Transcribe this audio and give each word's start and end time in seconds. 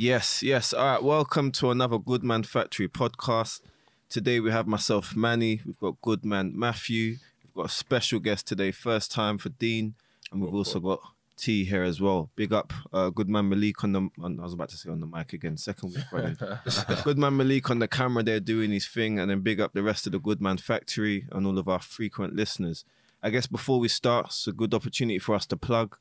Yes, 0.00 0.44
yes. 0.44 0.72
All 0.72 0.92
right. 0.92 1.02
Welcome 1.02 1.50
to 1.50 1.72
another 1.72 1.98
Good 1.98 2.22
Man 2.22 2.44
Factory 2.44 2.86
podcast. 2.86 3.62
Today 4.08 4.38
we 4.38 4.52
have 4.52 4.68
myself, 4.68 5.16
Manny. 5.16 5.60
We've 5.66 5.80
got 5.80 6.00
Good 6.02 6.24
Man 6.24 6.52
Matthew. 6.54 7.16
We've 7.42 7.54
got 7.56 7.66
a 7.66 7.68
special 7.68 8.20
guest 8.20 8.46
today, 8.46 8.70
first 8.70 9.10
time 9.10 9.38
for 9.38 9.48
Dean, 9.48 9.96
and 10.30 10.40
we've 10.40 10.54
also 10.54 10.78
got 10.78 11.00
T 11.36 11.64
here 11.64 11.82
as 11.82 12.00
well. 12.00 12.30
Big 12.36 12.52
up, 12.52 12.72
uh, 12.92 13.10
Good 13.10 13.28
Man 13.28 13.48
Malik 13.48 13.82
on 13.82 13.90
the. 13.90 14.08
On, 14.22 14.38
I 14.38 14.44
was 14.44 14.52
about 14.52 14.68
to 14.68 14.76
say 14.76 14.88
on 14.88 15.00
the 15.00 15.06
mic 15.06 15.32
again. 15.32 15.56
Second 15.56 15.92
week 15.92 16.04
running. 16.12 16.38
good 17.02 17.18
Man 17.18 17.36
Malik 17.36 17.68
on 17.68 17.80
the 17.80 17.88
camera 17.88 18.22
there 18.22 18.38
doing 18.38 18.70
his 18.70 18.86
thing, 18.86 19.18
and 19.18 19.28
then 19.28 19.40
big 19.40 19.60
up 19.60 19.72
the 19.72 19.82
rest 19.82 20.06
of 20.06 20.12
the 20.12 20.20
Good 20.20 20.40
Man 20.40 20.58
Factory 20.58 21.26
and 21.32 21.44
all 21.44 21.58
of 21.58 21.66
our 21.66 21.80
frequent 21.80 22.36
listeners. 22.36 22.84
I 23.20 23.30
guess 23.30 23.48
before 23.48 23.80
we 23.80 23.88
start, 23.88 24.26
it's 24.26 24.46
a 24.46 24.52
good 24.52 24.74
opportunity 24.74 25.18
for 25.18 25.34
us 25.34 25.44
to 25.46 25.56
plug 25.56 25.98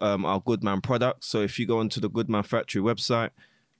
um, 0.00 0.24
our 0.24 0.40
Goodman 0.40 0.80
products. 0.80 1.26
So 1.26 1.40
if 1.40 1.58
you 1.58 1.66
go 1.66 1.78
onto 1.78 2.00
the 2.00 2.08
Goodman 2.08 2.44
Factory 2.44 2.82
website, 2.82 3.30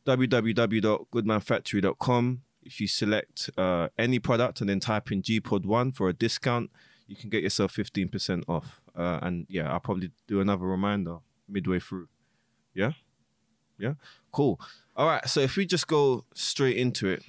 www.goodmanfactory.com, 0.07 2.43
if 2.63 2.81
you 2.81 2.89
select 2.89 3.51
uh, 3.57 3.89
any 3.99 4.19
product 4.19 4.61
and 4.61 4.69
then 4.71 4.81
type 4.81 5.13
in 5.13 5.23
GPod1 5.23 5.95
for 5.95 6.09
a 6.09 6.13
discount, 6.13 6.71
you 7.07 7.17
can 7.17 7.31
get 7.31 7.43
yourself 7.43 7.75
15% 7.75 8.45
off. 8.49 8.81
Uh, 8.97 9.19
and 9.23 9.47
yeah, 9.49 9.71
I'll 9.71 9.81
probably 9.81 10.11
do 10.27 10.41
another 10.41 10.65
reminder 10.65 11.19
midway 11.49 11.81
through. 11.81 12.09
Yeah? 12.75 12.93
Yeah? 13.79 13.95
Cool. 14.33 14.59
All 14.97 15.07
right. 15.07 15.29
So 15.29 15.41
if 15.41 15.57
we 15.57 15.67
just 15.67 15.87
go 15.87 16.25
straight 16.35 16.77
into 16.77 17.09
it, 17.09 17.23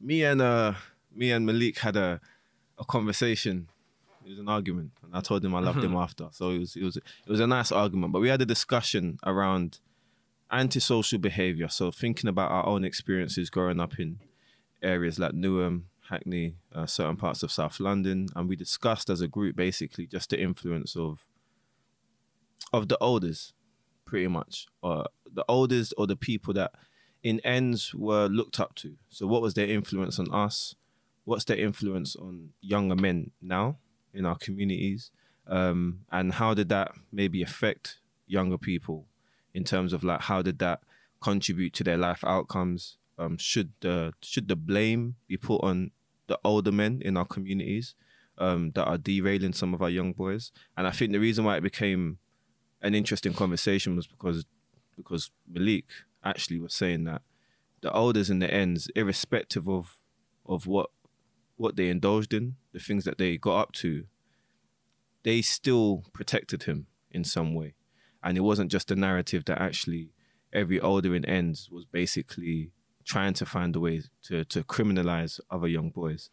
me 0.00 0.24
and 0.24 0.40
uh 0.40 0.74
me 1.14 1.30
and 1.30 1.44
Malik 1.44 1.78
had 1.78 1.96
a 1.96 2.20
a 2.78 2.84
conversation 2.84 3.68
it 4.30 4.34
was 4.34 4.38
an 4.38 4.48
argument, 4.48 4.92
and 5.02 5.12
I 5.12 5.20
told 5.20 5.44
him 5.44 5.56
I 5.56 5.60
loved 5.60 5.82
him 5.82 5.96
after. 5.96 6.28
So 6.30 6.50
it 6.50 6.58
was 6.60 6.76
it 6.76 6.84
was 6.84 6.96
it 6.96 7.02
was 7.26 7.40
a 7.40 7.48
nice 7.48 7.72
argument. 7.72 8.12
But 8.12 8.20
we 8.20 8.28
had 8.28 8.40
a 8.40 8.46
discussion 8.46 9.18
around 9.26 9.80
antisocial 10.52 11.18
behavior. 11.18 11.68
So 11.68 11.90
thinking 11.90 12.28
about 12.28 12.52
our 12.52 12.64
own 12.64 12.84
experiences 12.84 13.50
growing 13.50 13.80
up 13.80 13.98
in 13.98 14.20
areas 14.84 15.18
like 15.18 15.32
Newham, 15.32 15.82
Hackney, 16.08 16.54
uh, 16.72 16.86
certain 16.86 17.16
parts 17.16 17.42
of 17.42 17.50
South 17.50 17.80
London, 17.80 18.28
and 18.36 18.48
we 18.48 18.54
discussed 18.54 19.10
as 19.10 19.20
a 19.20 19.26
group 19.26 19.56
basically 19.56 20.06
just 20.06 20.30
the 20.30 20.40
influence 20.40 20.94
of 20.94 21.26
of 22.72 22.86
the 22.86 22.98
elders, 23.00 23.52
pretty 24.04 24.28
much, 24.28 24.68
or 24.80 25.06
the 25.32 25.44
elders 25.48 25.92
or 25.98 26.06
the 26.06 26.14
people 26.14 26.54
that 26.54 26.70
in 27.24 27.40
ends 27.40 27.92
were 27.96 28.28
looked 28.28 28.60
up 28.60 28.76
to. 28.76 28.94
So 29.08 29.26
what 29.26 29.42
was 29.42 29.54
their 29.54 29.66
influence 29.66 30.20
on 30.20 30.32
us? 30.32 30.76
What's 31.24 31.46
their 31.46 31.58
influence 31.58 32.14
on 32.14 32.50
younger 32.60 32.94
men 32.94 33.32
now? 33.42 33.78
In 34.12 34.26
our 34.26 34.36
communities, 34.36 35.10
um, 35.46 36.00
and 36.10 36.34
how 36.34 36.54
did 36.54 36.68
that 36.68 36.92
maybe 37.12 37.42
affect 37.42 37.98
younger 38.26 38.58
people 38.58 39.06
in 39.52 39.64
terms 39.64 39.92
of 39.92 40.04
like 40.04 40.22
how 40.22 40.42
did 40.42 40.58
that 40.60 40.80
contribute 41.20 41.72
to 41.74 41.84
their 41.84 41.96
life 41.96 42.24
outcomes? 42.24 42.96
Um, 43.18 43.36
should 43.36 43.72
the 43.80 44.14
should 44.22 44.48
the 44.48 44.56
blame 44.56 45.16
be 45.26 45.36
put 45.36 45.62
on 45.62 45.90
the 46.26 46.38
older 46.44 46.72
men 46.72 47.02
in 47.04 47.16
our 47.16 47.26
communities 47.26 47.94
um, 48.38 48.70
that 48.72 48.84
are 48.84 48.96
derailing 48.96 49.52
some 49.52 49.74
of 49.74 49.82
our 49.82 49.90
young 49.90 50.12
boys? 50.12 50.52
And 50.76 50.86
I 50.86 50.90
think 50.90 51.12
the 51.12 51.18
reason 51.20 51.44
why 51.44 51.56
it 51.56 51.62
became 51.62 52.18
an 52.80 52.94
interesting 52.94 53.34
conversation 53.34 53.96
was 53.96 54.06
because 54.06 54.44
because 54.96 55.30
Malik 55.50 55.86
actually 56.24 56.60
was 56.60 56.74
saying 56.74 57.04
that 57.04 57.22
the 57.80 57.94
elders 57.94 58.30
in 58.30 58.38
the 58.38 58.52
ends, 58.52 58.88
irrespective 58.94 59.68
of 59.68 59.96
of 60.46 60.66
what 60.66 60.90
what 61.60 61.76
they 61.76 61.90
indulged 61.90 62.32
in, 62.32 62.56
the 62.72 62.78
things 62.78 63.04
that 63.04 63.18
they 63.18 63.36
got 63.36 63.58
up 63.58 63.72
to, 63.72 64.04
they 65.24 65.42
still 65.42 66.04
protected 66.14 66.62
him 66.62 66.86
in 67.10 67.22
some 67.22 67.54
way. 67.54 67.74
And 68.22 68.38
it 68.38 68.40
wasn't 68.40 68.70
just 68.70 68.90
a 68.90 68.96
narrative 68.96 69.44
that 69.44 69.60
actually 69.60 70.08
every 70.54 70.80
older 70.80 71.14
in 71.14 71.26
ends 71.26 71.68
was 71.70 71.84
basically 71.84 72.70
trying 73.04 73.34
to 73.34 73.44
find 73.44 73.76
a 73.76 73.80
way 73.80 74.02
to 74.22 74.44
to 74.46 74.62
criminalize 74.62 75.38
other 75.50 75.68
young 75.68 75.90
boys. 75.90 76.30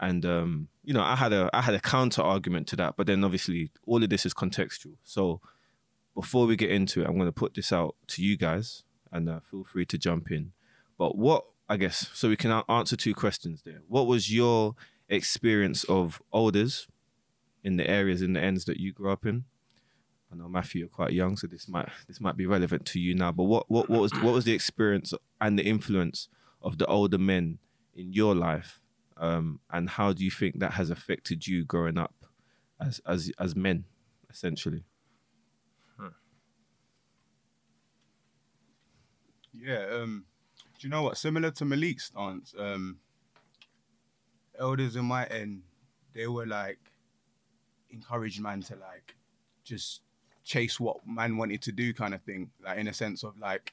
And 0.00 0.26
um, 0.26 0.68
you 0.82 0.92
know, 0.92 1.02
I 1.02 1.14
had 1.14 1.32
a 1.32 1.48
I 1.52 1.62
had 1.62 1.74
a 1.74 1.80
counter 1.80 2.22
argument 2.22 2.66
to 2.68 2.76
that, 2.76 2.96
but 2.96 3.06
then 3.06 3.22
obviously 3.22 3.70
all 3.86 4.02
of 4.02 4.10
this 4.10 4.26
is 4.26 4.34
contextual. 4.34 4.96
So 5.04 5.40
before 6.16 6.46
we 6.46 6.56
get 6.56 6.72
into 6.72 7.02
it, 7.02 7.06
I'm 7.06 7.14
going 7.14 7.28
to 7.28 7.32
put 7.44 7.54
this 7.54 7.72
out 7.72 7.94
to 8.08 8.24
you 8.24 8.36
guys, 8.36 8.82
and 9.12 9.28
uh, 9.28 9.38
feel 9.38 9.62
free 9.62 9.86
to 9.86 9.98
jump 9.98 10.32
in. 10.32 10.50
But 10.98 11.16
what 11.16 11.44
I 11.68 11.76
guess 11.76 12.10
so 12.12 12.28
we 12.28 12.36
can 12.36 12.62
answer 12.68 12.96
two 12.96 13.14
questions 13.14 13.62
there. 13.62 13.80
What 13.88 14.06
was 14.06 14.32
your 14.32 14.74
experience 15.08 15.84
of 15.84 16.20
elders 16.32 16.88
in 17.62 17.76
the 17.76 17.88
areas 17.88 18.22
in 18.22 18.34
the 18.34 18.40
ends 18.40 18.64
that 18.66 18.78
you 18.78 18.92
grew 18.92 19.10
up 19.10 19.24
in? 19.24 19.44
I 20.30 20.36
know 20.36 20.48
Matthew, 20.48 20.80
you're 20.80 20.88
quite 20.88 21.12
young, 21.12 21.36
so 21.36 21.46
this 21.46 21.68
might 21.68 21.88
this 22.06 22.20
might 22.20 22.36
be 22.36 22.46
relevant 22.46 22.84
to 22.86 23.00
you 23.00 23.14
now. 23.14 23.32
But 23.32 23.44
what 23.44 23.70
what, 23.70 23.88
what 23.88 24.00
was 24.00 24.12
what 24.14 24.34
was 24.34 24.44
the 24.44 24.52
experience 24.52 25.14
and 25.40 25.58
the 25.58 25.64
influence 25.64 26.28
of 26.60 26.78
the 26.78 26.86
older 26.86 27.18
men 27.18 27.58
in 27.94 28.12
your 28.12 28.34
life, 28.34 28.80
um, 29.16 29.60
and 29.70 29.88
how 29.88 30.12
do 30.12 30.24
you 30.24 30.30
think 30.30 30.58
that 30.58 30.72
has 30.72 30.90
affected 30.90 31.46
you 31.46 31.64
growing 31.64 31.96
up 31.98 32.14
as 32.80 33.00
as 33.06 33.30
as 33.38 33.54
men, 33.54 33.84
essentially? 34.28 34.84
Yeah, 39.56 39.86
um, 39.92 40.24
you 40.84 40.90
know 40.90 41.02
what? 41.02 41.16
Similar 41.16 41.50
to 41.52 41.64
Malik's 41.64 42.04
stance, 42.04 42.54
um, 42.58 42.98
elders 44.58 44.96
in 44.96 45.04
my 45.04 45.24
end, 45.26 45.62
they 46.14 46.26
were 46.26 46.46
like 46.46 46.78
encouraged 47.90 48.40
man 48.40 48.62
to 48.62 48.74
like 48.74 49.16
just 49.64 50.02
chase 50.44 50.78
what 50.78 50.98
man 51.06 51.36
wanted 51.36 51.62
to 51.62 51.72
do, 51.72 51.92
kind 51.94 52.14
of 52.14 52.22
thing. 52.22 52.50
Like 52.62 52.78
in 52.78 52.88
a 52.88 52.92
sense 52.92 53.24
of 53.24 53.38
like, 53.38 53.72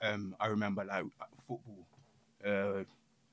um, 0.00 0.36
I 0.38 0.46
remember 0.46 0.84
like 0.84 1.04
football. 1.46 1.86
Uh, 2.44 2.84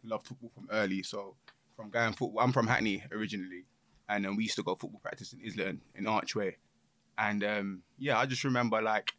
loved 0.06 0.28
football 0.28 0.52
from 0.54 0.68
early, 0.72 1.04
so 1.04 1.36
from 1.76 1.90
going 1.90 2.14
football. 2.14 2.42
I'm 2.42 2.52
from 2.52 2.68
Hackney 2.68 3.04
originally, 3.12 3.66
and 4.10 4.26
then 4.26 4.36
we 4.36 4.44
used 4.44 4.56
to 4.56 4.64
go 4.64 4.76
football 4.76 5.00
practice 5.02 5.34
in 5.34 5.42
Islington 5.46 5.82
in 5.96 6.08
Archway, 6.08 6.58
and 7.18 7.44
um, 7.44 7.82
yeah, 7.98 8.18
I 8.18 8.26
just 8.26 8.44
remember 8.44 8.82
like 8.82 9.14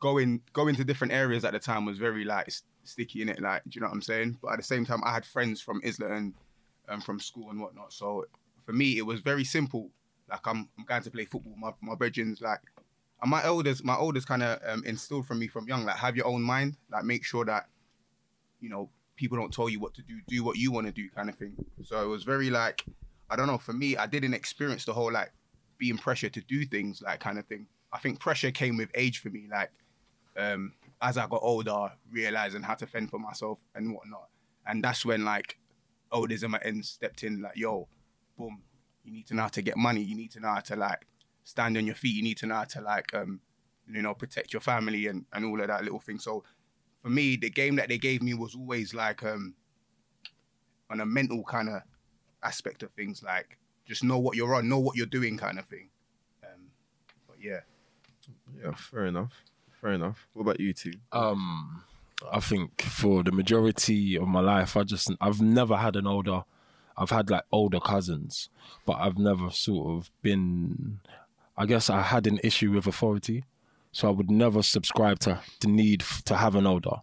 going 0.00 0.40
going 0.52 0.74
to 0.76 0.84
different 0.84 1.12
areas 1.12 1.44
at 1.44 1.52
the 1.52 1.58
time 1.58 1.84
was 1.84 1.98
very 1.98 2.24
like 2.24 2.50
sticky 2.84 3.22
in 3.22 3.28
it, 3.28 3.40
like 3.40 3.62
do 3.64 3.70
you 3.74 3.80
know 3.80 3.88
what 3.88 3.94
I'm 3.94 4.02
saying? 4.02 4.38
But 4.42 4.52
at 4.52 4.56
the 4.58 4.64
same 4.64 4.84
time, 4.84 5.02
I 5.04 5.12
had 5.12 5.24
friends 5.24 5.60
from 5.60 5.80
Islington, 5.84 6.34
um, 6.88 7.00
from 7.00 7.20
school 7.20 7.50
and 7.50 7.60
whatnot. 7.60 7.92
So 7.92 8.26
for 8.64 8.72
me, 8.72 8.98
it 8.98 9.06
was 9.06 9.20
very 9.20 9.44
simple. 9.44 9.90
Like 10.28 10.46
I'm, 10.46 10.68
I'm 10.78 10.84
going 10.84 11.02
to 11.02 11.10
play 11.10 11.24
football. 11.24 11.54
My 11.58 11.72
my 11.80 11.94
brethren's 11.94 12.40
like, 12.40 12.60
and 13.22 13.30
my 13.30 13.44
elders, 13.44 13.82
my 13.84 13.94
elders 13.94 14.24
kind 14.24 14.42
of 14.42 14.60
um, 14.66 14.84
instilled 14.84 15.26
from 15.26 15.38
me 15.38 15.48
from 15.48 15.66
young, 15.68 15.84
like 15.84 15.96
have 15.96 16.16
your 16.16 16.26
own 16.26 16.42
mind. 16.42 16.76
Like 16.90 17.04
make 17.04 17.24
sure 17.24 17.44
that, 17.44 17.68
you 18.60 18.68
know, 18.68 18.90
people 19.16 19.36
don't 19.36 19.52
tell 19.52 19.68
you 19.68 19.80
what 19.80 19.94
to 19.94 20.02
do. 20.02 20.20
Do 20.28 20.44
what 20.44 20.56
you 20.56 20.72
want 20.72 20.86
to 20.86 20.92
do, 20.92 21.08
kind 21.10 21.28
of 21.28 21.36
thing. 21.36 21.54
So 21.82 22.02
it 22.02 22.06
was 22.06 22.24
very 22.24 22.50
like, 22.50 22.84
I 23.28 23.36
don't 23.36 23.46
know. 23.46 23.58
For 23.58 23.72
me, 23.72 23.96
I 23.96 24.06
didn't 24.06 24.34
experience 24.34 24.84
the 24.84 24.92
whole 24.92 25.12
like 25.12 25.32
being 25.78 25.98
pressure 25.98 26.28
to 26.30 26.40
do 26.40 26.64
things, 26.64 27.02
like 27.02 27.20
kind 27.20 27.38
of 27.38 27.46
thing. 27.46 27.66
I 27.92 27.98
think 27.98 28.20
pressure 28.20 28.50
came 28.50 28.76
with 28.76 28.90
age 28.94 29.18
for 29.18 29.30
me. 29.30 29.48
Like 29.50 29.70
um, 30.36 30.72
as 31.02 31.16
I 31.16 31.26
got 31.26 31.40
older, 31.42 31.92
realizing 32.10 32.62
how 32.62 32.74
to 32.74 32.86
fend 32.86 33.10
for 33.10 33.18
myself 33.18 33.60
and 33.74 33.94
whatnot. 33.94 34.28
And 34.66 34.84
that's 34.84 35.04
when 35.04 35.24
like 35.24 35.58
elders 36.12 36.42
in 36.42 36.50
my 36.50 36.60
end 36.64 36.84
stepped 36.84 37.22
in, 37.22 37.40
like, 37.40 37.56
yo, 37.56 37.88
boom, 38.36 38.62
you 39.04 39.12
need 39.12 39.26
to 39.28 39.34
know 39.34 39.42
how 39.42 39.48
to 39.48 39.62
get 39.62 39.76
money. 39.76 40.02
You 40.02 40.14
need 40.14 40.30
to 40.32 40.40
know 40.40 40.48
how 40.48 40.60
to 40.60 40.76
like 40.76 41.06
stand 41.44 41.76
on 41.76 41.86
your 41.86 41.94
feet. 41.94 42.14
You 42.14 42.22
need 42.22 42.36
to 42.38 42.46
know 42.46 42.56
how 42.56 42.64
to 42.64 42.80
like 42.80 43.14
um, 43.14 43.40
you 43.88 44.02
know, 44.02 44.14
protect 44.14 44.52
your 44.52 44.60
family 44.60 45.06
and, 45.06 45.24
and 45.32 45.44
all 45.44 45.60
of 45.60 45.66
that 45.66 45.82
little 45.82 46.00
thing. 46.00 46.18
So 46.18 46.44
for 47.02 47.08
me, 47.10 47.36
the 47.36 47.50
game 47.50 47.76
that 47.76 47.88
they 47.88 47.98
gave 47.98 48.22
me 48.22 48.34
was 48.34 48.54
always 48.54 48.94
like 48.94 49.22
um 49.22 49.54
on 50.90 51.00
a 51.00 51.06
mental 51.06 51.42
kind 51.44 51.68
of 51.68 51.82
aspect 52.42 52.82
of 52.82 52.90
things, 52.92 53.22
like 53.22 53.58
just 53.86 54.04
know 54.04 54.18
what 54.18 54.36
you're 54.36 54.54
on, 54.54 54.68
know 54.68 54.78
what 54.78 54.96
you're 54.96 55.06
doing 55.06 55.36
kind 55.36 55.58
of 55.58 55.66
thing. 55.66 55.90
Um, 56.44 56.66
but 57.26 57.36
yeah. 57.40 57.60
Yeah, 58.62 58.72
fair 58.74 59.06
enough. 59.06 59.32
Fair 59.80 59.92
enough. 59.92 60.26
What 60.34 60.42
about 60.42 60.60
you 60.60 60.72
two? 60.72 60.92
Um, 61.12 61.84
I 62.30 62.40
think 62.40 62.82
for 62.82 63.22
the 63.22 63.32
majority 63.32 64.16
of 64.16 64.28
my 64.28 64.40
life, 64.40 64.76
I 64.76 64.82
just 64.82 65.10
I've 65.20 65.40
never 65.40 65.76
had 65.76 65.96
an 65.96 66.06
older. 66.06 66.44
I've 66.96 67.10
had 67.10 67.30
like 67.30 67.44
older 67.50 67.80
cousins, 67.80 68.50
but 68.84 68.94
I've 68.94 69.18
never 69.18 69.50
sort 69.50 69.88
of 69.88 70.10
been. 70.22 71.00
I 71.56 71.66
guess 71.66 71.88
I 71.88 72.02
had 72.02 72.26
an 72.26 72.40
issue 72.44 72.72
with 72.72 72.86
authority, 72.86 73.44
so 73.92 74.08
I 74.08 74.10
would 74.12 74.30
never 74.30 74.62
subscribe 74.62 75.18
to 75.20 75.40
the 75.60 75.68
need 75.68 76.04
to 76.26 76.36
have 76.36 76.54
an 76.54 76.66
older. 76.66 76.96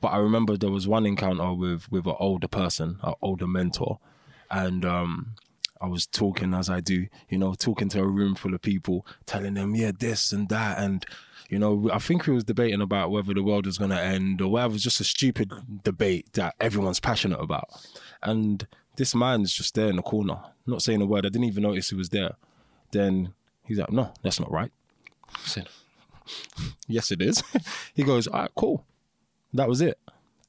But 0.00 0.08
I 0.08 0.18
remember 0.18 0.56
there 0.56 0.70
was 0.70 0.88
one 0.88 1.06
encounter 1.06 1.52
with 1.52 1.90
with 1.90 2.06
an 2.06 2.16
older 2.18 2.48
person, 2.48 2.98
an 3.02 3.14
older 3.22 3.46
mentor, 3.46 4.00
and 4.50 4.84
um, 4.84 5.34
I 5.80 5.86
was 5.86 6.06
talking 6.06 6.54
as 6.54 6.68
I 6.70 6.80
do, 6.80 7.06
you 7.28 7.38
know, 7.38 7.54
talking 7.54 7.88
to 7.90 8.00
a 8.00 8.06
room 8.06 8.34
full 8.34 8.54
of 8.54 8.62
people, 8.62 9.06
telling 9.26 9.54
them, 9.54 9.74
yeah, 9.74 9.92
this 9.96 10.32
and 10.32 10.48
that, 10.48 10.78
and 10.78 11.04
you 11.48 11.58
know, 11.58 11.90
I 11.92 11.98
think 11.98 12.26
we 12.26 12.34
was 12.34 12.44
debating 12.44 12.80
about 12.80 13.10
whether 13.10 13.34
the 13.34 13.42
world 13.42 13.66
was 13.66 13.78
going 13.78 13.90
to 13.90 14.00
end 14.00 14.40
or 14.40 14.50
whatever. 14.50 14.72
It 14.72 14.74
was 14.74 14.82
just 14.82 15.00
a 15.00 15.04
stupid 15.04 15.52
debate 15.82 16.32
that 16.34 16.54
everyone's 16.60 17.00
passionate 17.00 17.40
about. 17.40 17.68
And 18.22 18.66
this 18.96 19.14
man's 19.14 19.52
just 19.52 19.74
there 19.74 19.88
in 19.88 19.96
the 19.96 20.02
corner, 20.02 20.38
not 20.66 20.82
saying 20.82 21.02
a 21.02 21.06
word. 21.06 21.26
I 21.26 21.28
didn't 21.28 21.44
even 21.44 21.62
notice 21.62 21.90
he 21.90 21.96
was 21.96 22.08
there. 22.08 22.36
Then 22.92 23.34
he's 23.64 23.78
like, 23.78 23.92
no, 23.92 24.12
that's 24.22 24.40
not 24.40 24.50
right. 24.50 24.72
I 25.34 25.46
said, 25.46 25.68
yes, 26.88 27.10
it 27.10 27.20
is. 27.20 27.42
he 27.94 28.02
goes, 28.02 28.26
all 28.26 28.40
right, 28.40 28.50
cool. 28.56 28.84
That 29.52 29.68
was 29.68 29.80
it. 29.80 29.98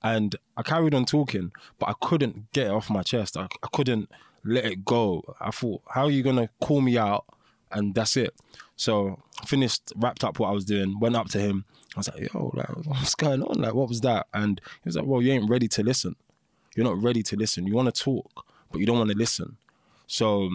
And 0.02 0.36
I 0.56 0.62
carried 0.62 0.94
on 0.94 1.06
talking, 1.06 1.52
but 1.80 1.90
I 1.90 1.94
couldn't 2.02 2.52
get 2.52 2.68
it 2.68 2.72
off 2.72 2.90
my 2.90 3.02
chest. 3.02 3.38
I, 3.38 3.48
I 3.64 3.68
couldn't 3.74 4.10
let 4.44 4.66
it 4.66 4.86
go. 4.86 5.24
I 5.40 5.52
thought, 5.52 5.82
how 5.90 6.06
are 6.06 6.12
you 6.12 6.24
gonna 6.24 6.50
call 6.62 6.82
me 6.82 6.98
out? 6.98 7.26
And 7.72 7.96
that's 7.96 8.16
it. 8.16 8.34
So 8.76 9.22
finished, 9.46 9.94
wrapped 9.96 10.24
up 10.24 10.40
what 10.40 10.50
I 10.50 10.52
was 10.52 10.66
doing, 10.66 11.00
went 11.00 11.16
up 11.16 11.30
to 11.30 11.40
him. 11.40 11.66
I 11.96 12.00
was 12.00 12.10
like, 12.10 12.34
yo, 12.34 12.52
like, 12.54 12.70
what's 12.86 13.16
going 13.16 13.42
on? 13.42 13.62
Like, 13.62 13.74
what 13.74 13.88
was 13.88 14.02
that? 14.02 14.28
And 14.34 14.60
he 14.84 14.90
was 14.90 14.98
like, 14.98 15.06
well, 15.06 15.22
you 15.22 15.32
ain't 15.32 15.50
ready 15.50 15.68
to 15.70 15.84
listen. 15.84 16.16
You're 16.76 16.86
not 16.86 17.02
ready 17.02 17.24
to 17.24 17.36
listen. 17.38 17.66
You 17.66 17.74
want 17.74 17.94
to 17.94 18.04
talk, 18.04 18.46
but 18.72 18.80
you 18.80 18.86
don't 18.86 18.98
want 18.98 19.12
to 19.12 19.18
listen. 19.18 19.58
So 20.08 20.50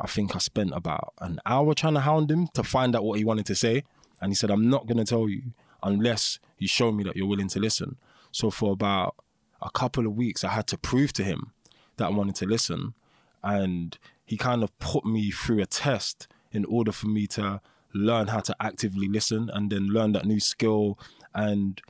I 0.00 0.06
think 0.06 0.34
I 0.34 0.38
spent 0.38 0.72
about 0.74 1.14
an 1.20 1.40
hour 1.46 1.72
trying 1.74 1.94
to 1.94 2.00
hound 2.00 2.30
him 2.30 2.48
to 2.54 2.64
find 2.64 2.96
out 2.96 3.04
what 3.04 3.18
he 3.18 3.24
wanted 3.24 3.46
to 3.46 3.54
say. 3.54 3.84
And 4.20 4.32
he 4.32 4.34
said, 4.34 4.50
I'm 4.50 4.68
not 4.68 4.86
going 4.86 4.98
to 4.98 5.04
tell 5.04 5.28
you 5.28 5.42
unless 5.82 6.40
you 6.58 6.66
show 6.66 6.90
me 6.90 7.04
that 7.04 7.16
you're 7.16 7.28
willing 7.28 7.48
to 7.48 7.60
listen. 7.60 7.96
So 8.32 8.50
for 8.50 8.72
about 8.72 9.14
a 9.62 9.70
couple 9.70 10.04
of 10.04 10.16
weeks, 10.16 10.42
I 10.42 10.48
had 10.48 10.66
to 10.68 10.78
prove 10.78 11.12
to 11.14 11.24
him 11.24 11.52
that 11.96 12.06
I 12.06 12.10
wanted 12.10 12.34
to 12.36 12.46
listen. 12.46 12.94
And 13.42 13.96
he 14.24 14.36
kind 14.36 14.64
of 14.64 14.76
put 14.78 15.06
me 15.06 15.30
through 15.30 15.62
a 15.62 15.66
test 15.66 16.26
in 16.56 16.64
order 16.64 16.92
for 16.92 17.06
me 17.06 17.26
to 17.26 17.60
learn 17.94 18.26
how 18.28 18.40
to 18.40 18.56
actively 18.60 19.08
listen 19.08 19.50
and 19.52 19.70
then 19.70 19.88
learn 19.88 20.12
that 20.12 20.26
new 20.26 20.40
skill. 20.40 20.98
And 21.34 21.80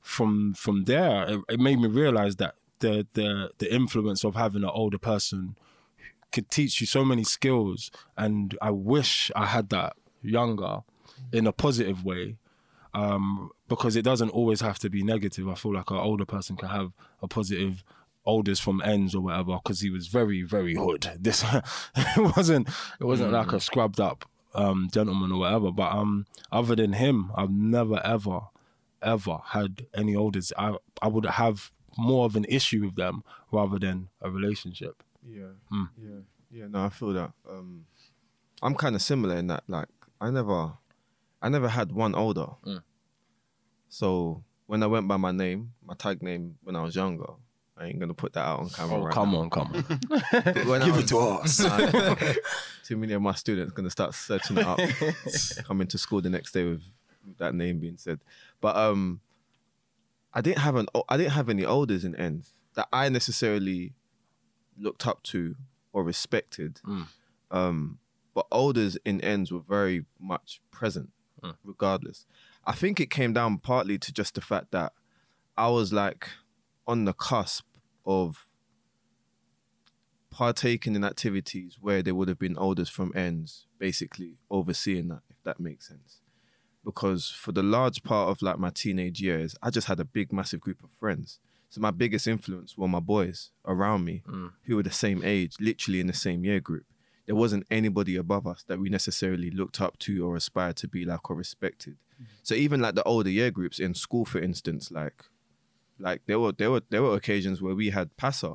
from 0.00 0.54
from 0.54 0.84
there, 0.84 1.28
it, 1.28 1.40
it 1.48 1.60
made 1.60 1.80
me 1.80 1.88
realize 1.88 2.36
that 2.36 2.54
the 2.82 3.06
the 3.14 3.50
the 3.58 3.72
influence 3.72 4.24
of 4.24 4.34
having 4.34 4.62
an 4.62 4.70
older 4.70 4.98
person 4.98 5.56
could 6.32 6.50
teach 6.50 6.80
you 6.80 6.86
so 6.86 7.04
many 7.04 7.24
skills 7.24 7.90
and 8.16 8.56
i 8.60 8.70
wish 8.70 9.30
i 9.36 9.46
had 9.46 9.68
that 9.68 9.94
younger 10.22 10.80
in 11.32 11.46
a 11.46 11.52
positive 11.52 12.04
way 12.04 12.36
um, 12.94 13.50
because 13.68 13.96
it 13.96 14.02
doesn't 14.02 14.28
always 14.30 14.60
have 14.60 14.78
to 14.78 14.90
be 14.90 15.02
negative 15.02 15.48
i 15.48 15.54
feel 15.54 15.74
like 15.74 15.90
an 15.90 15.96
older 15.96 16.24
person 16.26 16.56
can 16.56 16.68
have 16.68 16.92
a 17.22 17.28
positive 17.28 17.84
oldest 18.24 18.62
from 18.62 18.80
ends 18.82 19.14
or 19.14 19.20
whatever 19.22 19.54
because 19.62 19.80
he 19.80 19.90
was 19.90 20.06
very 20.06 20.42
very 20.42 20.74
hood 20.74 21.10
this 21.20 21.44
it 21.96 22.36
wasn't 22.36 22.68
it 23.00 23.04
wasn't 23.04 23.32
like 23.32 23.52
a 23.52 23.60
scrubbed 23.60 24.00
up 24.00 24.24
um, 24.54 24.88
gentleman 24.92 25.32
or 25.32 25.38
whatever 25.40 25.72
but 25.72 25.90
um 25.92 26.26
other 26.52 26.76
than 26.76 26.92
him 26.92 27.32
i've 27.36 27.50
never 27.50 28.00
ever 28.06 28.40
ever 29.02 29.38
had 29.46 29.86
any 29.94 30.14
oldest 30.14 30.52
i 30.58 30.76
i 31.00 31.08
would 31.08 31.24
have 31.26 31.72
more 31.98 32.24
of 32.26 32.36
an 32.36 32.44
issue 32.48 32.82
with 32.84 32.94
them 32.96 33.24
rather 33.50 33.78
than 33.78 34.08
a 34.20 34.30
relationship 34.30 35.02
Yeah, 35.26 35.52
Mm. 35.72 35.88
yeah, 35.98 36.20
yeah. 36.50 36.66
No, 36.68 36.84
I 36.84 36.88
feel 36.90 37.12
that. 37.14 37.32
Um, 37.50 37.86
I'm 38.62 38.74
kind 38.74 38.94
of 38.96 39.02
similar 39.02 39.36
in 39.36 39.46
that. 39.48 39.62
Like, 39.68 39.88
I 40.20 40.30
never, 40.30 40.72
I 41.40 41.48
never 41.48 41.68
had 41.68 41.92
one 41.92 42.14
older. 42.14 42.46
Mm. 42.66 42.82
So 43.88 44.42
when 44.66 44.82
I 44.82 44.86
went 44.86 45.06
by 45.08 45.16
my 45.16 45.32
name, 45.32 45.72
my 45.84 45.94
tag 45.94 46.22
name 46.22 46.56
when 46.62 46.76
I 46.76 46.82
was 46.82 46.94
younger, 46.96 47.32
I 47.82 47.86
ain't 47.86 47.98
gonna 47.98 48.14
put 48.14 48.32
that 48.34 48.44
out 48.44 48.60
on 48.60 48.68
camera. 48.70 48.96
oh 48.98 49.02
right 49.04 49.12
come 49.14 49.32
now. 49.32 49.38
on 49.38 49.50
come 49.50 49.72
on 49.74 50.00
But 50.32 50.66
when 50.66 50.82
I 50.82 50.86
give 50.86 50.96
was- 50.96 51.04
it 51.04 51.08
to 51.08 51.18
us 51.18 51.60
Nah, 51.60 52.32
too 52.84 52.96
many 52.96 53.12
of 53.12 53.22
my 53.22 53.34
students 53.34 53.72
gonna 53.72 53.90
start 53.90 54.14
searching 54.14 54.58
it 54.58 54.66
up, 54.66 54.78
coming 55.64 55.88
to 55.88 55.98
school 55.98 56.20
the 56.20 56.30
next 56.30 56.52
day 56.52 56.64
with 56.64 56.82
that 57.38 57.54
name 57.54 57.78
being 57.80 57.96
said. 57.96 58.20
But 58.60 58.76
um, 58.76 59.20
I 60.32 60.40
didn't 60.40 60.58
have 60.58 60.76
an 60.76 60.86
I 61.08 61.16
didn't 61.16 61.32
have 61.32 61.48
any 61.48 61.64
elders 61.64 62.04
in 62.04 62.14
ends 62.16 62.52
that 62.74 62.88
I 62.92 63.08
necessarily 63.08 63.94
looked 64.78 65.06
up 65.06 65.22
to 65.24 65.56
or 65.92 66.04
respected. 66.04 66.80
Mm. 66.86 67.06
Um, 67.50 67.98
but 68.34 68.46
elders 68.52 68.96
in 69.04 69.20
ends 69.20 69.52
were 69.52 69.60
very 69.60 70.04
much 70.20 70.60
present, 70.70 71.10
Mm. 71.42 71.56
regardless. 71.64 72.24
I 72.64 72.72
think 72.72 73.00
it 73.00 73.10
came 73.10 73.32
down 73.32 73.58
partly 73.58 73.98
to 73.98 74.12
just 74.12 74.36
the 74.36 74.40
fact 74.40 74.70
that 74.70 74.92
I 75.56 75.68
was 75.68 75.92
like 75.92 76.28
on 76.86 77.04
the 77.04 77.12
cusp 77.12 77.64
of 78.04 78.48
partaking 80.30 80.96
in 80.96 81.04
activities 81.04 81.76
where 81.80 82.02
there 82.02 82.14
would 82.14 82.28
have 82.28 82.38
been 82.38 82.56
elders 82.58 82.88
from 82.88 83.12
ends 83.14 83.66
basically 83.78 84.38
overseeing 84.50 85.08
that, 85.08 85.20
if 85.28 85.36
that 85.44 85.60
makes 85.60 85.88
sense. 85.88 86.20
Because 86.84 87.28
for 87.28 87.52
the 87.52 87.62
large 87.62 88.02
part 88.02 88.30
of 88.30 88.42
like 88.42 88.58
my 88.58 88.70
teenage 88.70 89.20
years, 89.20 89.54
I 89.62 89.70
just 89.70 89.86
had 89.86 90.00
a 90.00 90.04
big, 90.04 90.32
massive 90.32 90.60
group 90.60 90.82
of 90.82 90.90
friends. 90.90 91.38
So 91.68 91.80
my 91.80 91.90
biggest 91.90 92.26
influence 92.26 92.76
were 92.76 92.88
my 92.88 93.00
boys 93.00 93.50
around 93.66 94.04
me 94.04 94.22
mm. 94.26 94.50
who 94.64 94.76
were 94.76 94.82
the 94.82 94.90
same 94.90 95.22
age, 95.24 95.54
literally 95.60 96.00
in 96.00 96.06
the 96.06 96.12
same 96.12 96.44
year 96.44 96.60
group. 96.60 96.84
There 97.26 97.36
wasn't 97.36 97.66
anybody 97.70 98.16
above 98.16 98.46
us 98.46 98.64
that 98.66 98.80
we 98.80 98.88
necessarily 98.88 99.50
looked 99.50 99.80
up 99.80 99.98
to 100.00 100.26
or 100.26 100.34
aspired 100.34 100.76
to 100.76 100.88
be 100.88 101.04
like 101.04 101.30
or 101.30 101.36
respected. 101.36 101.96
Mm. 102.20 102.26
So 102.42 102.54
even 102.54 102.80
like 102.80 102.94
the 102.94 103.04
older 103.04 103.30
year 103.30 103.50
groups 103.50 103.78
in 103.78 103.94
school, 103.94 104.24
for 104.24 104.38
instance, 104.40 104.90
like 104.90 105.24
like 106.02 106.20
there 106.26 106.40
were 106.40 106.52
there 106.52 106.70
were 106.70 106.82
there 106.90 107.02
were 107.02 107.14
occasions 107.14 107.62
where 107.62 107.74
we 107.74 107.90
had 107.90 108.14
passer 108.16 108.54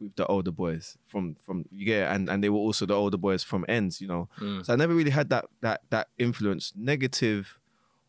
with 0.00 0.14
the 0.16 0.26
older 0.26 0.52
boys 0.52 0.96
from 1.06 1.34
from 1.44 1.64
yeah 1.70 2.14
and 2.14 2.30
and 2.30 2.42
they 2.42 2.48
were 2.48 2.58
also 2.58 2.86
the 2.86 2.94
older 2.94 3.16
boys 3.16 3.42
from 3.42 3.64
ends 3.68 4.00
you 4.00 4.06
know? 4.06 4.28
Mm. 4.40 4.64
So 4.64 4.72
i 4.72 4.76
never 4.76 4.94
really 4.94 5.10
had 5.10 5.28
that 5.30 5.46
that 5.60 5.82
that 5.90 6.08
influence 6.18 6.72
negative 6.76 7.58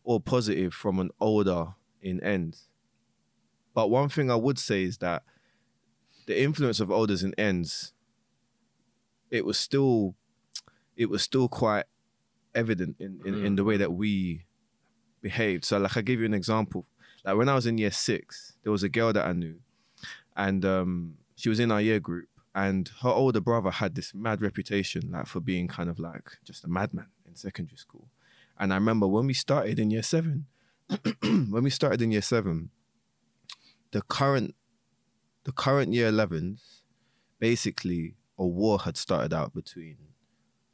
or 0.04 0.20
positive 0.20 0.72
from 0.72 1.00
an 1.00 1.10
older 1.20 1.74
in 2.00 2.22
ends. 2.22 2.68
But 3.74 3.90
one 3.90 4.08
thing 4.08 4.30
i 4.30 4.36
would 4.36 4.58
say 4.58 4.84
is 4.84 4.98
that 4.98 5.24
the 6.26 6.40
influence 6.40 6.80
of 6.80 6.90
elders 6.90 7.24
in 7.24 7.34
ends 7.34 7.92
it 9.30 9.44
was 9.44 9.58
still 9.58 10.14
it 10.96 11.10
was 11.10 11.22
still 11.22 11.48
quite 11.48 11.86
evident 12.54 12.96
in 13.00 13.20
in, 13.24 13.34
in 13.44 13.52
mm. 13.52 13.56
the 13.56 13.64
way 13.64 13.76
that 13.76 13.92
we 13.92 14.44
behaved. 15.22 15.64
So 15.64 15.78
like 15.78 15.96
i 15.96 16.02
give 16.02 16.20
you 16.20 16.26
an 16.26 16.34
example 16.34 16.86
like 17.26 17.36
when 17.36 17.48
I 17.48 17.54
was 17.54 17.66
in 17.66 17.76
year 17.76 17.90
six, 17.90 18.54
there 18.62 18.70
was 18.72 18.84
a 18.84 18.88
girl 18.88 19.12
that 19.12 19.26
I 19.26 19.32
knew, 19.32 19.56
and 20.36 20.64
um, 20.64 21.14
she 21.34 21.48
was 21.48 21.58
in 21.58 21.72
our 21.72 21.80
year 21.80 21.98
group, 21.98 22.28
and 22.54 22.88
her 23.02 23.10
older 23.10 23.40
brother 23.40 23.70
had 23.70 23.96
this 23.96 24.14
mad 24.14 24.40
reputation, 24.40 25.10
like 25.10 25.26
for 25.26 25.40
being 25.40 25.66
kind 25.66 25.90
of 25.90 25.98
like 25.98 26.38
just 26.44 26.64
a 26.64 26.68
madman 26.68 27.08
in 27.26 27.34
secondary 27.34 27.76
school. 27.76 28.08
And 28.58 28.72
I 28.72 28.76
remember 28.76 29.08
when 29.08 29.26
we 29.26 29.34
started 29.34 29.78
in 29.80 29.90
year 29.90 30.04
seven, 30.04 30.46
when 31.22 31.64
we 31.64 31.70
started 31.70 32.00
in 32.00 32.12
year 32.12 32.22
seven, 32.22 32.70
the 33.90 34.02
current, 34.02 34.54
the 35.44 35.52
current 35.52 35.92
year 35.92 36.10
11s, 36.10 36.60
basically 37.40 38.14
a 38.38 38.46
war 38.46 38.78
had 38.78 38.96
started 38.96 39.34
out 39.34 39.52
between, 39.52 39.96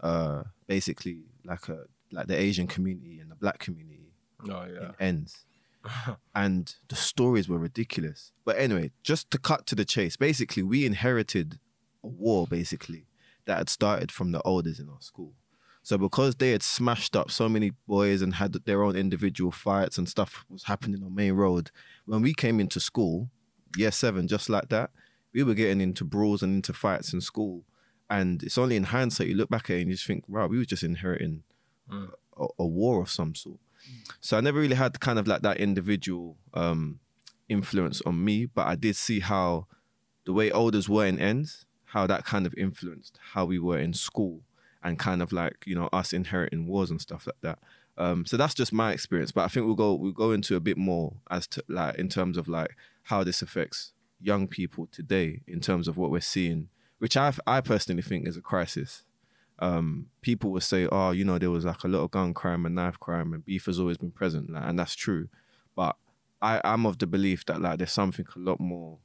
uh, 0.01 0.43
basically 0.67 1.23
like 1.45 1.69
a 1.69 1.85
like 2.13 2.27
the 2.27 2.39
Asian 2.39 2.67
community 2.67 3.21
and 3.21 3.31
the 3.31 3.35
black 3.35 3.59
community 3.59 4.13
oh 4.51 4.67
yeah 4.67 4.89
in 4.89 4.95
ends. 5.01 5.47
and 6.35 6.75
the 6.89 6.97
stories 6.97 7.49
were 7.49 7.59
ridiculous. 7.59 8.33
But 8.45 8.59
anyway, 8.59 8.93
just 9.03 9.31
to 9.31 9.39
cut 9.39 9.67
to 9.67 9.75
the 9.75 9.85
chase, 9.85 10.17
basically, 10.17 10.63
we 10.63 10.87
inherited 10.87 11.59
a 12.03 12.09
war, 12.09 12.47
basically, 12.47 13.07
that 13.47 13.59
had 13.59 13.69
started 13.69 14.13
from 14.13 14.33
the 14.33 14.43
elders 14.45 14.79
in 14.79 14.89
our 14.89 15.01
school. 15.01 15.33
So 15.83 15.99
because 15.99 16.37
they 16.37 16.53
had 16.53 16.63
smashed 16.63 17.17
up 17.17 17.31
so 17.31 17.49
many 17.49 17.73
boys 17.89 18.23
and 18.23 18.35
had 18.35 18.53
their 18.53 18.85
own 18.85 18.95
individual 18.95 19.51
fights 19.51 19.99
and 19.99 20.09
stuff 20.09 20.45
was 20.49 20.65
happening 20.65 21.03
on 21.03 21.15
Main 21.15 21.33
Road, 21.33 21.71
when 22.05 22.23
we 22.23 22.35
came 22.35 22.61
into 22.61 22.79
school, 22.79 23.31
year 23.77 23.91
seven, 23.91 24.29
just 24.29 24.49
like 24.49 24.69
that, 24.69 24.91
we 25.35 25.43
were 25.43 25.55
getting 25.55 25.81
into 25.81 26.05
brawls 26.05 26.43
and 26.43 26.55
into 26.55 26.73
fights 26.73 27.13
in 27.13 27.21
school. 27.21 27.65
And 28.09 28.43
it's 28.43 28.59
only 28.59 28.77
in 28.77 28.85
hindsight 28.85 29.27
you 29.27 29.35
look 29.35 29.51
back 29.51 29.71
at 29.71 29.77
it 29.77 29.81
and 29.81 29.89
you 29.89 29.95
just 29.95 30.07
think, 30.07 30.29
wow, 30.29 30.47
we 30.47 30.59
were 30.59 30.65
just 30.65 30.85
inheriting 30.85 31.43
mm. 31.91 32.11
a, 32.37 32.47
a 32.59 32.67
war 32.67 33.03
of 33.03 33.11
some 33.11 33.35
sort. 33.35 33.59
So 34.21 34.37
I 34.37 34.41
never 34.41 34.61
really 34.61 34.77
had 34.77 35.01
kind 35.01 35.19
of 35.19 35.27
like 35.27 35.43
that 35.43 35.59
individual 35.59 36.37
um, 36.55 37.01
influence 37.49 38.01
on 38.03 38.25
me, 38.25 38.47
but 38.47 38.67
I 38.67 38.75
did 38.75 38.97
see 38.97 39.21
how 39.21 39.67
the 40.25 40.33
way 40.33 40.51
elders 40.53 40.89
were 40.89 41.07
in 41.07 41.19
ends, 41.19 41.67
how 41.87 42.07
that 42.07 42.25
kind 42.25 42.47
of 42.47 42.55
influenced 42.55 43.19
how 43.33 43.45
we 43.45 43.59
were 43.59 43.79
in 43.79 43.93
school 43.93 44.41
and 44.83 44.99
kind 44.99 45.23
of 45.23 45.33
like, 45.33 45.65
you 45.67 45.75
know, 45.75 45.89
us 45.93 46.13
inheriting 46.13 46.67
wars 46.67 46.91
and 46.91 47.01
stuff 47.01 47.27
like 47.27 47.41
that. 47.43 47.59
Um, 47.99 48.25
so 48.25 48.37
that's 48.37 48.55
just 48.55 48.73
my 48.73 48.93
experience, 48.93 49.33
but 49.33 49.45
I 49.45 49.49
think 49.49 49.67
we'll 49.67 49.75
go 49.75 49.95
we'll 49.95 50.13
go 50.13 50.33
into 50.33 50.57
a 50.57 50.61
bit 50.61 50.79
more 50.79 51.15
as 51.31 51.47
to 51.49 51.65
like 51.69 51.97
in 51.97 52.09
terms 52.09 52.39
of 52.39 52.49
like 52.49 52.75
how 53.05 53.23
this 53.23 53.43
affects 53.43 53.93
young 54.21 54.49
people 54.49 54.89
today 54.91 55.43
in 55.47 55.61
terms 55.61 55.89
of 55.89 55.99
what 55.99 56.11
we're 56.11 56.21
seeing, 56.21 56.69
which 56.99 57.17
I 57.17 57.33
I 57.47 57.61
personally 57.61 58.03
think 58.03 58.27
is 58.27 58.37
a 58.37 58.41
crisis 58.41 59.05
um, 59.63 60.07
people 60.23 60.51
would 60.51 60.65
say, 60.65 60.89
"Oh, 60.91 61.13
you 61.13 61.25
know, 61.25 61.39
there 61.39 61.51
was 61.51 61.65
like 61.65 61.85
a 61.85 61.89
lot 61.89 62.01
of 62.03 62.11
gun 62.11 62.35
crime 62.35 62.67
and 62.67 62.75
knife 62.75 62.99
crime, 62.99 63.33
and 63.33 63.45
beef 63.45 63.67
has 63.67 63.79
always 63.79 63.97
been 63.97 64.11
present," 64.11 64.51
like, 64.51 64.65
and 64.67 64.77
that's 64.77 64.97
true. 64.97 65.29
But 65.77 65.97
I, 66.43 66.61
I'm 66.65 66.85
of 66.85 66.99
the 66.99 67.07
belief 67.07 67.47
that 67.47 67.63
like 67.63 67.79
there's 67.79 67.93
something 67.93 68.27
a 68.35 68.39
lot 68.41 68.59
more, 68.59 68.99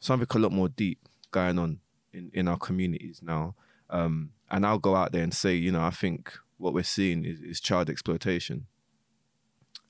something 0.00 0.26
a 0.34 0.38
lot 0.38 0.52
more 0.52 0.70
deep 0.70 1.06
going 1.30 1.58
on 1.58 1.80
in 2.14 2.30
in 2.32 2.48
our 2.48 2.56
communities 2.56 3.20
now. 3.22 3.54
Um, 3.90 4.30
and 4.50 4.64
I'll 4.64 4.78
go 4.78 4.96
out 4.96 5.12
there 5.12 5.22
and 5.22 5.34
say, 5.34 5.54
you 5.54 5.70
know, 5.70 5.82
I 5.82 5.90
think 5.90 6.32
what 6.56 6.72
we're 6.72 6.82
seeing 6.82 7.26
is, 7.26 7.40
is 7.40 7.60
child 7.60 7.90
exploitation. 7.90 8.66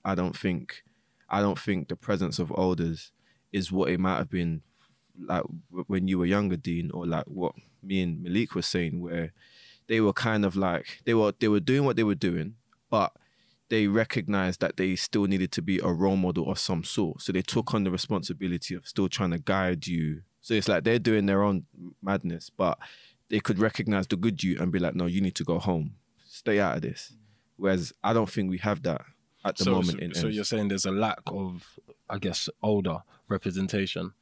I 0.04 0.16
don't 0.16 0.36
think, 0.36 0.82
I 1.30 1.40
don't 1.40 1.58
think 1.58 1.88
the 1.88 1.96
presence 1.96 2.38
of 2.38 2.52
elders 2.56 3.12
is 3.52 3.70
what 3.70 3.90
it 3.90 4.00
might 4.00 4.18
have 4.18 4.30
been 4.30 4.62
like 5.18 5.44
when 5.86 6.08
you 6.08 6.18
were 6.18 6.26
younger, 6.26 6.56
Dean, 6.56 6.90
or 6.90 7.06
like 7.06 7.24
what 7.26 7.54
me 7.82 8.02
and 8.02 8.22
Malik 8.22 8.54
were 8.54 8.62
saying, 8.62 9.00
where 9.00 9.32
they 9.88 10.00
were 10.00 10.12
kind 10.12 10.44
of 10.44 10.56
like 10.56 11.00
they 11.04 11.14
were 11.14 11.32
they 11.38 11.48
were 11.48 11.60
doing 11.60 11.84
what 11.84 11.96
they 11.96 12.04
were 12.04 12.14
doing, 12.14 12.54
but 12.90 13.12
they 13.68 13.86
recognized 13.86 14.60
that 14.60 14.76
they 14.76 14.94
still 14.96 15.24
needed 15.24 15.50
to 15.52 15.62
be 15.62 15.80
a 15.80 15.88
role 15.88 16.16
model 16.16 16.50
of 16.50 16.58
some 16.58 16.84
sort. 16.84 17.22
So 17.22 17.32
they 17.32 17.42
took 17.42 17.74
on 17.74 17.84
the 17.84 17.90
responsibility 17.90 18.74
of 18.74 18.86
still 18.86 19.08
trying 19.08 19.32
to 19.32 19.38
guide 19.38 19.86
you. 19.86 20.22
So 20.40 20.54
it's 20.54 20.68
like 20.68 20.84
they're 20.84 21.00
doing 21.00 21.26
their 21.26 21.42
own 21.42 21.66
madness, 22.00 22.50
but 22.50 22.78
they 23.28 23.40
could 23.40 23.58
recognize 23.58 24.06
the 24.06 24.16
good 24.16 24.42
you 24.42 24.58
and 24.60 24.70
be 24.70 24.78
like, 24.78 24.94
no, 24.94 25.06
you 25.06 25.20
need 25.20 25.34
to 25.36 25.44
go 25.44 25.58
home, 25.58 25.96
stay 26.24 26.60
out 26.60 26.76
of 26.76 26.82
this. 26.82 27.12
Whereas 27.56 27.92
I 28.04 28.12
don't 28.12 28.30
think 28.30 28.50
we 28.50 28.58
have 28.58 28.82
that 28.84 29.02
at 29.44 29.56
the 29.56 29.64
so, 29.64 29.72
moment. 29.72 29.90
so, 29.90 29.98
in 29.98 30.14
so 30.14 30.26
you're 30.28 30.44
saying 30.44 30.68
there's 30.68 30.86
a 30.86 30.92
lack 30.92 31.18
of, 31.26 31.64
I 32.08 32.18
guess, 32.18 32.48
older 32.62 32.98
representation. 33.28 34.12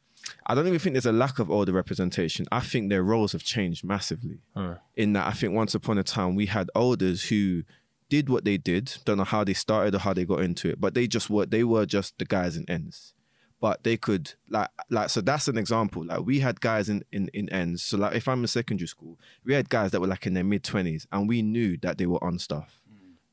I 0.47 0.55
don't 0.55 0.67
even 0.67 0.79
think 0.79 0.95
there's 0.95 1.07
a 1.07 1.13
lack 1.13 1.39
of 1.39 1.51
older 1.51 1.73
representation. 1.73 2.47
I 2.53 2.61
think 2.61 2.89
their 2.89 3.03
roles 3.03 3.33
have 3.33 3.43
changed 3.45 3.85
massively. 3.85 4.39
Huh. 4.55 4.77
In 4.97 5.13
that, 5.15 5.27
I 5.27 5.33
think 5.33 5.55
once 5.55 5.75
upon 5.75 5.99
a 5.99 6.03
time 6.03 6.35
we 6.35 6.47
had 6.47 6.71
elders 6.75 7.29
who 7.29 7.63
did 8.09 8.29
what 8.29 8.45
they 8.45 8.57
did. 8.57 8.97
Don't 9.05 9.19
know 9.19 9.25
how 9.25 9.45
they 9.45 9.55
started 9.55 9.95
or 9.95 9.99
how 9.99 10.13
they 10.15 10.25
got 10.25 10.41
into 10.41 10.69
it, 10.69 10.81
but 10.81 10.95
they 10.95 11.07
just 11.07 11.31
were. 11.31 11.47
They 11.47 11.65
were 11.65 11.87
just 11.87 12.19
the 12.19 12.25
guys 12.25 12.57
in 12.57 12.69
ends. 12.69 13.13
But 13.61 13.83
they 13.83 13.97
could 13.97 14.35
like 14.49 14.69
like 14.91 15.09
so. 15.09 15.21
That's 15.23 15.49
an 15.49 15.57
example. 15.57 16.05
Like 16.05 16.21
we 16.21 16.41
had 16.41 16.61
guys 16.61 16.89
in 16.89 17.03
in 17.13 17.29
in 17.33 17.49
ends. 17.49 17.83
So 17.83 17.97
like 17.97 18.15
if 18.15 18.29
I'm 18.29 18.41
in 18.43 18.47
secondary 18.47 18.89
school, 18.89 19.19
we 19.45 19.55
had 19.55 19.71
guys 19.71 19.91
that 19.93 20.01
were 20.01 20.07
like 20.07 20.27
in 20.27 20.35
their 20.35 20.45
mid 20.45 20.63
twenties, 20.65 21.07
and 21.13 21.29
we 21.29 21.41
knew 21.41 21.79
that 21.79 21.97
they 21.97 22.07
were 22.07 22.23
on 22.23 22.39
stuff. 22.39 22.83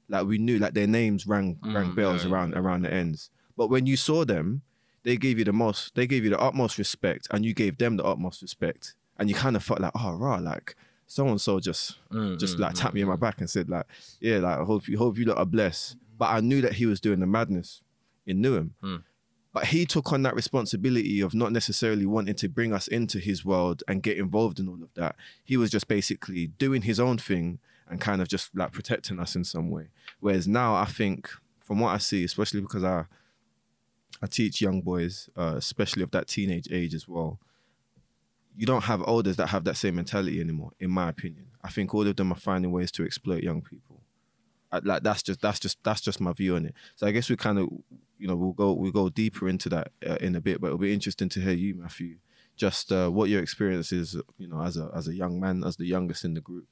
Like 0.07 0.25
we 0.27 0.37
knew 0.37 0.57
like 0.57 0.73
their 0.73 0.87
names 0.87 1.27
rang 1.27 1.59
rang 1.63 1.91
Mm, 1.91 1.95
bells 1.95 2.23
yeah, 2.25 2.31
around 2.31 2.53
around 2.55 2.83
the 2.83 2.93
ends. 2.93 3.29
But 3.57 3.69
when 3.69 3.85
you 3.85 3.97
saw 3.97 4.23
them, 4.25 4.61
they 5.03 5.17
gave 5.17 5.39
you 5.39 5.45
the 5.45 5.53
most. 5.53 5.95
They 5.95 6.07
gave 6.07 6.23
you 6.23 6.29
the 6.29 6.39
utmost 6.39 6.77
respect, 6.77 7.27
and 7.31 7.45
you 7.45 7.53
gave 7.53 7.77
them 7.77 7.97
the 7.97 8.03
utmost 8.03 8.41
respect. 8.41 8.95
And 9.17 9.29
you 9.29 9.35
kind 9.35 9.55
of 9.55 9.63
felt 9.63 9.81
like, 9.81 9.91
oh, 9.95 10.13
rah, 10.13 10.37
like 10.37 10.75
so 11.05 11.27
and 11.27 11.39
so 11.39 11.59
just 11.59 11.97
Mm, 12.11 12.39
just 12.39 12.57
mm, 12.57 12.61
like 12.61 12.73
mm, 12.73 12.79
tapped 12.79 12.95
me 12.95 13.01
in 13.01 13.07
my 13.07 13.15
back 13.15 13.39
and 13.39 13.49
said 13.49 13.69
like, 13.69 13.85
yeah, 14.19 14.37
like 14.37 14.59
I 14.59 14.63
hope 14.63 14.87
you 14.87 14.97
hope 14.97 15.17
you 15.17 15.25
lot 15.25 15.37
are 15.37 15.45
blessed. 15.45 15.97
But 16.17 16.31
I 16.31 16.39
knew 16.39 16.61
that 16.61 16.73
he 16.73 16.85
was 16.85 16.99
doing 16.99 17.19
the 17.19 17.25
madness 17.27 17.81
in 18.25 18.41
Newham. 18.41 18.71
Mm. 18.83 19.03
But 19.53 19.65
he 19.65 19.85
took 19.85 20.13
on 20.13 20.23
that 20.23 20.35
responsibility 20.35 21.19
of 21.19 21.33
not 21.33 21.51
necessarily 21.51 22.05
wanting 22.05 22.35
to 22.35 22.47
bring 22.47 22.73
us 22.73 22.87
into 22.87 23.19
his 23.19 23.43
world 23.43 23.83
and 23.87 24.01
get 24.01 24.17
involved 24.17 24.59
in 24.59 24.69
all 24.69 24.81
of 24.81 24.93
that. 24.93 25.15
He 25.43 25.57
was 25.57 25.69
just 25.69 25.89
basically 25.89 26.47
doing 26.47 26.83
his 26.83 26.99
own 26.99 27.17
thing 27.17 27.59
and 27.89 27.99
kind 27.99 28.21
of 28.21 28.29
just 28.29 28.55
like 28.55 28.71
protecting 28.71 29.19
us 29.19 29.35
in 29.35 29.43
some 29.43 29.69
way. 29.69 29.89
Whereas 30.21 30.47
now 30.47 30.75
I 30.75 30.85
think, 30.85 31.29
from 31.59 31.79
what 31.81 31.89
I 31.89 31.97
see, 31.97 32.23
especially 32.23 32.61
because 32.61 32.85
I 32.85 33.05
I 34.21 34.27
teach 34.27 34.61
young 34.61 34.81
boys, 34.81 35.29
uh, 35.35 35.55
especially 35.57 36.03
of 36.03 36.11
that 36.11 36.27
teenage 36.27 36.67
age 36.71 36.93
as 36.93 37.07
well. 37.07 37.39
You 38.55 38.65
don't 38.65 38.83
have 38.83 39.01
elders 39.07 39.37
that 39.37 39.47
have 39.47 39.63
that 39.63 39.77
same 39.77 39.95
mentality 39.95 40.39
anymore, 40.39 40.71
in 40.79 40.91
my 40.91 41.09
opinion. 41.09 41.47
I 41.63 41.69
think 41.69 41.93
all 41.93 42.05
of 42.07 42.15
them 42.15 42.31
are 42.31 42.35
finding 42.35 42.71
ways 42.71 42.91
to 42.93 43.05
exploit 43.05 43.43
young 43.43 43.61
people. 43.61 44.01
I, 44.71 44.79
like 44.79 45.03
that's 45.03 45.21
just 45.23 45.41
that's 45.41 45.59
just 45.59 45.83
that's 45.83 46.01
just 46.01 46.21
my 46.21 46.33
view 46.33 46.55
on 46.55 46.65
it. 46.65 46.75
So 46.95 47.07
I 47.07 47.11
guess 47.11 47.29
we 47.29 47.35
kind 47.35 47.59
of, 47.59 47.69
you 48.17 48.27
know, 48.27 48.35
we'll 48.35 48.53
go 48.53 48.73
we'll 48.73 48.91
go 48.91 49.09
deeper 49.09 49.49
into 49.49 49.69
that 49.69 49.91
uh, 50.07 50.17
in 50.21 50.35
a 50.35 50.41
bit, 50.41 50.61
but 50.61 50.67
it'll 50.67 50.79
be 50.79 50.93
interesting 50.93 51.29
to 51.29 51.41
hear 51.41 51.53
you, 51.53 51.75
Matthew, 51.75 52.17
just 52.55 52.91
uh, 52.91 53.09
what 53.09 53.29
your 53.29 53.41
experience 53.41 53.91
is, 53.91 54.15
you 54.37 54.47
know, 54.47 54.61
as 54.61 54.77
a 54.77 54.89
as 54.95 55.07
a 55.07 55.15
young 55.15 55.39
man, 55.39 55.63
as 55.63 55.77
the 55.77 55.85
youngest 55.85 56.23
in 56.23 56.33
the 56.33 56.41
group. 56.41 56.67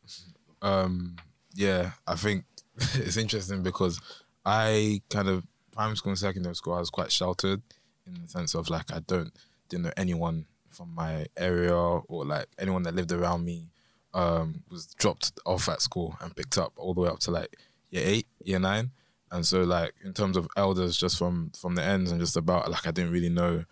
Um, 0.61 1.15
yeah, 1.55 1.91
I 2.07 2.15
think 2.15 2.45
it's 2.77 3.17
interesting 3.17 3.63
because 3.63 3.99
I 4.45 5.01
kind 5.09 5.27
of 5.27 5.45
primary 5.79 5.95
school 5.95 6.09
and 6.09 6.19
secondary 6.19 6.55
school 6.55 6.73
I 6.73 6.79
was 6.79 6.89
quite 6.89 7.09
sheltered 7.09 7.61
in 8.05 8.21
the 8.21 8.27
sense 8.27 8.53
of 8.53 8.69
like 8.69 8.91
I 8.91 8.99
don't 8.99 9.31
didn't 9.69 9.85
know 9.85 9.93
anyone 9.95 10.45
from 10.71 10.93
my 10.93 11.25
area 11.37 11.73
or 11.73 12.25
like 12.25 12.47
anyone 12.57 12.83
that 12.83 12.95
lived 12.95 13.13
around 13.13 13.45
me 13.45 13.69
um 14.13 14.61
was 14.69 14.87
dropped 14.95 15.31
off 15.45 15.69
at 15.69 15.81
school 15.81 16.17
and 16.19 16.35
picked 16.35 16.57
up 16.57 16.73
all 16.75 16.93
the 16.93 16.99
way 16.99 17.07
up 17.07 17.19
to 17.19 17.31
like 17.31 17.55
year 17.91 18.03
eight, 18.05 18.27
year 18.43 18.59
nine. 18.59 18.91
And 19.31 19.45
so 19.45 19.63
like 19.63 19.93
in 20.03 20.13
terms 20.13 20.35
of 20.35 20.49
elders 20.57 20.97
just 20.97 21.17
from 21.17 21.51
from 21.57 21.75
the 21.75 21.83
ends 21.83 22.11
and 22.11 22.19
just 22.19 22.35
about 22.35 22.69
like 22.69 22.85
I 22.85 22.91
didn't 22.91 23.13
really 23.13 23.29
know 23.29 23.63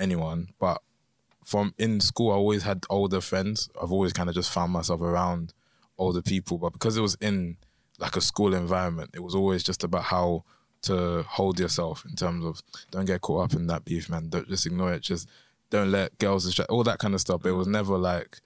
anyone. 0.00 0.48
But 0.58 0.82
from 1.44 1.74
in 1.78 2.00
school 2.00 2.32
I 2.32 2.34
always 2.34 2.64
had 2.64 2.84
older 2.90 3.20
friends. 3.20 3.70
I've 3.80 3.92
always 3.92 4.12
kind 4.12 4.28
of 4.28 4.34
just 4.34 4.50
found 4.50 4.72
myself 4.72 5.00
around 5.00 5.54
older 5.96 6.22
people, 6.22 6.58
but 6.58 6.72
because 6.72 6.96
it 6.96 7.02
was 7.02 7.16
in 7.20 7.56
like 8.00 8.16
a 8.16 8.20
school 8.20 8.52
environment, 8.52 9.10
it 9.14 9.22
was 9.22 9.36
always 9.36 9.62
just 9.62 9.84
about 9.84 10.02
how 10.02 10.42
to 10.86 11.22
hold 11.28 11.60
yourself 11.60 12.04
in 12.04 12.16
terms 12.16 12.44
of 12.44 12.62
don't 12.90 13.04
get 13.04 13.20
caught 13.20 13.44
up 13.44 13.58
in 13.58 13.66
that 13.68 13.84
beef, 13.84 14.08
man. 14.08 14.28
Don't 14.28 14.48
just 14.48 14.66
ignore 14.66 14.92
it. 14.92 15.02
Just 15.02 15.28
don't 15.70 15.90
let 15.90 16.16
girls 16.18 16.44
distract. 16.44 16.70
All 16.70 16.84
that 16.84 16.98
kind 16.98 17.14
of 17.14 17.20
stuff. 17.20 17.42
But 17.42 17.50
it 17.50 17.56
was 17.56 17.68
never 17.68 17.96
like 17.96 18.38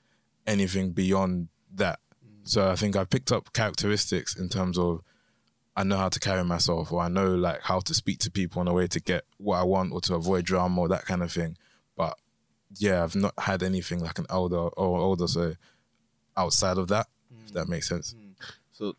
anything 0.47 0.90
beyond 0.92 1.49
that. 1.75 2.00
So 2.44 2.68
I 2.70 2.76
think 2.76 2.97
I 2.97 3.04
picked 3.04 3.32
up 3.32 3.52
characteristics 3.52 4.37
in 4.37 4.49
terms 4.49 4.78
of 4.78 5.02
I 5.76 5.85
know 5.85 5.97
how 5.97 6.09
to 6.09 6.20
carry 6.20 6.44
myself, 6.44 6.92
or 6.92 7.00
I 7.00 7.09
know 7.09 7.35
like 7.35 7.62
how 7.62 7.80
to 7.80 7.94
speak 7.94 8.18
to 8.20 8.30
people 8.30 8.61
in 8.61 8.68
a 8.68 8.73
way 8.73 8.87
to 8.88 9.00
get 9.00 9.25
what 9.38 9.59
I 9.59 9.62
want, 9.62 9.92
or 9.92 10.00
to 10.02 10.14
avoid 10.14 10.44
drama, 10.44 10.80
or 10.80 10.88
that 10.88 11.06
kind 11.06 11.23
of 11.23 11.32
thing. 11.32 11.56
But 11.97 12.18
yeah, 12.76 13.02
I've 13.02 13.16
not 13.16 13.35
had 13.38 13.62
anything 13.62 14.00
like 14.00 14.18
an 14.18 14.26
elder 14.28 14.56
or 14.56 14.99
older, 14.99 15.26
so 15.26 15.54
outside 16.37 16.78
of 16.78 16.88
that, 16.88 17.06
if 17.44 17.52
that 17.52 17.68
makes 17.68 17.88
sense. 17.88 18.12
Hmm. 18.12 18.32
So, 18.73 18.97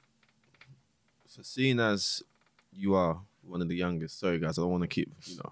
so 1.27 1.41
seeing 1.41 1.79
as 1.79 2.23
you 2.71 2.95
are 2.95 3.21
one 3.51 3.61
of 3.61 3.67
the 3.67 3.75
youngest, 3.75 4.19
sorry 4.19 4.39
guys, 4.39 4.57
I 4.57 4.61
don't 4.61 4.71
want 4.71 4.83
to 4.83 4.87
keep, 4.87 5.11
you 5.25 5.35
know, 5.37 5.51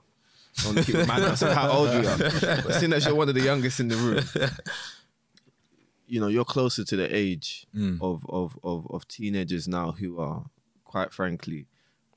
I 0.61 0.65
want 0.67 0.77
to 0.79 0.83
keep 0.85 0.95
reminding 1.03 1.35
how 1.59 1.69
old 1.69 1.89
we 1.89 2.07
are. 2.07 2.17
But 2.17 2.73
seeing 2.79 2.93
as 2.93 3.05
you're 3.05 3.15
one 3.15 3.29
of 3.29 3.35
the 3.35 3.41
youngest 3.41 3.79
in 3.79 3.87
the 3.89 3.95
room, 3.97 4.23
you 6.07 6.19
know, 6.19 6.27
you're 6.27 6.45
closer 6.45 6.83
to 6.83 6.95
the 6.95 7.13
age 7.15 7.65
Mm. 7.75 8.01
of, 8.01 8.25
of, 8.29 8.57
of, 8.63 8.87
of 8.89 9.07
teenagers 9.07 9.67
now 9.67 9.91
who 9.91 10.19
are, 10.19 10.45
quite 10.83 11.13
frankly, 11.13 11.67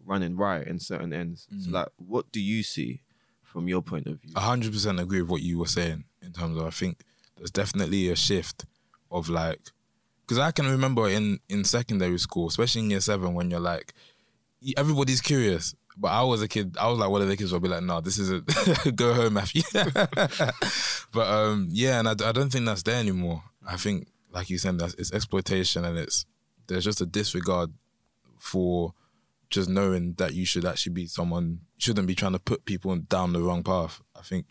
running 0.05 0.37
riot 0.37 0.67
in 0.69 0.79
certain 0.79 1.12
ends. 1.12 1.47
So, 1.61 1.69
Mm. 1.71 1.73
like, 1.73 1.89
what 1.99 2.31
do 2.33 2.41
you 2.41 2.62
see 2.62 3.03
from 3.43 3.69
your 3.69 3.83
point 3.83 4.07
of 4.07 4.21
view? 4.21 4.33
A 4.35 4.41
hundred 4.41 4.73
percent 4.73 4.99
agree 4.99 5.21
with 5.21 5.31
what 5.31 5.43
you 5.43 5.59
were 5.59 5.67
saying 5.67 6.05
in 6.23 6.33
terms 6.33 6.57
of 6.57 6.65
I 6.67 6.71
think 6.71 7.05
there's 7.37 7.51
definitely 7.51 8.09
a 8.09 8.17
shift 8.17 8.65
of 9.11 9.29
like 9.29 9.61
because 10.23 10.39
I 10.39 10.53
can 10.53 10.67
remember 10.67 11.09
in 11.09 11.41
in 11.51 11.65
secondary 11.65 12.19
school, 12.19 12.47
especially 12.49 12.83
in 12.83 12.91
year 12.91 13.01
seven, 13.01 13.35
when 13.35 13.51
you're 13.51 13.61
like 13.75 13.93
everybody's 14.76 15.21
curious. 15.21 15.75
But 15.97 16.09
I 16.09 16.23
was 16.23 16.40
a 16.40 16.49
kid. 16.49 16.76
I 16.81 16.88
was 16.88 16.99
like 16.99 17.11
one 17.11 17.23
of 17.23 17.28
the 17.28 17.37
kids. 17.37 17.52
Would 17.52 17.62
be 17.62 17.69
like, 17.69 17.83
"No, 17.83 18.00
this 18.00 18.19
is 18.19 18.31
a 18.31 18.92
go 18.92 19.12
home, 19.12 19.35
Matthew." 19.35 19.62
but 21.12 21.26
um, 21.26 21.69
yeah, 21.71 21.99
and 21.99 22.09
I, 22.09 22.12
I 22.12 22.33
don't 22.33 22.50
think 22.50 22.64
that's 22.64 22.83
there 22.83 22.99
anymore. 22.99 23.42
I 23.66 23.76
think, 23.76 24.09
like 24.31 24.49
you 24.49 24.59
said, 24.59 24.78
that's 24.78 24.95
it's 24.95 25.12
exploitation, 25.12 25.85
and 25.85 25.99
it's 25.99 26.25
there's 26.66 26.85
just 26.85 27.02
a 27.02 27.07
disregard 27.07 27.73
for 28.38 28.95
just 29.50 29.69
knowing 29.69 30.14
that 30.14 30.33
you 30.33 30.47
should 30.47 30.64
actually 30.64 30.95
be 30.95 31.07
someone 31.07 31.61
shouldn't 31.76 32.07
be 32.07 32.14
trying 32.14 32.33
to 32.33 32.38
put 32.38 32.64
people 32.64 32.97
down 32.97 33.35
the 33.35 33.42
wrong 33.42 33.62
path. 33.62 34.00
I 34.16 34.23
think 34.23 34.47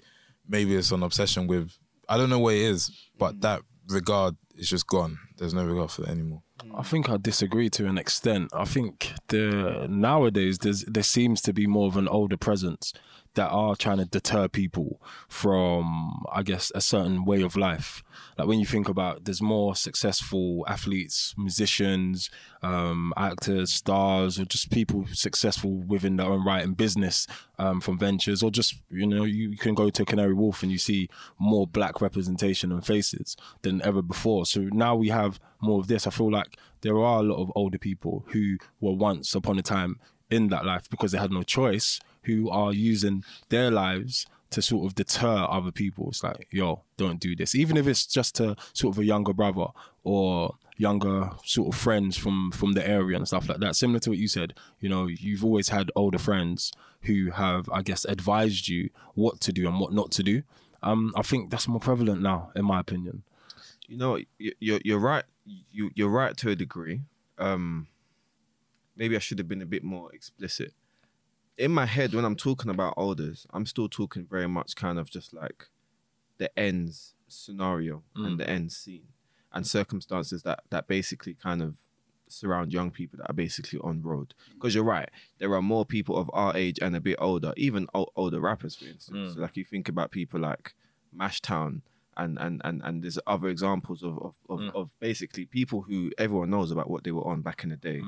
maybe 0.47 0.75
it's 0.75 0.91
an 0.91 1.01
obsession 1.01 1.47
with 1.47 1.75
I 2.07 2.17
don't 2.17 2.29
know 2.29 2.39
what 2.39 2.53
it 2.53 2.61
is, 2.61 2.91
but 3.17 3.41
that 3.41 3.61
regard 3.89 4.35
is 4.57 4.69
just 4.69 4.87
gone. 4.87 5.17
There's 5.37 5.53
no 5.53 5.65
regard 5.65 5.91
for 5.91 6.01
that 6.01 6.09
anymore. 6.09 6.43
I 6.77 6.83
think 6.83 7.09
I 7.09 7.17
disagree 7.17 7.69
to 7.71 7.87
an 7.87 7.97
extent. 7.97 8.51
I 8.53 8.65
think 8.65 9.13
the 9.27 9.87
nowadays 9.89 10.59
there's 10.59 10.83
there 10.83 11.03
seems 11.03 11.41
to 11.41 11.53
be 11.53 11.65
more 11.67 11.87
of 11.87 11.97
an 11.97 12.07
older 12.07 12.37
presence 12.37 12.93
that 13.35 13.49
are 13.49 13.75
trying 13.75 13.97
to 13.97 14.05
deter 14.05 14.47
people 14.49 15.01
from, 15.29 16.25
I 16.31 16.43
guess, 16.43 16.71
a 16.75 16.81
certain 16.81 17.23
way 17.23 17.41
of 17.41 17.55
life. 17.55 18.03
Like 18.37 18.47
when 18.47 18.59
you 18.59 18.65
think 18.65 18.89
about, 18.89 19.23
there's 19.23 19.41
more 19.41 19.73
successful 19.75 20.65
athletes, 20.67 21.33
musicians, 21.37 22.29
um, 22.61 23.13
actors, 23.15 23.71
stars, 23.71 24.37
or 24.37 24.45
just 24.45 24.69
people 24.69 25.05
successful 25.13 25.77
within 25.77 26.17
their 26.17 26.27
own 26.27 26.43
right 26.43 26.63
in 26.63 26.73
business 26.73 27.25
um, 27.57 27.79
from 27.79 27.97
ventures, 27.97 28.43
or 28.43 28.51
just 28.51 28.75
you 28.89 29.07
know, 29.07 29.23
you 29.23 29.55
can 29.57 29.75
go 29.75 29.89
to 29.89 30.03
Canary 30.03 30.33
Wharf 30.33 30.61
and 30.61 30.71
you 30.71 30.77
see 30.77 31.07
more 31.39 31.65
black 31.65 32.01
representation 32.01 32.71
and 32.71 32.85
faces 32.85 33.37
than 33.61 33.81
ever 33.83 34.01
before. 34.01 34.40
So 34.45 34.61
now 34.71 34.95
we 34.95 35.09
have 35.09 35.39
more 35.61 35.79
of 35.79 35.87
this. 35.87 36.07
I 36.07 36.09
feel 36.09 36.31
like 36.31 36.57
there 36.81 36.97
are 36.97 37.19
a 37.19 37.23
lot 37.23 37.41
of 37.41 37.51
older 37.55 37.77
people 37.77 38.25
who 38.27 38.57
were 38.79 38.93
once 38.93 39.35
upon 39.35 39.59
a 39.59 39.61
time 39.61 39.99
in 40.29 40.47
that 40.49 40.65
life 40.65 40.89
because 40.89 41.11
they 41.11 41.17
had 41.17 41.31
no 41.31 41.43
choice, 41.43 41.99
who 42.23 42.49
are 42.49 42.73
using 42.73 43.23
their 43.49 43.71
lives 43.71 44.25
to 44.51 44.61
sort 44.61 44.85
of 44.85 44.95
deter 44.95 45.47
other 45.49 45.71
people. 45.71 46.09
It's 46.09 46.23
like, 46.23 46.47
yo, 46.51 46.83
don't 46.97 47.19
do 47.19 47.35
this. 47.35 47.55
Even 47.55 47.77
if 47.77 47.87
it's 47.87 48.05
just 48.05 48.35
to 48.35 48.55
sort 48.73 48.95
of 48.95 48.99
a 48.99 49.05
younger 49.05 49.33
brother 49.33 49.67
or 50.03 50.55
younger 50.77 51.29
sort 51.45 51.73
of 51.73 51.79
friends 51.79 52.17
from 52.17 52.51
from 52.51 52.73
the 52.73 52.85
area 52.87 53.15
and 53.15 53.27
stuff 53.27 53.47
like 53.47 53.59
that. 53.59 53.75
Similar 53.75 53.99
to 54.01 54.09
what 54.09 54.19
you 54.19 54.27
said, 54.27 54.53
you 54.79 54.89
know, 54.89 55.07
you've 55.07 55.45
always 55.45 55.69
had 55.69 55.91
older 55.95 56.17
friends 56.17 56.73
who 57.03 57.29
have, 57.31 57.69
I 57.71 57.81
guess, 57.81 58.03
advised 58.05 58.67
you 58.67 58.89
what 59.13 59.39
to 59.41 59.53
do 59.53 59.67
and 59.67 59.79
what 59.79 59.93
not 59.93 60.11
to 60.11 60.23
do. 60.23 60.43
Um, 60.83 61.13
I 61.15 61.21
think 61.21 61.51
that's 61.51 61.67
more 61.67 61.79
prevalent 61.79 62.21
now, 62.21 62.51
in 62.55 62.65
my 62.65 62.79
opinion. 62.79 63.23
You 63.91 63.97
know 63.97 64.13
you- 64.43 64.55
you're 64.65 64.81
you're 64.87 64.99
right 65.11 65.25
you 65.77 65.83
you're 65.97 66.15
right 66.21 66.35
to 66.41 66.49
a 66.49 66.55
degree 66.55 66.97
um 67.37 67.87
maybe 68.95 69.15
i 69.15 69.19
should 69.19 69.37
have 69.37 69.47
been 69.47 69.61
a 69.61 69.65
bit 69.75 69.83
more 69.83 70.07
explicit 70.13 70.73
in 71.57 71.71
my 71.71 71.85
head 71.85 72.13
when 72.13 72.25
i'm 72.25 72.35
talking 72.35 72.71
about 72.71 72.93
elders 72.97 73.45
i'm 73.55 73.65
still 73.65 73.89
talking 73.89 74.25
very 74.25 74.47
much 74.47 74.75
kind 74.75 74.97
of 74.99 75.09
just 75.09 75.33
like 75.33 75.67
the 76.37 76.49
ends 76.57 77.13
scenario 77.27 77.95
and 78.15 78.39
the 78.39 78.49
end 78.49 78.71
scene 78.71 79.07
and 79.53 79.67
circumstances 79.67 80.43
that 80.43 80.59
that 80.69 80.87
basically 80.87 81.33
kind 81.33 81.61
of 81.61 81.75
surround 82.27 82.71
young 82.71 82.89
people 82.91 83.17
that 83.17 83.29
are 83.29 83.33
basically 83.33 83.77
on 83.83 84.01
road. 84.01 84.33
Because 84.53 84.73
you're 84.73 84.85
right, 84.85 85.09
there 85.39 85.53
are 85.53 85.61
more 85.61 85.85
people 85.85 86.15
of 86.15 86.29
our 86.31 86.55
age 86.55 86.79
and 86.81 86.95
a 86.95 87.01
bit 87.01 87.17
older, 87.19 87.51
even 87.57 87.87
o- 87.93 88.07
older 88.15 88.39
rappers, 88.39 88.73
for 88.77 88.85
instance. 88.85 89.33
So 89.33 89.41
like 89.41 89.57
you 89.57 89.65
think 89.65 89.89
about 89.89 90.11
people 90.11 90.39
like 90.39 90.73
Mashtown. 91.13 91.81
And, 92.17 92.37
and, 92.39 92.61
and, 92.65 92.81
and 92.83 93.01
there's 93.01 93.17
other 93.25 93.47
examples 93.47 94.03
of, 94.03 94.17
of, 94.19 94.35
of, 94.49 94.75
of 94.75 94.89
basically 94.99 95.45
people 95.45 95.81
who 95.81 96.11
everyone 96.17 96.49
knows 96.49 96.69
about 96.69 96.89
what 96.89 97.05
they 97.05 97.11
were 97.11 97.25
on 97.25 97.41
back 97.41 97.63
in 97.63 97.69
the 97.69 97.77
day. 97.77 98.01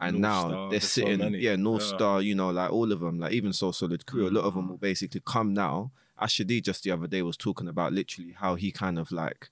And 0.00 0.20
North 0.20 0.22
now 0.22 0.40
Star, 0.40 0.50
they're 0.50 0.70
there's 0.70 0.84
so 0.84 1.02
sitting, 1.02 1.34
yeah, 1.34 1.56
North 1.56 1.82
Yeah. 1.82 1.88
Mm. 1.88 1.94
Star, 1.96 2.22
you 2.22 2.34
know, 2.34 2.50
like 2.50 2.72
all 2.72 2.90
of 2.90 3.00
them, 3.00 3.20
like 3.20 3.32
even 3.32 3.52
So 3.52 3.70
Solid 3.70 4.06
Crew, 4.06 4.26
a 4.26 4.30
lot 4.30 4.44
of 4.44 4.54
them 4.54 4.70
will 4.70 4.78
basically 4.78 5.20
come 5.24 5.52
now. 5.52 5.92
Asher 6.18 6.44
D 6.44 6.60
just 6.60 6.82
the 6.82 6.92
other 6.92 7.06
day 7.06 7.20
was 7.22 7.36
talking 7.36 7.68
about 7.68 7.92
literally 7.92 8.32
how 8.32 8.54
he 8.54 8.72
kind 8.72 8.98
of 8.98 9.12
like, 9.12 9.50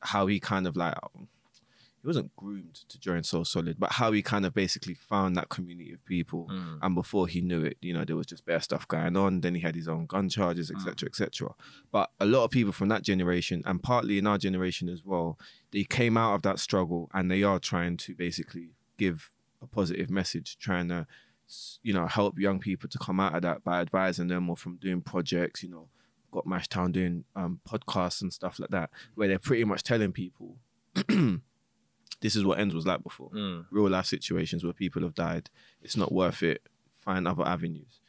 how 0.00 0.26
he 0.26 0.38
kind 0.38 0.66
of 0.66 0.76
like, 0.76 0.94
wasn't 2.08 2.34
groomed 2.36 2.74
to 2.88 2.98
join 2.98 3.22
So 3.22 3.44
Solid, 3.44 3.76
but 3.78 3.92
how 3.92 4.10
he 4.12 4.22
kind 4.22 4.46
of 4.46 4.54
basically 4.54 4.94
found 4.94 5.36
that 5.36 5.50
community 5.50 5.92
of 5.92 6.04
people. 6.06 6.48
Mm. 6.50 6.78
And 6.82 6.94
before 6.94 7.28
he 7.28 7.42
knew 7.42 7.62
it, 7.62 7.76
you 7.82 7.92
know, 7.92 8.04
there 8.04 8.16
was 8.16 8.26
just 8.26 8.46
bare 8.46 8.60
stuff 8.60 8.88
going 8.88 9.16
on. 9.16 9.42
Then 9.42 9.54
he 9.54 9.60
had 9.60 9.74
his 9.74 9.88
own 9.88 10.06
gun 10.06 10.30
charges, 10.30 10.70
etc., 10.70 11.06
etc. 11.06 11.50
But 11.92 12.10
a 12.18 12.24
lot 12.24 12.44
of 12.44 12.50
people 12.50 12.72
from 12.72 12.88
that 12.88 13.02
generation, 13.02 13.62
and 13.66 13.82
partly 13.82 14.16
in 14.16 14.26
our 14.26 14.38
generation 14.38 14.88
as 14.88 15.04
well, 15.04 15.38
they 15.70 15.84
came 15.84 16.16
out 16.16 16.34
of 16.34 16.42
that 16.42 16.58
struggle 16.58 17.10
and 17.12 17.30
they 17.30 17.42
are 17.42 17.58
trying 17.58 17.98
to 17.98 18.14
basically 18.14 18.70
give 18.96 19.30
a 19.60 19.66
positive 19.66 20.08
message, 20.08 20.56
trying 20.58 20.88
to, 20.88 21.06
you 21.82 21.92
know, 21.92 22.06
help 22.06 22.38
young 22.38 22.58
people 22.58 22.88
to 22.88 22.98
come 22.98 23.20
out 23.20 23.34
of 23.34 23.42
that 23.42 23.62
by 23.62 23.80
advising 23.80 24.28
them 24.28 24.48
or 24.48 24.56
from 24.56 24.76
doing 24.76 25.02
projects, 25.02 25.62
you 25.62 25.68
know, 25.68 25.88
got 26.32 26.46
Mashtown 26.46 26.90
doing 26.90 27.24
um, 27.36 27.60
podcasts 27.68 28.22
and 28.22 28.32
stuff 28.32 28.58
like 28.58 28.70
that, 28.70 28.88
where 29.14 29.28
they're 29.28 29.38
pretty 29.38 29.64
much 29.64 29.82
telling 29.82 30.12
people, 30.12 30.56
this 32.20 32.34
is 32.36 32.44
what 32.44 32.58
ends 32.58 32.74
was 32.74 32.86
like 32.86 33.02
before. 33.02 33.30
Mm. 33.30 33.66
Real 33.70 33.88
life 33.88 34.06
situations 34.06 34.64
where 34.64 34.72
people 34.72 35.02
have 35.02 35.14
died. 35.14 35.50
It's 35.82 35.96
not 35.96 36.12
worth 36.12 36.42
it. 36.42 36.62
Find 37.00 37.26
other 37.28 37.46
avenues. 37.46 38.00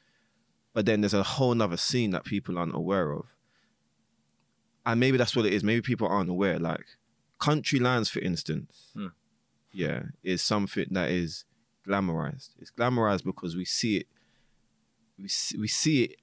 But 0.74 0.86
then 0.86 1.02
there's 1.02 1.14
a 1.14 1.24
whole 1.24 1.54
nother 1.56 1.78
scene 1.78 2.12
that 2.12 2.24
people 2.26 2.58
aren't 2.58 2.76
aware 2.76 3.12
of. 3.12 3.36
And 4.86 5.00
maybe 5.00 5.18
that's 5.18 5.36
what 5.36 5.46
it 5.46 5.54
is. 5.54 5.64
Maybe 5.64 5.82
people 5.82 6.08
aren't 6.08 6.30
aware. 6.30 6.58
Like 6.60 6.86
country 7.40 7.80
lands, 7.80 8.10
for 8.10 8.20
instance, 8.20 8.92
Hmm. 8.94 9.08
yeah, 9.72 10.04
is 10.24 10.42
something 10.42 10.88
that 10.92 11.10
is 11.12 11.46
glamorized. 11.88 12.50
It's 12.60 12.72
glamorized 12.72 13.24
because 13.24 13.56
we 13.56 13.66
see 13.66 13.98
it. 13.98 14.08
We 15.18 15.28
see, 15.28 15.58
we 15.58 15.68
see 15.68 16.04
it 16.06 16.16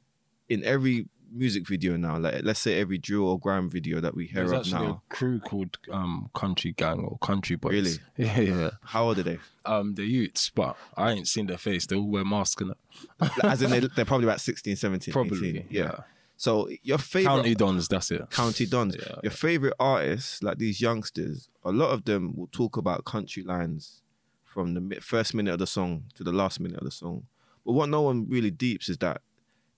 in 0.49 0.65
every 0.65 1.09
music 1.37 1.67
video 1.67 1.97
now. 1.97 2.19
Like 2.19 2.43
let's 2.43 2.61
say 2.61 2.81
every 2.81 2.99
drill 2.99 3.29
or 3.29 3.39
grime 3.39 3.71
video 3.71 4.01
that 4.01 4.15
we 4.15 4.27
hear 4.27 4.47
There's 4.49 4.73
of 4.73 4.81
now. 4.81 5.03
a 5.11 5.15
crew 5.15 5.39
called 5.41 5.79
um, 5.91 6.31
Country 6.35 6.73
Gang 6.73 7.01
or 7.01 7.19
Country 7.19 7.57
Boys. 7.57 7.73
Really? 7.73 7.99
Yeah, 8.17 8.41
yeah. 8.41 8.71
How 8.83 9.05
old 9.05 9.19
are 9.19 9.23
they? 9.23 9.39
Um, 9.65 9.95
the 9.95 10.05
youths, 10.05 10.51
but 10.55 10.77
I 10.97 11.13
ain't 11.13 11.29
seen 11.29 11.47
their 11.47 11.59
face. 11.59 11.87
They 11.87 11.97
all 11.97 12.09
wear 12.09 12.25
masks 12.25 12.63
and. 12.63 12.73
As 13.43 13.63
in 13.63 13.71
they, 13.71 13.81
they're 13.97 14.05
probably 14.05 14.27
about 14.27 14.41
16, 14.41 14.77
17, 14.77 15.13
Probably, 15.13 15.51
18. 15.51 15.67
yeah. 15.71 15.99
So 16.39 16.69
your 16.83 16.99
favorite 16.99 17.31
County 17.31 17.55
Dons, 17.55 17.89
that's 17.89 18.11
it. 18.11 18.29
County 18.31 18.67
Dons. 18.67 18.97
Yeah, 18.99 19.17
Your 19.23 19.33
favorite 19.33 19.75
artists, 19.81 20.43
like 20.43 20.59
these 20.59 20.81
youngsters, 20.81 21.49
a 21.65 21.73
lot 21.73 21.91
of 21.91 22.05
them 22.05 22.35
will 22.37 22.49
talk 22.49 22.77
about 22.77 23.05
country 23.07 23.43
lines 23.43 24.03
from 24.45 24.75
the 24.75 25.01
first 25.01 25.35
minute 25.35 25.53
of 25.53 25.59
the 25.59 25.67
song 25.67 26.05
to 26.15 26.23
the 26.25 26.33
last 26.33 26.61
minute 26.61 26.79
of 26.79 26.85
the 26.85 26.91
song. 26.91 27.25
But 27.65 27.73
what 27.73 27.89
no 27.89 28.03
one 28.03 28.27
really 28.29 28.51
deeps 28.51 28.89
is 28.89 28.99
that 28.99 29.23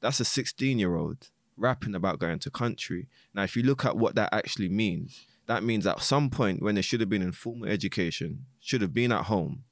that's 0.00 0.20
a 0.20 0.24
16 0.24 0.78
year 0.78 0.96
old 0.96 1.30
rapping 1.58 1.94
about 1.94 2.18
going 2.18 2.38
to 2.40 2.50
country. 2.50 3.08
Now, 3.34 3.42
if 3.42 3.56
you 3.56 3.62
look 3.62 3.84
at 3.84 3.96
what 3.96 4.14
that 4.14 4.32
actually 4.32 4.68
means, 4.68 5.26
that 5.46 5.62
means 5.62 5.86
at 5.86 6.02
some 6.02 6.30
point 6.30 6.62
when 6.62 6.74
they 6.74 6.82
should 6.82 7.00
have 7.00 7.08
been 7.08 7.22
in 7.22 7.32
formal 7.32 7.68
education, 7.68 8.46
should 8.60 8.82
have 8.82 8.94
been 8.94 9.12
at 9.12 9.24
home, 9.24 9.64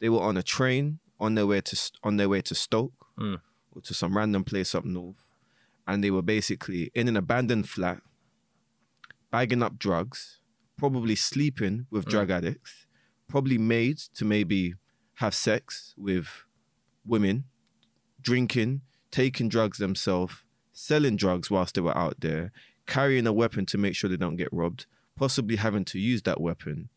they 0.00 0.08
were 0.08 0.20
on 0.20 0.36
a 0.36 0.42
train 0.42 0.98
on 1.18 1.34
their 1.34 1.46
way 1.46 1.60
to 1.60 1.90
on 2.02 2.16
their 2.16 2.28
way 2.28 2.42
to 2.42 2.54
Stoke 2.54 2.92
Mm. 3.18 3.40
or 3.70 3.80
to 3.82 3.94
some 3.94 4.16
random 4.16 4.44
place 4.44 4.74
up 4.74 4.84
north, 4.84 5.30
and 5.86 6.02
they 6.02 6.10
were 6.10 6.22
basically 6.22 6.90
in 6.94 7.08
an 7.08 7.16
abandoned 7.16 7.68
flat, 7.68 8.02
bagging 9.30 9.62
up 9.62 9.78
drugs, 9.78 10.40
probably 10.76 11.14
sleeping 11.14 11.86
with 11.90 12.04
drug 12.06 12.30
addicts, 12.30 12.86
probably 13.28 13.58
made 13.58 13.98
to 14.14 14.24
maybe 14.24 14.74
have 15.14 15.34
sex 15.34 15.94
with 15.96 16.44
women, 17.06 17.44
drinking, 18.20 18.80
taking 19.10 19.48
drugs 19.48 19.78
themselves, 19.78 20.43
selling 20.74 21.16
drugs 21.16 21.50
whilst 21.50 21.74
they 21.76 21.80
were 21.80 21.96
out 21.96 22.16
there, 22.20 22.52
carrying 22.86 23.26
a 23.26 23.32
weapon 23.32 23.64
to 23.66 23.78
make 23.78 23.94
sure 23.94 24.10
they 24.10 24.16
don't 24.18 24.36
get 24.36 24.52
robbed, 24.52 24.84
possibly 25.16 25.56
having 25.56 25.84
to 25.86 25.98
use 25.98 26.20
that 26.22 26.40
weapon, 26.40 26.90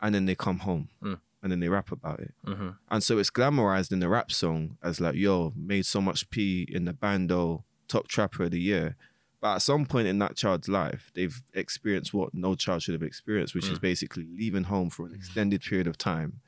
and 0.00 0.14
then 0.14 0.26
they 0.26 0.34
come 0.36 0.60
home 0.60 0.88
Mm. 1.02 1.18
and 1.42 1.50
then 1.50 1.60
they 1.60 1.68
rap 1.68 1.90
about 1.90 2.20
it. 2.20 2.34
hmm 2.44 2.70
And 2.90 3.02
so 3.02 3.18
it's 3.18 3.30
glamorized 3.30 3.90
in 3.92 3.98
the 4.00 4.08
rap 4.08 4.30
song 4.30 4.76
as 4.82 5.00
like, 5.00 5.14
yo, 5.16 5.52
made 5.56 5.86
so 5.86 6.00
much 6.00 6.28
P 6.30 6.66
in 6.70 6.84
the 6.84 6.92
bando, 6.92 7.64
top 7.88 8.06
trapper 8.06 8.44
of 8.44 8.50
the 8.52 8.60
year. 8.60 8.94
But 9.40 9.56
at 9.56 9.62
some 9.62 9.86
point 9.86 10.08
in 10.08 10.18
that 10.20 10.36
child's 10.36 10.68
life, 10.68 11.10
they've 11.14 11.42
experienced 11.54 12.12
what 12.14 12.34
no 12.34 12.54
child 12.54 12.82
should 12.82 12.94
have 12.94 13.02
experienced, 13.02 13.54
which 13.54 13.68
is 13.68 13.78
basically 13.78 14.26
leaving 14.30 14.64
home 14.64 14.90
for 14.90 15.06
an 15.06 15.14
extended 15.14 15.62
period 15.62 15.86
of 15.86 15.96
time. 15.98 16.40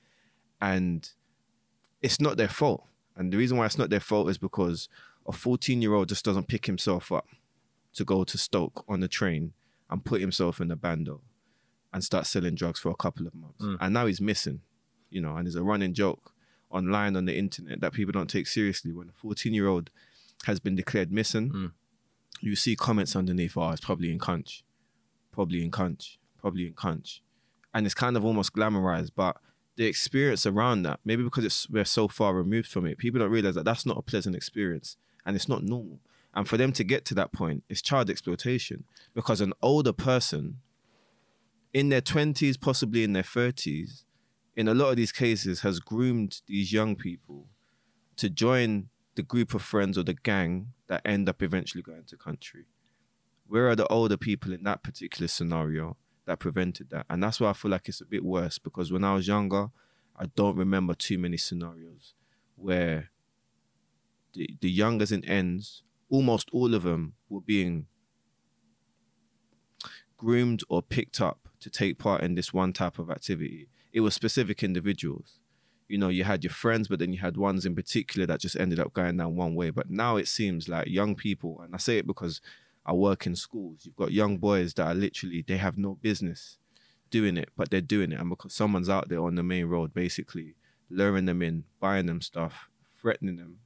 And 0.61 1.09
it's 2.03 2.21
not 2.21 2.37
their 2.37 2.49
fault. 2.49 2.85
And 3.17 3.33
the 3.33 3.37
reason 3.37 3.57
why 3.57 3.67
it's 3.67 3.79
not 3.79 3.91
their 3.91 4.01
fault 4.01 4.29
is 4.31 4.39
because 4.39 4.89
a 5.29 5.33
14 5.33 5.83
year 5.83 5.95
old 5.95 6.09
just 6.09 6.25
doesn't 6.25 6.49
pick 6.49 6.67
himself 6.67 7.13
up 7.13 7.27
to 7.95 8.05
go 8.05 8.25
to 8.25 8.39
Stoke 8.39 8.85
on 8.89 9.01
the 9.01 9.09
train 9.09 9.53
and 9.91 10.05
put 10.05 10.21
himself 10.21 10.61
in 10.61 10.69
the 10.69 10.77
bando 10.77 11.21
and 11.93 12.03
start 12.05 12.27
selling 12.27 12.55
drugs 12.55 12.81
for 12.81 12.91
a 12.91 12.95
couple 12.97 13.27
of 13.27 13.35
months. 13.35 13.63
And 13.81 13.95
now 13.95 14.07
he's 14.07 14.21
missing, 14.21 14.61
you 15.11 15.21
know, 15.21 15.37
and 15.37 15.47
there's 15.47 15.55
a 15.57 15.63
running 15.63 15.95
joke 15.95 16.33
online 16.71 17.17
on 17.17 17.25
the 17.25 17.37
internet 17.37 17.81
that 17.81 17.93
people 17.95 18.13
don't 18.13 18.29
take 18.29 18.47
seriously. 18.47 18.93
When 18.93 19.09
a 19.09 19.13
14 19.13 19.55
year 19.55 19.67
old 19.69 19.91
has 20.45 20.61
been 20.61 20.77
declared 20.77 21.11
missing, 21.13 21.51
Mm. 21.51 21.73
you 22.41 22.55
see 22.57 22.77
comments 22.77 23.17
underneath, 23.17 23.57
oh, 23.57 23.71
it's 23.71 23.81
probably 23.81 24.13
in 24.13 24.19
Cunch, 24.19 24.63
probably 25.33 25.65
in 25.65 25.71
Cunch, 25.71 26.19
probably 26.39 26.67
in 26.67 26.75
Cunch. 26.75 27.21
And 27.75 27.85
it's 27.87 27.95
kind 27.95 28.17
of 28.17 28.25
almost 28.25 28.53
glamorized, 28.53 29.11
but 29.17 29.37
the 29.77 29.87
experience 29.87 30.45
around 30.47 30.83
that, 30.83 31.01
maybe 31.05 31.23
because 31.23 31.45
it's 31.45 31.69
we're 31.71 31.85
so 31.85 32.07
far 32.09 32.35
removed 32.35 32.69
from 32.69 32.85
it, 32.87 32.99
people 32.99 33.19
don't 33.21 33.31
realize 33.31 33.55
that 33.55 33.65
that's 33.65 33.87
not 33.87 33.97
a 33.99 34.03
pleasant 34.03 34.37
experience 34.37 34.97
and 35.29 35.37
it's 35.37 35.49
not 35.49 35.63
normal. 35.63 36.01
And 36.35 36.49
for 36.49 36.57
them 36.57 36.73
to 36.73 36.83
get 36.83 37.05
to 37.05 37.15
that 37.17 37.33
point, 37.33 37.63
it's 37.69 37.83
child 37.83 38.09
exploitation 38.09 38.85
because 39.15 39.43
an 39.43 39.53
older 39.61 39.93
person 39.93 40.57
in 41.75 41.91
their 41.91 42.01
20s, 42.01 42.59
possibly 42.59 43.05
in 43.05 43.13
their 43.13 43.23
30s, 43.23 44.05
in 44.57 44.69
a 44.69 44.75
lot 44.75 44.89
of 44.89 44.97
these 44.97 45.13
cases, 45.13 45.61
has 45.61 45.81
groomed 45.81 46.41
these 46.47 46.73
young 46.73 46.97
people 46.97 47.47
to 48.17 48.31
join 48.31 48.89
the 49.17 49.23
group 49.23 49.53
of 49.53 49.61
friends 49.61 49.99
or 49.99 50.03
the 50.03 50.15
gang 50.15 50.69
that 50.87 51.03
end 51.05 51.29
up 51.29 51.43
eventually 51.43 51.83
going 51.83 52.05
to 52.05 52.17
country. 52.17 52.65
Where 53.47 53.69
are 53.69 53.77
the 53.77 53.87
older 53.89 54.17
people 54.17 54.55
in 54.55 54.63
that 54.63 54.83
particular 54.83 55.29
scenario 55.29 55.99
that 56.25 56.39
prevented 56.39 56.89
that? 56.89 57.05
And 57.11 57.23
that's 57.23 57.39
why 57.39 57.51
I 57.51 57.53
feel 57.53 57.71
like 57.71 57.87
it's 57.87 58.01
a 58.01 58.07
bit 58.07 58.25
worse 58.25 58.57
because 58.57 58.91
when 58.91 59.05
I 59.05 59.13
was 59.13 59.29
younger, 59.29 59.69
I 60.17 60.25
don't 60.35 60.57
remember 60.57 60.95
too 60.95 61.19
many 61.19 61.37
scenarios 61.37 62.15
where 62.57 63.11
the, 64.39 64.57
the 64.61 64.83
and 64.83 65.25
ends, 65.29 65.83
almost 66.09 66.49
all 66.53 66.75
of 66.75 66.85
them 66.85 67.15
were 67.29 67.41
being 67.41 67.87
groomed 70.17 70.63
or 70.69 70.83
picked 70.83 71.21
up 71.21 71.49
to 71.61 71.69
take 71.69 71.99
part 71.99 72.23
in 72.23 72.35
this 72.35 72.53
one 72.53 72.73
type 72.73 72.99
of 72.99 73.11
activity. 73.11 73.69
It 73.93 74.01
was 74.01 74.15
specific 74.15 74.63
individuals. 74.63 75.41
You 75.89 75.99
know, 75.99 76.09
you 76.09 76.25
had 76.25 76.45
your 76.45 76.53
friends, 76.53 76.87
but 76.89 76.99
then 76.99 77.13
you 77.13 77.19
had 77.19 77.37
ones 77.37 77.67
in 77.67 77.75
particular 77.75 78.27
that 78.27 78.41
just 78.41 78.57
ended 78.57 78.79
up 78.79 78.93
going 78.93 79.17
down 79.17 79.37
one 79.37 79.55
way. 79.55 79.71
But 79.71 79.91
now 79.91 80.17
it 80.17 80.29
seems 80.29 80.69
like 80.69 80.87
young 80.87 81.15
people, 81.15 81.61
and 81.63 81.75
I 81.75 81.79
say 81.79 81.99
it 81.99 82.07
because 82.07 82.41
I 82.85 82.93
work 82.93 83.27
in 83.27 83.35
schools, 83.35 83.81
you've 83.85 83.97
got 83.97 84.13
young 84.13 84.37
boys 84.37 84.75
that 84.75 84.87
are 84.87 84.95
literally, 84.95 85.45
they 85.47 85.57
have 85.57 85.79
no 85.79 85.95
business 85.97 86.59
doing 87.11 87.37
it, 87.37 87.51
but 87.57 87.71
they're 87.71 87.81
doing 87.81 88.13
it. 88.13 88.21
And 88.21 88.29
because 88.29 88.55
someone's 88.55 88.89
out 88.89 89.09
there 89.09 89.23
on 89.23 89.35
the 89.35 89.43
main 89.43 89.67
road, 89.67 89.95
basically 89.95 90.55
luring 90.91 91.25
them 91.25 91.43
in, 91.43 91.65
buying 91.81 92.07
them 92.07 92.21
stuff, 92.21 92.71
threatening 93.01 93.37
them, 93.37 93.59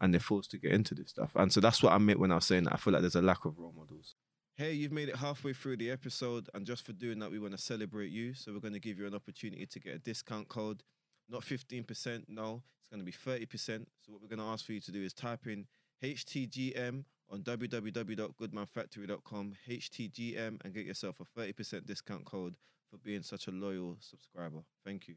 and 0.00 0.12
they're 0.12 0.20
forced 0.20 0.50
to 0.52 0.58
get 0.58 0.72
into 0.72 0.94
this 0.94 1.10
stuff. 1.10 1.32
And 1.36 1.52
so 1.52 1.60
that's 1.60 1.82
what 1.82 1.92
I 1.92 1.98
meant 1.98 2.20
when 2.20 2.32
I 2.32 2.36
was 2.36 2.44
saying 2.44 2.64
that 2.64 2.74
I 2.74 2.76
feel 2.76 2.92
like 2.92 3.02
there's 3.02 3.14
a 3.14 3.22
lack 3.22 3.44
of 3.44 3.58
role 3.58 3.74
models. 3.76 4.14
Hey, 4.56 4.72
you've 4.72 4.92
made 4.92 5.08
it 5.08 5.16
halfway 5.16 5.52
through 5.52 5.76
the 5.76 5.90
episode, 5.90 6.48
and 6.54 6.64
just 6.64 6.86
for 6.86 6.92
doing 6.92 7.18
that, 7.18 7.30
we 7.30 7.38
want 7.38 7.52
to 7.52 7.58
celebrate 7.58 8.10
you. 8.10 8.32
So 8.32 8.52
we're 8.52 8.60
going 8.60 8.72
to 8.72 8.80
give 8.80 8.98
you 8.98 9.06
an 9.06 9.14
opportunity 9.14 9.66
to 9.66 9.80
get 9.80 9.94
a 9.94 9.98
discount 9.98 10.48
code. 10.48 10.82
Not 11.28 11.42
15%, 11.42 12.24
no, 12.28 12.62
it's 12.80 12.88
going 12.88 13.00
to 13.00 13.04
be 13.04 13.12
30%. 13.12 13.84
So 14.00 14.12
what 14.12 14.22
we're 14.22 14.28
going 14.28 14.38
to 14.38 14.46
ask 14.46 14.64
for 14.64 14.72
you 14.72 14.80
to 14.80 14.92
do 14.92 15.02
is 15.02 15.12
type 15.12 15.46
in 15.46 15.66
HTGM 16.02 17.04
on 17.30 17.42
www.goodmanfactory.com, 17.42 19.54
HTGM, 19.68 20.64
and 20.64 20.74
get 20.74 20.86
yourself 20.86 21.16
a 21.20 21.24
30% 21.38 21.84
discount 21.84 22.24
code 22.24 22.56
for 22.90 22.96
being 22.98 23.22
such 23.22 23.48
a 23.48 23.50
loyal 23.50 23.96
subscriber. 24.00 24.62
Thank 24.84 25.08
you. 25.08 25.16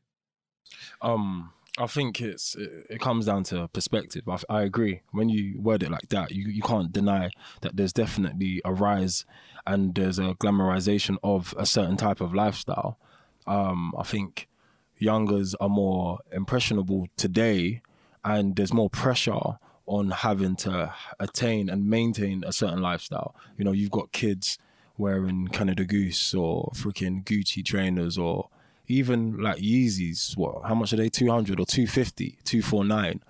Um, 1.01 1.51
I 1.79 1.87
think 1.87 2.19
it's 2.19 2.55
it, 2.55 2.87
it 2.89 2.99
comes 2.99 3.25
down 3.25 3.43
to 3.45 3.69
perspective. 3.69 4.27
I, 4.27 4.39
I 4.49 4.61
agree. 4.63 5.01
When 5.11 5.29
you 5.29 5.59
word 5.61 5.81
it 5.81 5.89
like 5.89 6.09
that, 6.09 6.31
you 6.31 6.49
you 6.49 6.61
can't 6.61 6.91
deny 6.91 7.31
that 7.61 7.77
there's 7.77 7.93
definitely 7.93 8.61
a 8.65 8.73
rise 8.73 9.25
and 9.65 9.95
there's 9.95 10.19
a 10.19 10.35
glamorization 10.35 11.17
of 11.23 11.53
a 11.57 11.65
certain 11.65 11.95
type 11.95 12.19
of 12.19 12.33
lifestyle. 12.33 12.99
Um, 13.47 13.93
I 13.97 14.03
think 14.03 14.49
youngers 14.97 15.55
are 15.55 15.69
more 15.69 16.19
impressionable 16.33 17.07
today, 17.15 17.81
and 18.25 18.57
there's 18.57 18.73
more 18.73 18.89
pressure 18.89 19.57
on 19.85 20.11
having 20.11 20.55
to 20.55 20.93
attain 21.19 21.69
and 21.69 21.89
maintain 21.89 22.43
a 22.45 22.51
certain 22.51 22.81
lifestyle. 22.81 23.33
You 23.57 23.63
know, 23.63 23.71
you've 23.71 23.89
got 23.89 24.11
kids 24.11 24.59
wearing 24.97 25.47
Canada 25.47 25.85
Goose 25.85 26.33
or 26.33 26.71
freaking 26.75 27.23
Gucci 27.23 27.63
trainers 27.65 28.17
or 28.17 28.49
even 28.89 29.37
like 29.37 29.57
Yeezys. 29.59 30.35
What? 30.35 30.63
How 30.65 30.75
much 30.75 30.91
are 30.91 30.97
they? 30.97 31.09
Two 31.09 31.29
hundred 31.29 31.59
or 31.59 31.65
250, 31.65 32.39
249. 32.43 33.21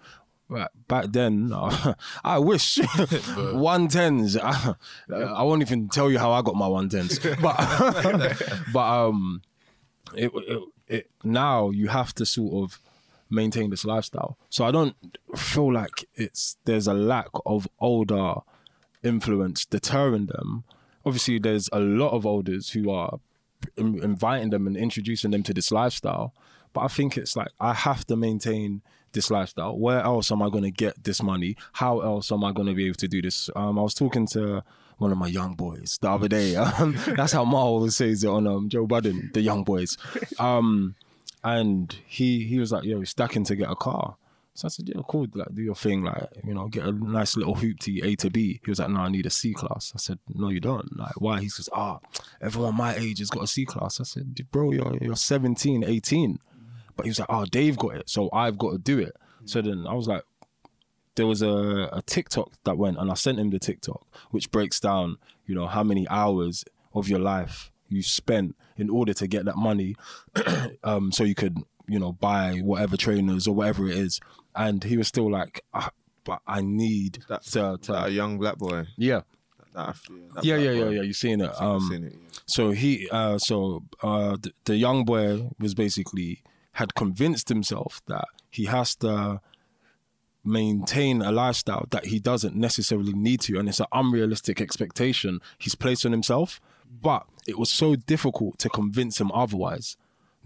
Right. 0.48 0.70
Back 0.88 1.08
then, 1.12 1.54
I 2.24 2.40
wish 2.40 2.78
one 3.54 3.88
tens. 3.88 4.36
I, 4.36 4.74
I 5.14 5.44
won't 5.44 5.62
even 5.62 5.90
tell 5.90 6.10
you 6.10 6.18
how 6.18 6.32
I 6.32 6.42
got 6.42 6.56
my 6.56 6.68
one 6.68 6.90
tens, 6.90 7.20
but 7.20 7.56
but 8.74 8.80
um, 8.80 9.44
it, 10.16 10.32
it 10.34 10.64
it 10.88 11.12
now 11.24 11.70
you 11.70 11.90
have 11.90 12.16
to 12.16 12.26
sort 12.26 12.64
of 12.64 12.80
maintain 13.30 13.70
this 13.70 13.86
lifestyle. 13.86 14.40
So 14.50 14.66
I 14.66 14.72
don't 14.72 14.96
feel 15.36 15.72
like 15.72 16.06
it's 16.16 16.58
there's 16.66 16.88
a 16.88 16.96
lack 16.96 17.28
of 17.46 17.68
older 17.80 18.36
influence 19.04 19.66
deterring 19.66 20.26
them. 20.26 20.64
Obviously, 21.06 21.38
there's 21.38 21.70
a 21.72 21.80
lot 21.80 22.12
of 22.12 22.26
elders 22.26 22.72
who 22.72 22.90
are 22.90 23.20
inviting 23.78 24.50
them 24.50 24.68
and 24.68 24.78
introducing 24.78 25.32
them 25.32 25.44
to 25.44 25.54
this 25.54 25.72
lifestyle. 25.72 26.34
But 26.74 26.82
I 26.82 26.88
think 26.88 27.18
it's 27.18 27.36
like 27.36 27.50
I 27.60 27.74
have 27.74 28.06
to 28.06 28.16
maintain 28.16 28.82
this 29.14 29.32
lifestyle. 29.32 29.78
Where 29.78 30.02
else 30.02 30.32
am 30.32 30.42
I 30.42 30.50
going 30.50 30.64
to 30.64 30.72
get 30.72 31.04
this 31.04 31.22
money? 31.24 31.56
How 31.74 32.00
else 32.02 32.32
am 32.32 32.44
I 32.44 32.52
going 32.52 32.68
to 32.68 32.74
be 32.74 32.86
able 32.86 32.96
to 32.96 33.08
do 33.08 33.22
this? 33.22 33.50
Um, 33.56 33.80
I 33.80 33.82
was 33.82 33.94
talking 33.94 34.28
to 34.28 34.64
one 34.98 35.12
of 35.12 35.18
my 35.18 35.28
young 35.28 35.56
boys 35.56 35.98
the 36.02 36.10
other 36.10 36.28
day. 36.28 36.56
Um, 36.80 36.98
that's 37.16 37.34
how 37.34 37.46
Ma 37.46 37.60
always 37.60 37.96
says 37.96 38.24
it 38.24 38.28
on 38.28 38.46
um, 38.46 38.70
Joe 38.70 38.86
Budden, 38.86 39.32
the 39.34 39.42
young 39.42 39.64
boys. 39.64 39.98
Um, 40.38 40.96
and 41.44 41.96
he 42.06 42.44
he 42.44 42.60
was 42.60 42.72
like, 42.72 42.84
"Yo, 42.84 43.00
he's 43.00 43.10
stacking 43.10 43.44
to 43.46 43.56
get 43.56 43.72
a 43.72 43.76
car." 43.76 44.18
So 44.60 44.68
I 44.68 44.70
said, 44.70 44.90
"Yeah, 44.90 45.02
cool. 45.08 45.28
Like, 45.34 45.54
do 45.54 45.62
your 45.62 45.76
thing. 45.76 46.04
Like, 46.04 46.28
you 46.44 46.54
know, 46.54 46.68
get 46.68 46.86
a 46.86 46.92
nice 46.92 47.38
little 47.38 47.56
hoopty 47.56 48.04
A 48.04 48.16
to 48.18 48.30
B." 48.30 48.60
He 48.64 48.72
was 48.72 48.80
like, 48.80 48.90
"No, 48.90 49.00
I 49.02 49.10
need 49.10 49.26
a 49.26 49.30
C 49.30 49.54
class." 49.54 49.92
I 49.96 50.00
said, 50.00 50.20
"No, 50.34 50.50
you 50.50 50.60
don't. 50.60 50.98
Like, 50.98 51.20
why?" 51.20 51.40
He 51.40 51.50
says, 51.50 51.70
"Ah, 51.74 52.00
everyone 52.42 52.76
my 52.76 52.96
age 52.96 53.20
has 53.20 53.30
got 53.30 53.44
a 53.44 53.48
C 53.48 53.66
class." 53.66 54.00
I 54.00 54.04
said, 54.04 54.36
"Bro, 54.52 54.72
you're 54.72 54.98
you're 55.02 55.16
17, 55.16 55.84
18." 55.84 56.40
But 56.96 57.06
he 57.06 57.10
was 57.10 57.20
like, 57.20 57.30
"Oh, 57.30 57.46
Dave 57.46 57.78
got 57.78 57.96
it, 57.96 58.10
so 58.10 58.30
I've 58.34 58.58
got 58.58 58.72
to 58.72 58.78
do 58.78 59.00
it." 59.00 59.16
So 59.46 59.62
then 59.62 59.88
I 59.88 59.94
was 59.94 60.08
like, 60.08 60.24
there 61.16 61.28
was 61.28 61.42
a, 61.42 61.90
a 61.92 62.02
TikTok 62.06 62.52
that 62.64 62.78
went, 62.78 62.98
and 62.98 63.10
I 63.12 63.14
sent 63.14 63.40
him 63.40 63.50
the 63.50 63.60
TikTok, 63.60 64.06
which 64.32 64.52
breaks 64.52 64.80
down, 64.80 65.18
you 65.46 65.56
know, 65.56 65.68
how 65.68 65.84
many 65.84 66.08
hours 66.08 66.64
of 66.94 67.10
your 67.10 67.20
life 67.20 67.72
you 67.90 68.04
spent 68.04 68.56
in 68.78 68.90
order 68.90 69.14
to 69.14 69.28
get 69.28 69.46
that 69.46 69.58
money, 69.58 69.96
um, 70.84 71.12
so 71.12 71.24
you 71.24 71.36
could, 71.36 71.58
you 71.90 72.00
know, 72.00 72.14
buy 72.14 72.60
whatever 72.60 72.96
trainers 72.98 73.48
or 73.48 73.56
whatever 73.56 73.88
it 73.90 73.98
is. 73.98 74.20
And 74.56 74.84
he 74.84 74.98
was 74.98 75.08
still 75.08 75.30
like, 75.32 75.64
ah, 75.74 75.90
but 76.24 76.40
I 76.48 76.62
need 76.62 77.20
That, 77.30 77.44
to, 77.44 77.78
to 77.82 77.92
that 77.92 78.12
young 78.12 78.38
black 78.38 78.58
boy. 78.58 78.86
yeah, 78.98 79.22
That, 79.74 79.90
Af- 79.90 80.08
yeah, 80.44 80.56
yeah, 80.58 80.72
yeah, 80.72 80.72
yeah, 80.84 80.90
yeah. 80.90 81.02
You've 81.02 81.16
seen 81.16 81.42
it. 81.42 81.52
Um, 81.62 81.82
seen 81.90 82.04
it. 82.06 82.14
Yeah. 82.14 82.30
so 82.46 82.72
he, 82.72 83.08
uh, 83.12 83.38
so 83.38 83.84
uh, 84.04 84.38
the, 84.42 84.52
the 84.66 84.76
young 84.78 85.06
boy 85.06 85.50
was 85.60 85.74
basically 85.74 86.44
had 86.74 86.94
convinced 86.96 87.50
himself 87.50 88.02
that 88.08 88.26
he 88.50 88.66
has 88.66 88.96
to 88.98 89.42
maintain 90.44 91.22
a 91.22 91.32
lifestyle 91.32 91.86
that 91.92 92.06
he 92.06 92.20
doesn't 92.20 92.56
necessarily 92.56 93.14
need 93.14 93.42
to, 93.42 93.60
and 93.60 93.68
it's 93.68 93.80
an 93.80 93.86
unrealistic 93.92 94.62
expectation 94.62 95.40
he's 95.58 95.76
placed 95.76 96.06
on 96.06 96.12
himself. 96.12 96.60
But 97.02 97.26
it 97.48 97.60
was 97.60 97.70
so 97.70 97.96
difficult 97.96 98.58
to 98.60 98.70
convince 98.70 99.20
him 99.22 99.32
otherwise. 99.32 99.96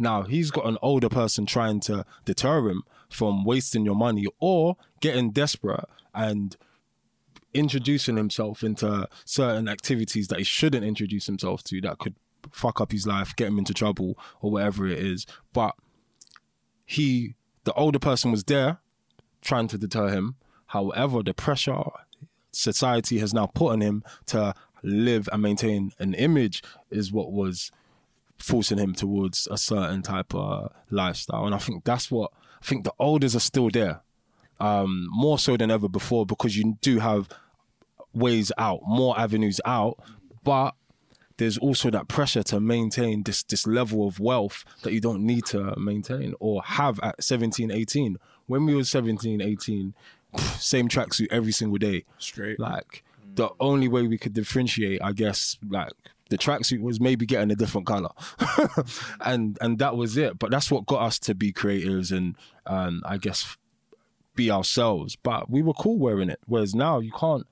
Now 0.04 0.24
he's 0.24 0.52
got 0.52 0.68
an 0.68 0.78
older 0.82 1.08
person 1.08 1.46
trying 1.46 1.80
to 1.82 2.06
deter 2.26 2.70
him 2.70 2.84
from 3.10 3.46
wasting 3.46 3.86
your 3.86 3.96
money 3.96 4.26
or 4.40 4.76
getting 5.00 5.32
desperate 5.32 5.86
and 6.14 6.56
introducing 7.54 8.18
himself 8.18 8.64
into 8.64 9.08
certain 9.24 9.70
activities 9.70 10.28
that 10.28 10.40
he 10.40 10.44
shouldn't 10.44 10.84
introduce 10.84 11.26
himself 11.26 11.64
to 11.64 11.80
that 11.82 12.00
could 12.00 12.16
fuck 12.52 12.82
up 12.82 12.92
his 12.92 13.08
life, 13.08 13.34
get 13.38 13.48
him 13.48 13.58
into 13.58 13.74
trouble 13.74 14.18
or 14.42 14.52
whatever 14.52 14.88
it 14.88 15.00
is. 15.00 15.26
But 15.54 15.76
he, 16.86 17.36
the 17.64 17.74
older 17.74 18.00
person 18.00 18.30
was 18.30 18.44
there 18.44 18.80
trying 19.42 19.70
to 19.70 19.78
deter 19.78 20.10
him. 20.10 20.36
However, 20.68 21.24
the 21.24 21.34
pressure 21.34 21.82
society 22.52 23.20
has 23.20 23.34
now 23.34 23.46
put 23.46 23.72
on 23.72 23.80
him 23.82 24.04
to 24.28 24.54
live 24.84 25.30
and 25.32 25.42
maintain 25.42 25.94
an 26.00 26.14
image 26.14 26.62
is 26.92 27.14
what 27.14 27.32
was 27.32 27.72
forcing 28.38 28.78
him 28.78 28.94
towards 28.94 29.48
a 29.50 29.58
certain 29.58 30.02
type 30.02 30.34
of 30.34 30.72
lifestyle. 30.90 31.46
And 31.46 31.56
I 31.56 31.60
think 31.60 31.84
that's 31.84 32.12
what 32.12 32.32
I 32.62 32.66
think 32.66 32.84
the 32.84 32.94
elders 33.00 33.36
are 33.36 33.42
still 33.42 33.70
there. 33.70 34.02
Um, 34.60 35.08
more 35.10 35.40
so 35.40 35.58
than 35.58 35.72
ever 35.72 35.90
before 35.90 36.26
because 36.26 36.56
you 36.56 36.78
do 36.82 37.00
have 37.00 37.28
ways 38.14 38.52
out, 38.58 38.82
more 38.86 39.20
avenues 39.20 39.60
out, 39.66 40.00
but 40.44 40.76
there's 41.38 41.58
also 41.58 41.90
that 41.90 42.08
pressure 42.08 42.44
to 42.44 42.60
maintain 42.60 43.24
this 43.24 43.44
this 43.44 43.66
level 43.66 44.08
of 44.08 44.20
wealth 44.20 44.64
that 44.84 44.94
you 44.94 45.02
don't 45.02 45.26
need 45.26 45.46
to 45.46 45.78
maintain 45.78 46.36
or 46.40 46.62
have 46.64 47.00
at 47.02 47.22
17, 47.24 47.72
18. 47.72 48.18
When 48.46 48.66
we 48.66 48.76
were 48.76 48.84
17, 48.84 49.42
18, 49.42 49.94
pff, 50.36 50.62
same 50.62 50.88
tracksuit 50.88 51.28
every 51.32 51.52
single 51.52 51.78
day. 51.78 52.06
Straight. 52.20 52.60
Like 52.60 53.04
the 53.36 53.50
only 53.60 53.88
way 53.88 54.08
we 54.08 54.18
could 54.18 54.34
differentiate, 54.34 55.02
I 55.02 55.12
guess, 55.12 55.58
like 55.68 55.92
the 56.30 56.38
tracksuit 56.38 56.82
was 56.82 57.00
maybe 57.00 57.26
getting 57.26 57.52
a 57.52 57.56
different 57.56 57.88
color, 57.88 58.10
and 59.22 59.58
and 59.62 59.80
that 59.80 59.96
was 59.96 60.18
it. 60.18 60.40
But 60.40 60.52
that's 60.52 60.72
what 60.72 60.86
got 60.86 61.02
us 61.02 61.20
to 61.20 61.36
be 61.36 61.52
creators 61.52 62.12
and 62.12 62.36
um, 62.66 63.02
I 63.06 63.18
guess 63.18 63.58
be 64.36 64.50
ourselves. 64.50 65.16
But 65.16 65.50
we 65.50 65.62
were 65.62 65.74
cool 65.74 65.98
wearing 65.98 66.30
it. 66.30 66.40
Whereas 66.46 66.74
now 66.74 67.00
you 67.00 67.12
can't 67.12 67.46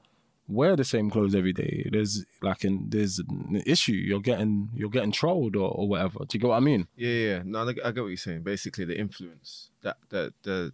wear 0.47 0.75
the 0.75 0.83
same 0.83 1.09
clothes 1.09 1.35
every 1.35 1.53
day. 1.53 1.87
There's 1.91 2.25
like 2.41 2.63
an 2.63 2.85
there's 2.89 3.19
an 3.19 3.61
issue. 3.65 3.93
You're 3.93 4.19
getting 4.19 4.69
you're 4.73 4.89
getting 4.89 5.11
trolled 5.11 5.55
or, 5.55 5.69
or 5.69 5.87
whatever. 5.87 6.19
Do 6.19 6.27
you 6.33 6.39
get 6.39 6.47
what 6.47 6.57
I 6.57 6.61
mean? 6.61 6.87
Yeah, 6.95 7.09
yeah. 7.09 7.41
No, 7.45 7.67
I 7.67 7.73
get 7.73 8.01
what 8.01 8.07
you're 8.07 8.17
saying. 8.17 8.43
Basically, 8.43 8.85
the 8.85 8.97
influence 8.97 9.69
that 9.81 9.97
the 10.09 10.33
the 10.43 10.73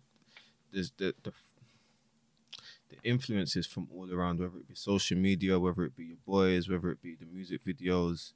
the 0.72 0.90
the 0.98 1.16
the 1.24 1.32
influences 3.08 3.66
from 3.66 3.88
all 3.94 4.12
around, 4.14 4.40
whether 4.40 4.58
it 4.58 4.68
be 4.68 4.76
social 4.76 5.18
media, 5.18 5.60
whether 5.60 5.84
it 5.84 5.96
be 5.96 6.06
your 6.06 6.18
boys, 6.26 6.70
whether 6.70 6.90
it 6.92 7.02
be 7.02 7.16
the 7.16 7.26
music 7.26 7.64
videos, 7.64 8.34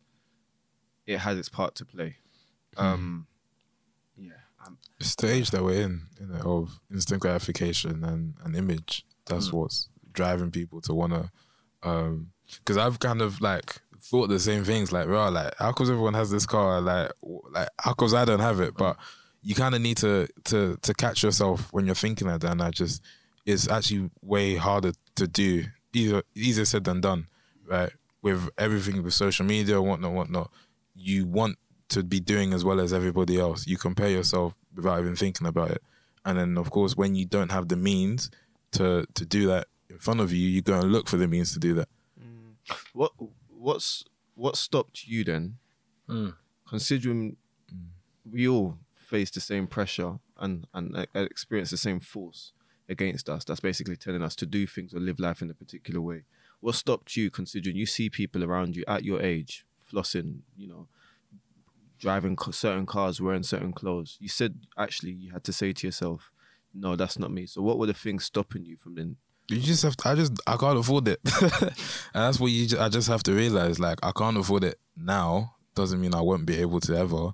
it 1.05 1.19
has 1.19 1.37
its 1.37 1.49
part 1.49 1.75
to 1.75 1.85
play. 1.85 2.17
Um, 2.77 3.27
yeah, 4.17 4.31
um, 4.65 4.77
It's 4.99 5.15
the 5.15 5.31
age 5.31 5.51
that 5.51 5.63
we're 5.63 5.81
in, 5.81 6.03
you 6.19 6.27
know, 6.27 6.39
of 6.39 6.79
instant 6.91 7.21
gratification 7.21 8.03
and, 8.03 8.35
and 8.43 8.55
image. 8.55 9.05
That's 9.25 9.51
what's 9.53 9.89
driving 10.13 10.51
people 10.51 10.81
to 10.81 10.93
wanna 10.93 11.31
um 11.83 12.31
because 12.57 12.75
I've 12.77 12.99
kind 12.99 13.21
of 13.21 13.39
like 13.39 13.77
thought 14.01 14.27
the 14.27 14.39
same 14.39 14.63
things, 14.65 14.91
like, 14.91 15.07
well, 15.07 15.31
like 15.31 15.53
how 15.57 15.71
comes 15.71 15.89
everyone 15.89 16.15
has 16.15 16.29
this 16.31 16.45
car? 16.45 16.81
Like 16.81 17.11
like 17.51 17.69
how 17.79 17.93
comes 17.93 18.13
I 18.13 18.25
don't 18.25 18.39
have 18.39 18.59
it? 18.59 18.75
But 18.75 18.97
you 19.41 19.55
kinda 19.55 19.79
need 19.79 19.97
to 19.97 20.27
to 20.45 20.77
to 20.81 20.93
catch 20.93 21.23
yourself 21.23 21.71
when 21.71 21.85
you're 21.85 21.95
thinking 21.95 22.27
like 22.27 22.41
that 22.41 22.51
and 22.51 22.61
I 22.61 22.71
just 22.71 23.01
it's 23.45 23.67
actually 23.67 24.09
way 24.21 24.55
harder 24.55 24.93
to 25.15 25.27
do. 25.27 25.65
Easier 25.93 26.23
easier 26.35 26.65
said 26.65 26.83
than 26.83 27.01
done, 27.01 27.27
right? 27.67 27.91
With 28.21 28.49
everything 28.57 29.03
with 29.03 29.13
social 29.13 29.45
media, 29.45 29.81
whatnot, 29.81 30.13
whatnot, 30.13 30.51
you 30.95 31.25
want 31.25 31.57
to 31.89 32.03
be 32.03 32.19
doing 32.19 32.53
as 32.53 32.63
well 32.63 32.79
as 32.79 32.93
everybody 32.93 33.39
else. 33.39 33.67
You 33.67 33.77
compare 33.77 34.09
yourself 34.09 34.55
without 34.75 34.99
even 34.99 35.15
thinking 35.15 35.47
about 35.47 35.71
it. 35.71 35.81
And 36.23 36.37
then 36.37 36.57
of 36.57 36.69
course 36.69 36.95
when 36.95 37.15
you 37.15 37.25
don't 37.25 37.51
have 37.51 37.67
the 37.67 37.75
means 37.75 38.29
to 38.73 39.05
to 39.15 39.25
do 39.25 39.47
that 39.47 39.67
in 39.89 39.97
front 39.97 40.21
of 40.21 40.31
you, 40.31 40.47
you 40.47 40.61
go 40.61 40.79
and 40.79 40.91
look 40.91 41.09
for 41.09 41.17
the 41.17 41.27
means 41.27 41.51
to 41.53 41.59
do 41.59 41.73
that. 41.73 41.89
what 42.93 43.11
what's 43.49 44.05
what 44.35 44.55
stopped 44.55 45.07
you 45.07 45.23
then? 45.23 45.57
Mm. 46.07 46.35
Considering 46.67 47.35
we 48.29 48.47
all 48.47 48.77
face 48.95 49.29
the 49.31 49.41
same 49.41 49.67
pressure 49.67 50.19
and 50.37 50.67
and 50.73 51.05
experience 51.13 51.71
the 51.71 51.77
same 51.77 51.99
force 51.99 52.53
against 52.91 53.29
us. 53.29 53.43
That's 53.43 53.59
basically 53.59 53.95
telling 53.95 54.21
us 54.21 54.35
to 54.37 54.45
do 54.45 54.67
things 54.67 54.93
or 54.93 54.99
live 54.99 55.19
life 55.19 55.41
in 55.41 55.49
a 55.49 55.53
particular 55.53 56.01
way. 56.01 56.23
What 56.59 56.75
stopped 56.75 57.15
you? 57.15 57.31
Considering 57.31 57.75
you 57.75 57.85
see 57.85 58.09
people 58.09 58.43
around 58.43 58.75
you 58.75 58.83
at 58.87 59.03
your 59.03 59.21
age 59.21 59.65
flossing, 59.91 60.39
you 60.55 60.67
know, 60.67 60.87
driving 61.99 62.37
certain 62.51 62.85
cars, 62.85 63.21
wearing 63.21 63.43
certain 63.43 63.73
clothes. 63.73 64.17
You 64.19 64.29
said 64.29 64.59
actually 64.77 65.11
you 65.11 65.31
had 65.31 65.43
to 65.45 65.53
say 65.53 65.73
to 65.73 65.87
yourself, 65.87 66.31
"No, 66.73 66.95
that's 66.95 67.17
not 67.17 67.31
me." 67.31 67.45
So 67.45 67.61
what 67.61 67.79
were 67.79 67.87
the 67.87 67.93
things 67.93 68.25
stopping 68.25 68.65
you 68.65 68.77
from 68.77 68.95
then? 68.95 69.15
You 69.47 69.59
just 69.59 69.83
have 69.83 69.97
to, 69.97 70.09
I 70.09 70.15
just 70.15 70.39
I 70.45 70.57
can't 70.57 70.77
afford 70.77 71.07
it. 71.07 71.19
and 71.61 71.73
that's 72.13 72.39
what 72.39 72.51
you 72.51 72.67
just, 72.67 72.81
I 72.81 72.89
just 72.89 73.07
have 73.07 73.23
to 73.23 73.33
realize 73.33 73.79
like 73.79 73.99
I 74.03 74.11
can't 74.11 74.37
afford 74.37 74.63
it 74.63 74.79
now 74.95 75.55
doesn't 75.75 76.01
mean 76.01 76.13
I 76.13 76.21
won't 76.21 76.45
be 76.45 76.57
able 76.57 76.79
to 76.81 76.95
ever 76.95 77.33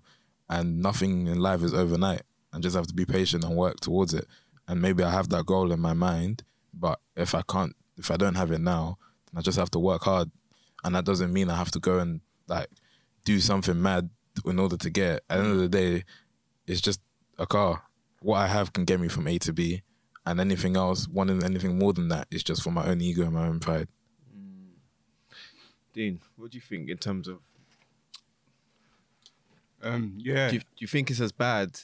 and 0.50 0.82
nothing 0.82 1.28
in 1.28 1.40
life 1.40 1.64
is 1.64 1.74
overnight. 1.74 2.22
I 2.54 2.60
just 2.60 2.76
have 2.76 2.88
to 2.88 2.94
be 2.94 3.06
patient 3.06 3.44
and 3.44 3.56
work 3.56 3.80
towards 3.80 4.14
it. 4.14 4.26
And 4.68 4.82
maybe 4.82 5.04
I 5.04 5.12
have 5.12 5.30
that 5.30 5.46
goal 5.46 5.72
in 5.72 5.80
my 5.80 5.94
mind, 5.94 6.44
but 6.74 7.00
if 7.16 7.34
I 7.34 7.42
can't 7.42 7.76
if 7.98 8.12
I 8.12 8.18
don't 8.18 8.36
have 8.36 8.52
it 8.52 8.62
now, 8.62 8.98
then 9.32 9.40
I 9.40 9.42
just 9.42 9.58
have 9.58 9.72
to 9.72 9.80
work 9.80 10.04
hard. 10.04 10.30
And 10.84 10.96
that 10.96 11.06
doesn't 11.06 11.34
mean 11.34 11.50
I 11.50 11.56
have 11.56 11.72
to 11.72 11.80
go 11.80 12.00
and 12.00 12.22
like 12.48 12.70
do 13.24 13.40
something 13.40 13.82
mad 13.82 14.10
in 14.46 14.60
order 14.60 14.78
to 14.78 14.90
get 14.90 15.16
it. 15.18 15.24
At 15.30 15.38
the 15.38 15.44
end 15.44 15.54
of 15.54 15.60
the 15.60 15.70
day, 15.70 16.04
it's 16.68 16.82
just 16.82 17.02
a 17.38 17.48
car. 17.48 17.84
What 18.22 18.38
I 18.38 18.48
have 18.48 18.74
can 18.74 18.86
get 18.86 19.00
me 19.00 19.08
from 19.08 19.28
A 19.28 19.38
to 19.40 19.54
B, 19.54 19.84
and 20.26 20.40
anything 20.40 20.76
else, 20.76 21.08
wanting 21.08 21.44
anything 21.44 21.78
more 21.78 21.94
than 21.94 22.10
that, 22.10 22.28
is 22.32 22.44
just 22.44 22.64
for 22.64 22.72
my 22.72 22.86
own 22.86 23.02
ego 23.02 23.24
and 23.24 23.34
my 23.34 23.48
own 23.48 23.60
pride. 23.60 23.88
Dean, 25.94 26.20
what 26.36 26.52
do 26.52 26.58
you 26.58 26.62
think 26.62 26.90
in 26.90 26.98
terms 26.98 27.28
of? 27.28 27.40
Um, 29.82 30.16
yeah. 30.18 30.50
Do 30.50 30.56
you, 30.56 30.60
do 30.60 30.66
you 30.80 30.88
think 30.88 31.10
it's 31.10 31.22
as 31.22 31.32
bad? 31.32 31.80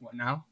What 0.00 0.14
now? 0.14 0.44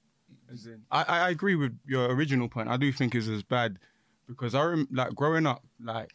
I, 0.90 1.02
I 1.02 1.30
agree 1.30 1.54
with 1.54 1.78
your 1.86 2.06
original 2.12 2.48
point. 2.48 2.68
I 2.68 2.76
do 2.76 2.92
think 2.92 3.14
it's 3.14 3.28
as 3.28 3.42
bad 3.42 3.78
because 4.26 4.54
I 4.54 4.62
rem- 4.64 4.88
like 4.90 5.14
growing 5.14 5.46
up. 5.46 5.64
Like, 5.82 6.12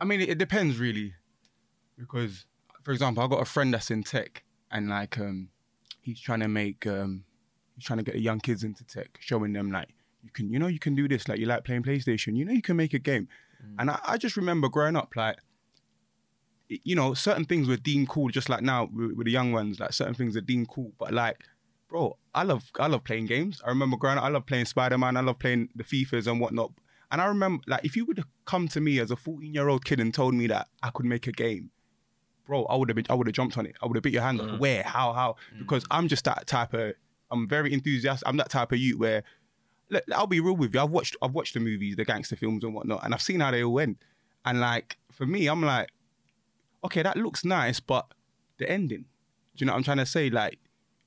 I 0.00 0.04
mean, 0.04 0.20
it, 0.20 0.30
it 0.30 0.38
depends 0.38 0.78
really, 0.78 1.14
because 1.98 2.46
for 2.82 2.92
example, 2.92 3.22
I 3.22 3.28
got 3.28 3.40
a 3.40 3.44
friend 3.44 3.72
that's 3.72 3.90
in 3.90 4.02
tech, 4.02 4.42
and 4.70 4.88
like, 4.88 5.18
um, 5.18 5.48
he's 6.02 6.20
trying 6.20 6.40
to 6.40 6.48
make 6.48 6.86
um, 6.86 7.24
he's 7.76 7.84
trying 7.84 7.98
to 7.98 8.04
get 8.04 8.14
the 8.14 8.20
young 8.20 8.40
kids 8.40 8.64
into 8.64 8.84
tech, 8.84 9.18
showing 9.20 9.52
them 9.52 9.70
like 9.70 9.88
you 10.22 10.30
can, 10.30 10.52
you 10.52 10.58
know, 10.58 10.66
you 10.66 10.78
can 10.78 10.94
do 10.94 11.06
this. 11.06 11.28
Like, 11.28 11.38
you 11.38 11.46
like 11.46 11.64
playing 11.64 11.82
PlayStation, 11.82 12.36
you 12.36 12.44
know, 12.44 12.52
you 12.52 12.62
can 12.62 12.76
make 12.76 12.94
a 12.94 12.98
game. 12.98 13.28
And 13.78 13.90
I, 13.90 13.98
I 14.06 14.16
just 14.18 14.36
remember 14.36 14.68
growing 14.68 14.96
up, 14.96 15.14
like, 15.16 15.38
you 16.68 16.94
know, 16.94 17.14
certain 17.14 17.44
things 17.44 17.68
were 17.68 17.76
deemed 17.76 18.08
cool, 18.08 18.28
just 18.28 18.48
like 18.48 18.62
now 18.62 18.90
with, 18.92 19.12
with 19.12 19.24
the 19.26 19.30
young 19.30 19.52
ones. 19.52 19.80
Like, 19.80 19.92
certain 19.92 20.14
things 20.14 20.36
are 20.36 20.42
deemed 20.42 20.68
cool, 20.68 20.92
but 20.98 21.12
like, 21.12 21.38
bro, 21.88 22.18
I 22.34 22.42
love 22.42 22.70
I 22.78 22.86
love 22.86 23.04
playing 23.04 23.26
games. 23.26 23.62
I 23.64 23.68
remember 23.68 23.96
growing 23.96 24.18
up, 24.18 24.24
I 24.24 24.28
love 24.28 24.46
playing 24.46 24.66
Spider 24.66 24.98
Man. 24.98 25.16
I 25.16 25.20
love 25.20 25.38
playing 25.38 25.68
the 25.74 25.84
FIFAs 25.84 26.26
and 26.26 26.40
whatnot. 26.40 26.72
And 27.10 27.20
I 27.20 27.26
remember, 27.26 27.62
like, 27.66 27.84
if 27.84 27.96
you 27.96 28.04
would 28.06 28.18
have 28.18 28.26
come 28.44 28.66
to 28.68 28.80
me 28.80 28.98
as 28.98 29.10
a 29.10 29.16
14 29.16 29.54
year 29.54 29.68
old 29.68 29.84
kid 29.84 30.00
and 30.00 30.12
told 30.12 30.34
me 30.34 30.46
that 30.48 30.68
I 30.82 30.90
could 30.90 31.06
make 31.06 31.26
a 31.26 31.32
game, 31.32 31.70
bro, 32.46 32.64
I 32.64 32.76
would 32.76 32.88
have 32.88 32.96
been, 32.96 33.06
I 33.08 33.14
would 33.14 33.26
have 33.26 33.34
jumped 33.34 33.56
on 33.56 33.66
it. 33.66 33.76
I 33.82 33.86
would 33.86 33.96
have 33.96 34.02
bit 34.02 34.12
your 34.12 34.22
hand 34.22 34.40
off. 34.40 34.48
Mm. 34.48 34.58
Where? 34.58 34.82
How? 34.82 35.12
How? 35.12 35.36
Mm. 35.54 35.60
Because 35.60 35.84
I'm 35.90 36.08
just 36.08 36.24
that 36.24 36.46
type 36.46 36.74
of. 36.74 36.94
I'm 37.30 37.48
very 37.48 37.72
enthusiastic. 37.72 38.26
I'm 38.28 38.36
that 38.38 38.50
type 38.50 38.72
of 38.72 38.78
youth 38.78 38.98
where. 38.98 39.22
Look, 39.90 40.02
I'll 40.14 40.26
be 40.26 40.40
real 40.40 40.56
with 40.56 40.74
you. 40.74 40.80
I've 40.80 40.90
watched 40.90 41.14
I've 41.20 41.34
watched 41.34 41.54
the 41.54 41.60
movies, 41.60 41.94
the 41.96 42.06
gangster 42.06 42.36
films 42.36 42.64
and 42.64 42.74
whatnot, 42.74 43.04
and 43.04 43.12
I've 43.12 43.20
seen 43.22 43.40
how 43.40 43.50
they 43.50 43.62
all 43.62 43.78
end. 43.78 43.98
And 44.44 44.58
like 44.58 44.96
for 45.12 45.26
me, 45.26 45.46
I'm 45.46 45.62
like, 45.62 45.90
okay, 46.84 47.02
that 47.02 47.16
looks 47.16 47.44
nice, 47.44 47.80
but 47.80 48.06
the 48.58 48.68
ending. 48.68 49.04
Do 49.56 49.62
you 49.62 49.66
know 49.66 49.72
what 49.72 49.78
I'm 49.78 49.84
trying 49.84 49.98
to 49.98 50.06
say? 50.06 50.30
Like, 50.30 50.58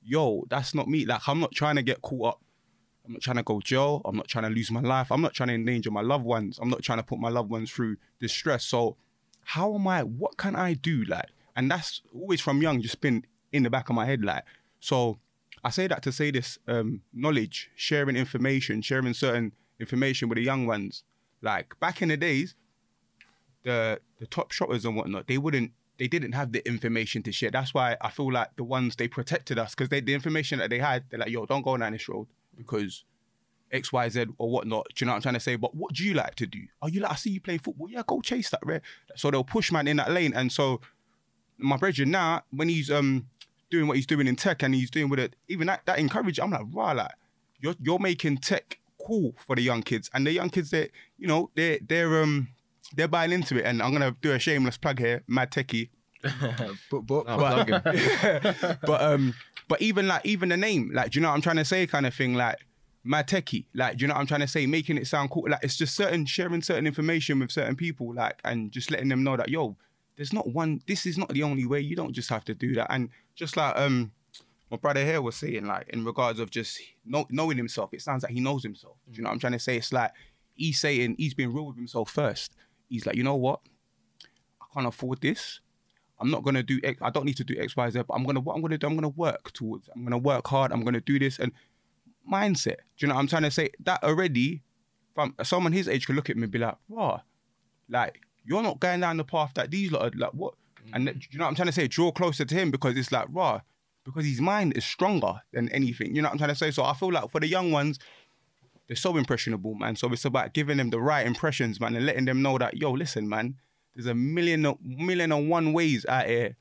yo, 0.07 0.45
that's 0.49 0.73
not 0.73 0.87
me. 0.87 1.05
Like, 1.05 1.27
I'm 1.27 1.39
not 1.39 1.51
trying 1.51 1.75
to 1.75 1.83
get 1.83 2.01
caught 2.01 2.35
up. 2.35 2.41
I'm 3.05 3.13
not 3.13 3.21
trying 3.21 3.37
to 3.37 3.43
go 3.43 3.59
jail. 3.59 4.01
I'm 4.05 4.15
not 4.15 4.27
trying 4.27 4.43
to 4.43 4.49
lose 4.49 4.71
my 4.71 4.81
life. 4.81 5.11
I'm 5.11 5.21
not 5.21 5.33
trying 5.33 5.47
to 5.49 5.55
endanger 5.55 5.91
my 5.91 6.01
loved 6.01 6.25
ones. 6.25 6.59
I'm 6.61 6.69
not 6.69 6.83
trying 6.83 6.99
to 6.99 7.03
put 7.03 7.19
my 7.19 7.29
loved 7.29 7.49
ones 7.49 7.71
through 7.71 7.97
distress. 8.19 8.65
So, 8.65 8.97
how 9.43 9.75
am 9.75 9.87
I? 9.87 10.03
What 10.03 10.37
can 10.37 10.55
I 10.55 10.73
do? 10.73 11.03
Like, 11.05 11.29
and 11.55 11.71
that's 11.71 12.01
always 12.13 12.41
from 12.41 12.61
young, 12.61 12.81
just 12.81 12.99
been 12.99 13.25
in 13.51 13.63
the 13.63 13.69
back 13.69 13.89
of 13.89 13.95
my 13.95 14.05
head. 14.05 14.23
Like, 14.23 14.43
so 14.79 15.19
I 15.63 15.69
say 15.69 15.87
that 15.87 16.03
to 16.03 16.11
say 16.11 16.31
this: 16.31 16.59
um, 16.67 17.01
knowledge, 17.13 17.69
sharing 17.75 18.15
information, 18.15 18.81
sharing 18.81 19.13
certain 19.13 19.53
information 19.79 20.27
with 20.29 20.37
the 20.37 20.43
young 20.43 20.65
ones. 20.65 21.03
Like 21.41 21.79
back 21.79 22.01
in 22.01 22.09
the 22.09 22.17
days, 22.17 22.55
the 23.63 23.99
the 24.19 24.27
top 24.27 24.51
shotters 24.51 24.85
and 24.85 24.95
whatnot, 24.95 25.27
they 25.27 25.37
wouldn't 25.37 25.71
they 25.97 26.07
didn't 26.07 26.33
have 26.33 26.51
the 26.51 26.65
information 26.67 27.23
to 27.23 27.31
share. 27.31 27.51
That's 27.51 27.73
why 27.73 27.97
I 28.01 28.09
feel 28.09 28.31
like 28.31 28.55
the 28.55 28.63
ones 28.63 28.95
they 28.95 29.07
protected 29.07 29.57
us 29.57 29.73
because 29.75 29.89
the 29.89 30.13
information 30.13 30.59
that 30.59 30.69
they 30.69 30.79
had, 30.79 31.05
they're 31.09 31.19
like, 31.19 31.29
yo, 31.29 31.45
don't 31.45 31.63
go 31.63 31.75
down 31.77 31.93
this 31.93 32.07
road 32.07 32.27
because 32.55 33.03
X, 33.71 33.91
Y, 33.91 34.09
Z 34.09 34.25
or 34.37 34.49
whatnot. 34.49 34.87
Do 34.95 35.03
you 35.03 35.05
know 35.05 35.13
what 35.13 35.17
I'm 35.17 35.21
trying 35.23 35.33
to 35.35 35.39
say? 35.39 35.55
But 35.55 35.75
what 35.75 35.93
do 35.93 36.03
you 36.03 36.13
like 36.13 36.35
to 36.35 36.47
do? 36.47 36.61
Are 36.81 36.89
you 36.89 37.01
like 37.01 37.11
I 37.11 37.15
see 37.15 37.31
you 37.31 37.41
play 37.41 37.57
football. 37.57 37.89
Yeah, 37.89 38.03
go 38.05 38.21
chase 38.21 38.49
that 38.51 38.61
red. 38.63 38.81
So 39.15 39.31
they'll 39.31 39.43
push 39.43 39.71
man 39.71 39.87
in 39.87 39.97
that 39.97 40.11
lane. 40.11 40.33
And 40.33 40.51
so 40.51 40.81
my 41.57 41.77
brother 41.77 42.05
now, 42.05 42.43
when 42.51 42.69
he's 42.69 42.91
um 42.91 43.27
doing 43.69 43.87
what 43.87 43.97
he's 43.97 44.07
doing 44.07 44.27
in 44.27 44.35
tech 44.35 44.63
and 44.63 44.73
he's 44.73 44.91
doing 44.91 45.09
with 45.09 45.19
it, 45.19 45.35
even 45.47 45.67
that 45.67 45.85
that 45.85 45.99
encourage, 45.99 46.39
I'm 46.39 46.51
like, 46.51 46.67
wow, 46.71 46.93
like 46.95 47.11
you're 47.59 47.75
you're 47.81 47.99
making 47.99 48.37
tech 48.37 48.79
cool 49.05 49.35
for 49.37 49.55
the 49.55 49.61
young 49.61 49.81
kids. 49.81 50.09
And 50.13 50.25
the 50.25 50.31
young 50.31 50.49
kids 50.49 50.71
they 50.71 50.89
you 51.17 51.27
know, 51.27 51.49
they're 51.55 51.79
they're 51.85 52.21
um 52.21 52.49
they're 52.95 53.07
buying 53.07 53.31
into 53.31 53.57
it. 53.57 53.65
And 53.65 53.81
I'm 53.81 53.91
gonna 53.91 54.15
do 54.21 54.31
a 54.31 54.39
shameless 54.39 54.77
plug 54.77 54.99
here, 54.99 55.23
Mad 55.27 55.51
Techie. 55.51 55.89
But, 56.89 57.01
but, 57.01 57.25
but, 57.25 57.83
but 58.81 59.01
um, 59.01 59.33
but 59.67 59.81
even 59.81 60.07
like 60.07 60.25
even 60.25 60.49
the 60.49 60.57
name, 60.57 60.91
like, 60.93 61.11
do 61.11 61.19
you 61.19 61.21
know 61.21 61.29
what 61.29 61.35
I'm 61.35 61.41
trying 61.41 61.57
to 61.57 61.65
say, 61.65 61.85
kind 61.87 62.05
of 62.05 62.13
thing, 62.13 62.33
like 62.33 62.57
mad 63.07 63.27
techie, 63.27 63.65
like, 63.73 63.97
do 63.97 64.03
you 64.03 64.07
know 64.07 64.13
what 64.13 64.21
I'm 64.21 64.27
trying 64.27 64.41
to 64.41 64.47
say, 64.47 64.65
making 64.65 64.97
it 64.97 65.07
sound 65.07 65.31
cool, 65.31 65.45
like, 65.47 65.63
it's 65.63 65.77
just 65.77 65.95
certain 65.95 66.25
sharing 66.25 66.61
certain 66.61 66.85
information 66.85 67.39
with 67.39 67.51
certain 67.51 67.75
people, 67.75 68.13
like, 68.13 68.39
and 68.43 68.71
just 68.71 68.91
letting 68.91 69.09
them 69.09 69.23
know 69.23 69.37
that 69.37 69.49
yo, 69.49 69.75
there's 70.15 70.33
not 70.33 70.47
one, 70.47 70.81
this 70.87 71.05
is 71.05 71.17
not 71.17 71.29
the 71.29 71.43
only 71.43 71.65
way. 71.65 71.79
You 71.79 71.95
don't 71.95 72.13
just 72.13 72.29
have 72.29 72.43
to 72.45 72.53
do 72.53 72.75
that, 72.75 72.87
and 72.91 73.09
just 73.35 73.55
like 73.55 73.75
um, 73.77 74.11
my 74.69 74.77
brother 74.77 75.03
here 75.03 75.21
was 75.21 75.35
saying, 75.35 75.65
like, 75.65 75.87
in 75.89 76.03
regards 76.03 76.39
of 76.39 76.49
just 76.51 76.79
know, 77.05 77.25
knowing 77.29 77.57
himself, 77.57 77.93
it 77.93 78.01
sounds 78.01 78.23
like 78.23 78.33
he 78.33 78.39
knows 78.39 78.63
himself. 78.63 78.97
Do 79.09 79.17
you 79.17 79.23
know 79.23 79.29
what 79.29 79.33
I'm 79.33 79.39
trying 79.39 79.53
to 79.53 79.59
say? 79.59 79.77
It's 79.77 79.93
like 79.93 80.11
he's 80.55 80.79
saying 80.79 81.15
he's 81.17 81.33
been 81.33 81.53
real 81.53 81.67
with 81.67 81.77
himself 81.77 82.09
first. 82.09 82.53
He's 82.89 83.05
like, 83.05 83.15
you 83.15 83.23
know 83.23 83.35
what, 83.35 83.59
I 84.61 84.65
can't 84.73 84.87
afford 84.87 85.21
this. 85.21 85.59
I'm 86.19 86.31
not 86.31 86.43
gonna 86.43 86.63
do 86.63 86.79
X, 86.83 86.99
I 87.01 87.09
don't 87.11 87.25
need 87.25 87.37
to 87.37 87.43
do 87.43 87.55
X, 87.59 87.75
Y, 87.75 87.89
Z, 87.91 88.01
but 88.07 88.13
I'm 88.13 88.23
gonna 88.23 88.39
what 88.39 88.55
I'm 88.55 88.61
gonna 88.61 88.77
do, 88.77 88.87
I'm 88.87 88.95
gonna 88.95 89.09
work 89.09 89.51
towards. 89.53 89.89
I'm 89.95 90.03
gonna 90.03 90.17
work 90.17 90.47
hard, 90.47 90.71
I'm 90.71 90.83
gonna 90.83 91.01
do 91.01 91.19
this 91.19 91.37
and 91.39 91.51
mindset. 92.31 92.77
Do 92.97 93.05
you 93.05 93.07
know 93.07 93.15
what 93.15 93.21
I'm 93.21 93.27
trying 93.27 93.43
to 93.43 93.51
say? 93.51 93.69
That 93.83 94.03
already 94.03 94.63
from 95.13 95.35
someone 95.43 95.73
his 95.73 95.87
age 95.87 96.05
could 96.07 96.15
look 96.15 96.29
at 96.29 96.37
me 96.37 96.43
and 96.43 96.51
be 96.51 96.59
like, 96.59 96.75
wow, 96.87 97.21
like 97.89 98.21
you're 98.45 98.63
not 98.63 98.79
going 98.79 98.99
down 99.01 99.17
the 99.17 99.23
path 99.23 99.51
that 99.55 99.71
these 99.71 99.91
lot 99.91 100.01
are 100.03 100.17
like 100.17 100.31
what 100.33 100.53
and 100.93 101.07
that- 101.07 101.19
do 101.19 101.27
you 101.31 101.37
know 101.39 101.45
what 101.45 101.49
I'm 101.49 101.55
trying 101.55 101.67
to 101.67 101.71
say? 101.73 101.87
Draw 101.87 102.11
closer 102.13 102.45
to 102.45 102.55
him 102.55 102.71
because 102.71 102.95
it's 102.97 103.11
like, 103.11 103.27
raw, 103.29 103.59
because 104.05 104.25
his 104.25 104.39
mind 104.41 104.75
is 104.77 104.85
stronger 104.85 105.41
than 105.51 105.67
anything. 105.69 106.15
You 106.15 106.21
know 106.21 106.27
what 106.29 106.33
I'm 106.33 106.37
trying 106.37 106.49
to 106.49 106.55
say? 106.55 106.71
So 106.71 106.83
I 106.83 106.93
feel 106.93 107.11
like 107.11 107.29
for 107.29 107.41
the 107.41 107.47
young 107.47 107.71
ones, 107.71 107.99
they're 108.87 108.95
so 108.95 109.17
impressionable, 109.17 109.75
man. 109.75 109.95
So 109.95 110.11
it's 110.11 110.25
about 110.25 110.53
giving 110.53 110.77
them 110.77 110.89
the 110.89 110.99
right 110.99 111.25
impressions, 111.25 111.79
man, 111.79 111.95
and 111.95 112.05
letting 112.05 112.25
them 112.25 112.41
know 112.41 112.57
that, 112.57 112.77
yo, 112.77 112.91
listen, 112.91 113.27
man, 113.27 113.55
there's 113.95 114.07
a 114.07 114.15
million, 114.15 114.77
million 114.83 115.31
and 115.31 115.49
one 115.49 115.73
ways 115.73 116.05
out 116.05 116.27
here 116.27 116.55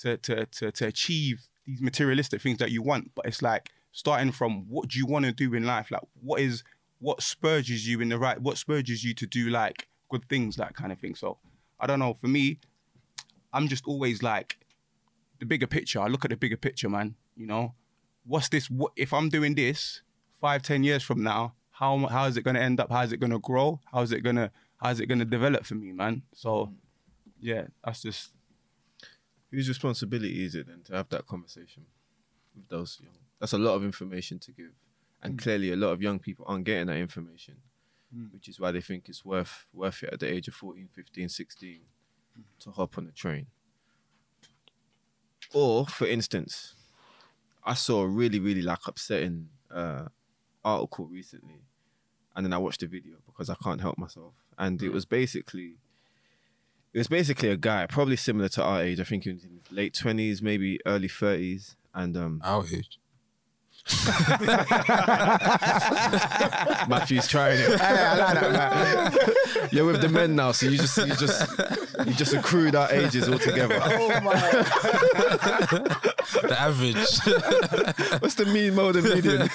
to 0.00 0.16
to 0.18 0.46
to 0.46 0.72
to 0.72 0.86
achieve 0.86 1.48
these 1.66 1.80
materialistic 1.80 2.40
things 2.40 2.58
that 2.58 2.70
you 2.70 2.82
want. 2.82 3.12
But 3.14 3.26
it's 3.26 3.42
like 3.42 3.70
starting 3.92 4.32
from 4.32 4.66
what 4.68 4.88
do 4.88 4.98
you 4.98 5.06
want 5.06 5.24
to 5.24 5.32
do 5.32 5.54
in 5.54 5.64
life? 5.64 5.90
Like 5.90 6.02
what 6.20 6.40
is 6.40 6.62
what 6.98 7.18
spurges 7.18 7.84
you 7.84 8.00
in 8.00 8.08
the 8.10 8.18
right 8.18 8.40
what 8.40 8.56
spurges 8.56 9.02
you 9.02 9.14
to 9.14 9.26
do 9.26 9.48
like 9.48 9.88
good 10.08 10.28
things, 10.28 10.56
that 10.56 10.76
kind 10.76 10.92
of 10.92 10.98
thing. 10.98 11.14
So 11.14 11.38
I 11.80 11.86
don't 11.86 11.98
know. 11.98 12.14
For 12.14 12.28
me, 12.28 12.58
I'm 13.52 13.68
just 13.68 13.86
always 13.86 14.22
like 14.22 14.58
the 15.40 15.46
bigger 15.46 15.66
picture. 15.66 16.00
I 16.00 16.06
look 16.06 16.24
at 16.24 16.30
the 16.30 16.36
bigger 16.36 16.56
picture, 16.56 16.88
man. 16.88 17.16
You 17.36 17.46
know, 17.46 17.74
what's 18.24 18.48
this? 18.48 18.70
What 18.70 18.92
if 18.96 19.12
I'm 19.12 19.28
doing 19.28 19.54
this 19.54 20.02
five, 20.40 20.62
ten 20.62 20.84
years 20.84 21.02
from 21.02 21.22
now? 21.22 21.54
How 21.72 22.06
how 22.06 22.26
is 22.26 22.36
it 22.36 22.42
going 22.42 22.54
to 22.54 22.62
end 22.62 22.80
up? 22.80 22.90
How 22.90 23.02
is 23.02 23.12
it 23.12 23.18
going 23.18 23.32
to 23.32 23.38
grow? 23.38 23.80
How 23.90 24.02
is 24.02 24.12
it 24.12 24.20
gonna 24.20 24.50
how 24.76 24.90
is 24.90 25.00
it 25.00 25.06
going 25.06 25.18
to 25.18 25.24
develop 25.24 25.64
for 25.64 25.74
me, 25.74 25.92
man? 25.92 26.22
So 26.34 26.72
yeah, 27.40 27.64
that's 27.84 28.02
just 28.02 28.32
whose 29.50 29.68
responsibility 29.68 30.44
is 30.44 30.54
it 30.54 30.66
then 30.66 30.82
to 30.84 30.94
have 30.94 31.08
that 31.10 31.26
conversation 31.26 31.84
with 32.54 32.68
those 32.68 32.98
young? 33.02 33.12
That's 33.40 33.52
a 33.52 33.58
lot 33.58 33.74
of 33.74 33.84
information 33.84 34.38
to 34.40 34.52
give, 34.52 34.72
and 35.22 35.34
mm. 35.34 35.42
clearly 35.42 35.72
a 35.72 35.76
lot 35.76 35.88
of 35.88 36.02
young 36.02 36.18
people 36.18 36.44
aren't 36.48 36.64
getting 36.64 36.86
that 36.86 36.96
information, 36.96 37.56
mm. 38.16 38.32
which 38.32 38.48
is 38.48 38.60
why 38.60 38.70
they 38.70 38.80
think 38.80 39.08
it's 39.08 39.24
worth 39.24 39.66
worth 39.72 40.02
it 40.02 40.12
at 40.12 40.20
the 40.20 40.32
age 40.32 40.48
of 40.48 40.54
14, 40.54 40.88
15, 40.94 41.28
16 41.28 41.80
mm. 42.38 42.42
to 42.60 42.70
hop 42.70 42.98
on 42.98 43.06
the 43.06 43.12
train. 43.12 43.46
Or, 45.52 45.86
for 45.86 46.06
instance, 46.06 46.74
I 47.64 47.74
saw 47.74 48.02
a 48.02 48.08
really, 48.08 48.38
really 48.38 48.62
like 48.62 48.86
upsetting 48.86 49.48
uh, 49.70 50.06
article 50.64 51.06
recently, 51.06 51.62
and 52.34 52.44
then 52.44 52.52
I 52.52 52.58
watched 52.58 52.80
the 52.80 52.86
video 52.86 53.14
because 53.26 53.50
I 53.50 53.54
can't 53.62 53.80
help 53.80 53.98
myself, 53.98 54.32
and 54.58 54.82
it 54.82 54.90
was 54.90 55.04
basically 55.04 55.76
it 56.92 56.98
was 56.98 57.08
basically 57.08 57.48
a 57.48 57.56
guy, 57.56 57.86
probably 57.86 58.16
similar 58.16 58.48
to 58.50 58.62
our 58.62 58.82
age. 58.82 59.00
I 59.00 59.04
think 59.04 59.24
he 59.24 59.32
was 59.32 59.44
in 59.44 59.52
his 59.52 59.72
late 59.72 59.94
twenties, 59.94 60.42
maybe 60.42 60.78
early 60.84 61.08
thirties, 61.08 61.76
and 61.94 62.16
um, 62.16 62.40
Our 62.44 62.64
age. 62.66 62.98
Matthew's 66.88 67.26
trying 67.26 67.58
it. 67.60 67.68
You're 69.72 69.86
with 69.86 70.00
the 70.00 70.08
men 70.08 70.36
now, 70.36 70.52
so 70.52 70.66
you 70.66 70.78
just 70.78 70.96
you 70.98 71.16
just 71.16 71.50
you 72.06 72.14
just 72.14 72.32
accrued 72.32 72.76
our 72.76 72.88
ages 72.92 73.28
altogether. 73.28 73.80
Oh 73.82 74.20
my! 74.20 74.34
the 76.42 76.56
average. 76.56 77.18
What's 78.22 78.36
the 78.36 78.46
mean 78.46 78.76
mode 78.76 78.94
of 78.96 79.04
median? 79.04 79.50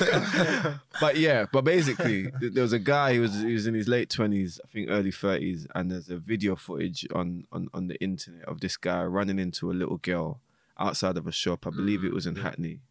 but 0.99 1.15
yeah, 1.15 1.45
but 1.53 1.63
basically, 1.63 2.29
there 2.41 2.63
was 2.63 2.73
a 2.73 2.79
guy 2.79 3.13
who 3.15 3.21
was 3.21 3.41
he 3.41 3.53
was 3.53 3.65
in 3.65 3.75
his 3.75 3.87
late 3.87 4.09
twenties, 4.09 4.59
I 4.65 4.67
think 4.67 4.89
early 4.89 5.11
thirties, 5.11 5.67
and 5.73 5.89
there's 5.89 6.09
a 6.09 6.17
video 6.17 6.57
footage 6.57 7.07
on, 7.15 7.45
on 7.53 7.69
on 7.73 7.87
the 7.87 7.95
internet 8.03 8.43
of 8.43 8.59
this 8.59 8.75
guy 8.75 9.05
running 9.05 9.39
into 9.39 9.71
a 9.71 9.73
little 9.73 9.97
girl 9.97 10.41
outside 10.77 11.15
of 11.15 11.27
a 11.27 11.31
shop. 11.31 11.65
I 11.65 11.69
believe 11.69 12.03
it 12.03 12.13
was 12.13 12.27
in 12.27 12.35
Hackney. 12.35 12.81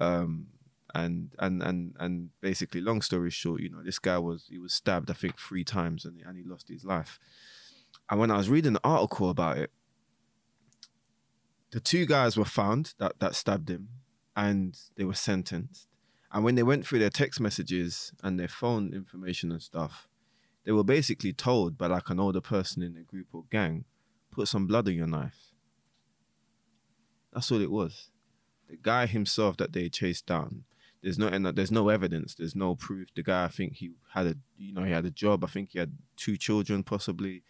Um, 0.00 0.46
and 0.94 1.34
and 1.38 1.62
and 1.62 1.94
and 1.98 2.30
basically, 2.40 2.80
long 2.80 3.02
story 3.02 3.30
short, 3.30 3.60
you 3.60 3.70
know, 3.70 3.82
this 3.82 3.98
guy 3.98 4.18
was 4.18 4.46
he 4.48 4.58
was 4.58 4.72
stabbed, 4.72 5.10
I 5.10 5.14
think, 5.14 5.38
three 5.38 5.64
times, 5.64 6.04
and 6.04 6.20
and 6.26 6.36
he 6.36 6.44
lost 6.44 6.68
his 6.68 6.84
life. 6.84 7.18
And 8.10 8.18
when 8.18 8.30
I 8.30 8.36
was 8.36 8.48
reading 8.48 8.72
the 8.72 8.80
article 8.84 9.30
about 9.30 9.58
it, 9.58 9.70
the 11.70 11.80
two 11.80 12.06
guys 12.06 12.36
were 12.36 12.44
found 12.44 12.94
that 12.98 13.20
that 13.20 13.34
stabbed 13.34 13.70
him, 13.70 13.88
and 14.36 14.78
they 14.96 15.04
were 15.04 15.14
sentenced. 15.14 15.88
And 16.32 16.44
when 16.44 16.54
they 16.54 16.62
went 16.62 16.86
through 16.86 16.98
their 16.98 17.10
text 17.10 17.40
messages 17.40 18.12
and 18.22 18.38
their 18.38 18.48
phone 18.48 18.92
information 18.92 19.50
and 19.50 19.62
stuff, 19.62 20.08
they 20.64 20.72
were 20.72 20.84
basically 20.84 21.32
told 21.32 21.78
by 21.78 21.86
like 21.86 22.10
an 22.10 22.20
older 22.20 22.42
person 22.42 22.82
in 22.82 22.94
the 22.94 23.00
group 23.00 23.28
or 23.32 23.44
gang, 23.50 23.84
put 24.30 24.48
some 24.48 24.66
blood 24.66 24.86
on 24.88 24.94
your 24.94 25.06
knife. 25.06 25.52
That's 27.32 27.50
all 27.50 27.60
it 27.62 27.70
was. 27.70 28.10
The 28.68 28.76
guy 28.76 29.06
himself 29.06 29.56
that 29.56 29.72
they 29.72 29.88
chased 29.88 30.26
down, 30.26 30.64
there's 31.02 31.18
no 31.18 31.28
and 31.28 31.46
there's 31.46 31.70
no 31.70 31.88
evidence, 31.88 32.34
there's 32.34 32.56
no 32.56 32.74
proof. 32.74 33.08
The 33.14 33.22
guy 33.22 33.44
I 33.44 33.48
think 33.48 33.74
he 33.74 33.90
had 34.14 34.26
a 34.26 34.34
you 34.56 34.72
know, 34.72 34.84
he 34.84 34.92
had 34.92 35.04
a 35.04 35.10
job, 35.10 35.44
I 35.44 35.48
think 35.48 35.70
he 35.72 35.78
had 35.78 35.92
two 36.16 36.36
children 36.36 36.82
possibly. 36.82 37.42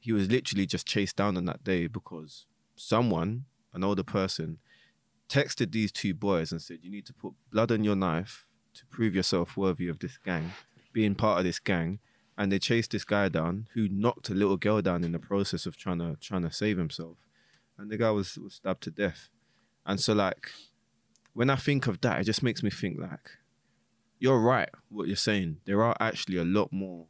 He 0.00 0.12
was 0.12 0.30
literally 0.30 0.66
just 0.66 0.86
chased 0.86 1.16
down 1.16 1.36
on 1.36 1.44
that 1.46 1.64
day 1.64 1.88
because 1.88 2.46
someone, 2.76 3.46
an 3.74 3.82
older 3.82 4.04
person, 4.04 4.58
texted 5.28 5.72
these 5.72 5.92
two 5.92 6.14
boys 6.14 6.52
and 6.52 6.62
said, 6.62 6.78
You 6.82 6.90
need 6.90 7.06
to 7.06 7.12
put 7.12 7.34
blood 7.52 7.72
on 7.72 7.84
your 7.84 7.96
knife 7.96 8.46
to 8.74 8.86
prove 8.86 9.14
yourself 9.14 9.56
worthy 9.56 9.88
of 9.88 9.98
this 9.98 10.18
gang, 10.18 10.52
being 10.92 11.14
part 11.14 11.38
of 11.38 11.44
this 11.44 11.58
gang. 11.58 11.98
And 12.36 12.52
they 12.52 12.60
chased 12.60 12.92
this 12.92 13.04
guy 13.04 13.28
down 13.28 13.66
who 13.74 13.88
knocked 13.88 14.30
a 14.30 14.34
little 14.34 14.56
girl 14.56 14.80
down 14.80 15.02
in 15.02 15.10
the 15.10 15.18
process 15.18 15.66
of 15.66 15.76
trying 15.76 15.98
to 15.98 16.16
trying 16.20 16.42
to 16.42 16.52
save 16.52 16.78
himself. 16.78 17.16
And 17.76 17.90
the 17.90 17.96
guy 17.96 18.10
was, 18.10 18.38
was 18.38 18.54
stabbed 18.54 18.82
to 18.84 18.90
death. 18.92 19.28
And 19.84 20.00
so 20.00 20.12
like 20.12 20.50
when 21.38 21.50
I 21.50 21.54
think 21.54 21.86
of 21.86 22.00
that, 22.00 22.20
it 22.20 22.24
just 22.24 22.42
makes 22.42 22.64
me 22.64 22.70
think 22.70 22.98
like 22.98 23.30
you're 24.18 24.40
right 24.40 24.68
what 24.88 25.06
you're 25.06 25.14
saying. 25.14 25.58
There 25.66 25.84
are 25.84 25.94
actually 26.00 26.36
a 26.36 26.44
lot 26.44 26.72
more 26.72 27.06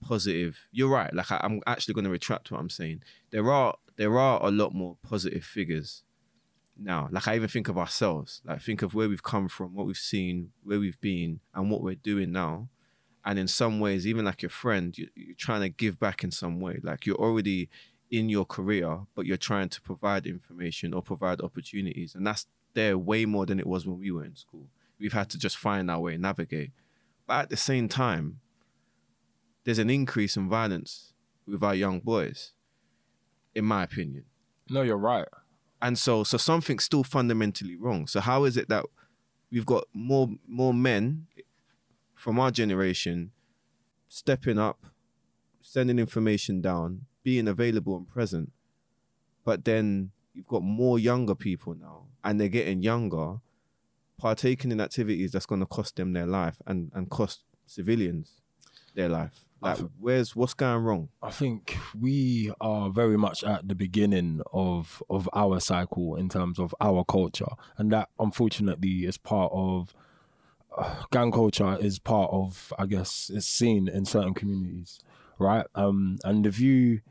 positive. 0.00 0.68
You're 0.70 0.88
right. 0.88 1.12
Like 1.12 1.32
I, 1.32 1.40
I'm 1.42 1.60
actually 1.66 1.94
going 1.94 2.04
to 2.04 2.12
retract 2.12 2.52
what 2.52 2.60
I'm 2.60 2.70
saying. 2.70 3.02
There 3.32 3.50
are 3.50 3.74
there 3.96 4.16
are 4.20 4.40
a 4.46 4.52
lot 4.52 4.72
more 4.72 4.98
positive 5.02 5.42
figures 5.42 6.04
now. 6.78 7.08
Like 7.10 7.26
I 7.26 7.34
even 7.34 7.48
think 7.48 7.66
of 7.66 7.76
ourselves. 7.76 8.40
Like 8.44 8.62
think 8.62 8.82
of 8.82 8.94
where 8.94 9.08
we've 9.08 9.24
come 9.24 9.48
from, 9.48 9.74
what 9.74 9.84
we've 9.88 9.96
seen, 9.96 10.52
where 10.62 10.78
we've 10.78 11.00
been, 11.00 11.40
and 11.52 11.72
what 11.72 11.82
we're 11.82 11.96
doing 11.96 12.30
now. 12.30 12.68
And 13.24 13.36
in 13.36 13.48
some 13.48 13.80
ways, 13.80 14.06
even 14.06 14.26
like 14.26 14.42
your 14.42 14.50
friend, 14.50 14.96
you, 14.96 15.08
you're 15.16 15.34
trying 15.34 15.62
to 15.62 15.70
give 15.70 15.98
back 15.98 16.22
in 16.22 16.30
some 16.30 16.60
way. 16.60 16.78
Like 16.84 17.04
you're 17.04 17.16
already 17.16 17.68
in 18.12 18.28
your 18.28 18.44
career, 18.44 19.00
but 19.16 19.26
you're 19.26 19.36
trying 19.36 19.70
to 19.70 19.80
provide 19.80 20.24
information 20.24 20.94
or 20.94 21.02
provide 21.02 21.40
opportunities, 21.40 22.14
and 22.14 22.24
that's 22.24 22.46
there 22.74 22.96
way 22.96 23.24
more 23.24 23.46
than 23.46 23.58
it 23.58 23.66
was 23.66 23.86
when 23.86 23.98
we 23.98 24.10
were 24.10 24.24
in 24.24 24.36
school. 24.36 24.68
We've 24.98 25.12
had 25.12 25.30
to 25.30 25.38
just 25.38 25.56
find 25.56 25.90
our 25.90 26.00
way, 26.00 26.14
and 26.14 26.22
navigate. 26.22 26.72
But 27.26 27.42
at 27.42 27.50
the 27.50 27.56
same 27.56 27.88
time, 27.88 28.40
there's 29.64 29.78
an 29.78 29.90
increase 29.90 30.36
in 30.36 30.48
violence 30.48 31.12
with 31.46 31.62
our 31.62 31.74
young 31.74 32.00
boys, 32.00 32.52
in 33.54 33.64
my 33.64 33.82
opinion. 33.82 34.24
No, 34.68 34.82
you're 34.82 34.96
right. 34.96 35.28
And 35.82 35.98
so 35.98 36.24
so 36.24 36.36
something's 36.36 36.84
still 36.84 37.04
fundamentally 37.04 37.76
wrong. 37.76 38.06
So 38.06 38.20
how 38.20 38.44
is 38.44 38.56
it 38.56 38.68
that 38.68 38.84
we've 39.50 39.66
got 39.66 39.84
more 39.92 40.28
more 40.46 40.74
men 40.74 41.26
from 42.14 42.38
our 42.38 42.50
generation 42.50 43.32
stepping 44.08 44.58
up, 44.58 44.86
sending 45.60 45.98
information 45.98 46.60
down, 46.60 47.06
being 47.22 47.48
available 47.48 47.96
and 47.96 48.06
present, 48.06 48.52
but 49.44 49.64
then 49.64 50.10
you've 50.34 50.46
got 50.46 50.62
more 50.62 50.98
younger 50.98 51.34
people 51.34 51.74
now, 51.74 52.06
and 52.24 52.40
they're 52.40 52.48
getting 52.48 52.82
younger, 52.82 53.36
partaking 54.18 54.72
in 54.72 54.80
activities 54.80 55.32
that's 55.32 55.46
going 55.46 55.60
to 55.60 55.66
cost 55.66 55.96
them 55.96 56.12
their 56.12 56.26
life 56.26 56.60
and 56.66 56.90
and 56.94 57.10
cost 57.10 57.44
civilians 57.66 58.40
their 58.94 59.08
life. 59.08 59.44
Like, 59.62 59.78
where's 59.98 60.34
what's 60.34 60.54
going 60.54 60.82
wrong? 60.82 61.10
I 61.22 61.30
think 61.30 61.76
we 61.98 62.50
are 62.62 62.88
very 62.88 63.18
much 63.18 63.44
at 63.44 63.68
the 63.68 63.74
beginning 63.74 64.40
of 64.52 65.02
of 65.10 65.28
our 65.34 65.60
cycle 65.60 66.16
in 66.16 66.30
terms 66.30 66.58
of 66.58 66.74
our 66.80 67.04
culture, 67.04 67.52
and 67.76 67.92
that 67.92 68.08
unfortunately 68.18 69.04
is 69.04 69.18
part 69.18 69.52
of 69.54 69.94
uh, 70.76 71.02
gang 71.10 71.30
culture. 71.30 71.76
Is 71.78 71.98
part 71.98 72.30
of 72.32 72.72
I 72.78 72.86
guess 72.86 73.30
it's 73.34 73.46
seen 73.46 73.86
in 73.86 74.06
certain 74.06 74.32
communities, 74.32 75.00
right? 75.38 75.66
Um, 75.74 76.18
and 76.24 76.46
if 76.46 76.58
you 76.58 77.02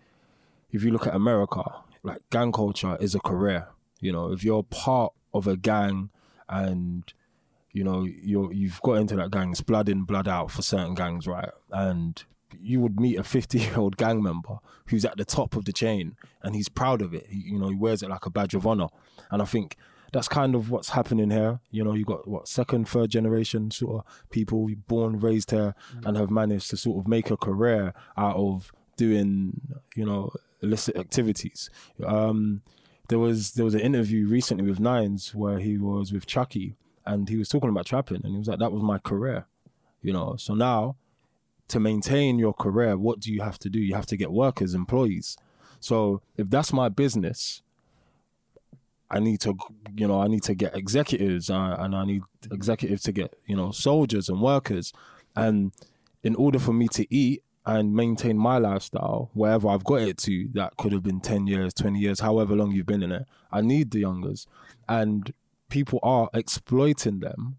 if 0.72 0.84
you 0.84 0.92
look 0.92 1.06
at 1.06 1.14
America, 1.14 1.64
like 2.04 2.22
gang 2.30 2.52
culture 2.52 2.98
is 3.00 3.16
a 3.16 3.20
career. 3.20 3.68
You 4.00 4.12
know, 4.12 4.32
if 4.32 4.44
you're 4.44 4.64
part 4.64 5.14
of 5.34 5.48
a 5.48 5.58
gang 5.58 6.10
and 6.48 7.12
you 7.72 7.84
know 7.84 8.04
you're 8.04 8.52
you've 8.52 8.82
got 8.82 8.94
into 8.94 9.16
that 9.18 9.32
gang, 9.32 9.52
it's 9.52 9.62
blood 9.62 9.90
in, 9.90 10.04
blood 10.04 10.28
out 10.28 10.52
for 10.52 10.62
certain 10.62 10.96
gangs, 10.96 11.28
right? 11.28 11.50
And 11.72 12.24
you 12.60 12.80
would 12.82 13.00
meet 13.00 13.18
a 13.18 13.24
50 13.36 13.60
year 13.60 13.78
old 13.78 13.98
gang 13.98 14.22
member 14.24 14.58
who's 14.88 15.06
at 15.06 15.18
the 15.18 15.26
top 15.26 15.56
of 15.56 15.66
the 15.66 15.74
chain 15.74 16.16
and 16.42 16.56
he's 16.56 16.70
proud 16.70 17.02
of 17.02 17.14
it. 17.14 17.28
He, 17.30 17.52
you 17.52 17.60
know, 17.60 17.70
he 17.70 17.76
wears 17.76 18.02
it 18.02 18.10
like 18.10 18.26
a 18.26 18.32
badge 18.32 18.56
of 18.56 18.66
honor. 18.66 18.88
And 19.30 19.42
I 19.42 19.46
think 19.46 19.78
that's 20.12 20.28
kind 20.28 20.56
of 20.56 20.72
what's 20.72 20.90
happening 20.90 21.30
here. 21.30 21.60
You 21.70 21.84
know, 21.84 21.94
you 21.94 22.06
got 22.06 22.28
what 22.28 22.48
second, 22.48 22.88
third 22.88 23.12
generation 23.12 23.72
sort 23.72 23.98
of 23.98 24.30
people 24.30 24.68
born, 24.88 25.20
raised 25.20 25.52
here, 25.52 25.76
and 26.04 26.18
have 26.18 26.32
managed 26.32 26.70
to 26.72 26.78
sort 26.78 26.98
of 26.98 27.08
make 27.08 27.30
a 27.30 27.38
career 27.38 27.94
out 28.18 28.36
of 28.36 28.72
doing, 28.98 29.62
you 29.96 30.06
know, 30.06 30.32
illicit 30.62 30.98
activities. 30.98 31.70
Um, 32.06 32.62
there 33.08 33.20
was 33.20 33.54
there 33.54 33.66
was 33.66 33.74
an 33.74 33.82
interview 33.82 34.28
recently 34.28 34.70
with 34.70 34.80
Nines 34.80 35.34
where 35.34 35.60
he 35.60 35.78
was 35.78 36.14
with 36.14 36.26
Chucky 36.26 36.76
and 37.06 37.28
he 37.28 37.38
was 37.38 37.50
talking 37.50 37.70
about 37.70 37.86
trapping 37.86 38.22
and 38.24 38.34
he 38.34 38.38
was 38.38 38.48
like, 38.48 38.60
"That 38.60 38.72
was 38.72 38.84
my 38.84 39.00
career," 39.00 39.46
you 40.02 40.14
know. 40.14 40.36
So 40.38 40.54
now, 40.54 40.96
to 41.70 41.80
maintain 41.80 42.38
your 42.38 42.54
career, 42.54 42.98
what 42.98 43.20
do 43.20 43.34
you 43.34 43.42
have 43.42 43.58
to 43.60 43.70
do? 43.70 43.80
You 43.80 43.96
have 43.96 44.06
to 44.08 44.18
get 44.18 44.32
workers, 44.32 44.74
employees. 44.74 45.38
So 45.80 46.22
if 46.38 46.50
that's 46.50 46.74
my 46.74 46.90
business, 46.90 47.62
I 49.10 49.20
need 49.20 49.40
to, 49.42 49.58
you 49.96 50.08
know, 50.08 50.22
I 50.22 50.28
need 50.28 50.44
to 50.44 50.54
get 50.54 50.76
executives 50.76 51.50
uh, 51.50 51.78
and 51.80 51.96
I 51.96 52.06
need 52.06 52.22
executives 52.52 53.04
to 53.04 53.12
get, 53.12 53.40
you 53.46 53.56
know, 53.56 53.72
soldiers 53.72 54.30
and 54.30 54.42
workers. 54.42 54.94
And 55.36 55.72
in 56.24 56.36
order 56.36 56.60
for 56.60 56.74
me 56.74 56.88
to 56.90 57.12
eat 57.14 57.44
and 57.70 57.94
maintain 57.94 58.36
my 58.36 58.58
lifestyle, 58.58 59.30
wherever 59.34 59.68
I've 59.70 59.84
got 59.84 60.02
it 60.02 60.18
to, 60.20 60.50
that 60.54 60.76
could 60.78 60.92
have 60.92 61.04
been 61.04 61.20
10 61.20 61.46
years, 61.46 61.72
20 61.76 62.00
years, 62.00 62.20
however 62.20 62.56
long 62.56 62.72
you've 62.72 62.88
been 62.88 63.04
in 63.04 63.12
it, 63.12 63.28
I 63.52 63.62
need 63.62 63.92
the 63.92 64.00
youngers. 64.00 64.48
And 64.88 65.32
people 65.70 66.00
are 66.02 66.32
exploiting 66.34 67.20
them, 67.20 67.58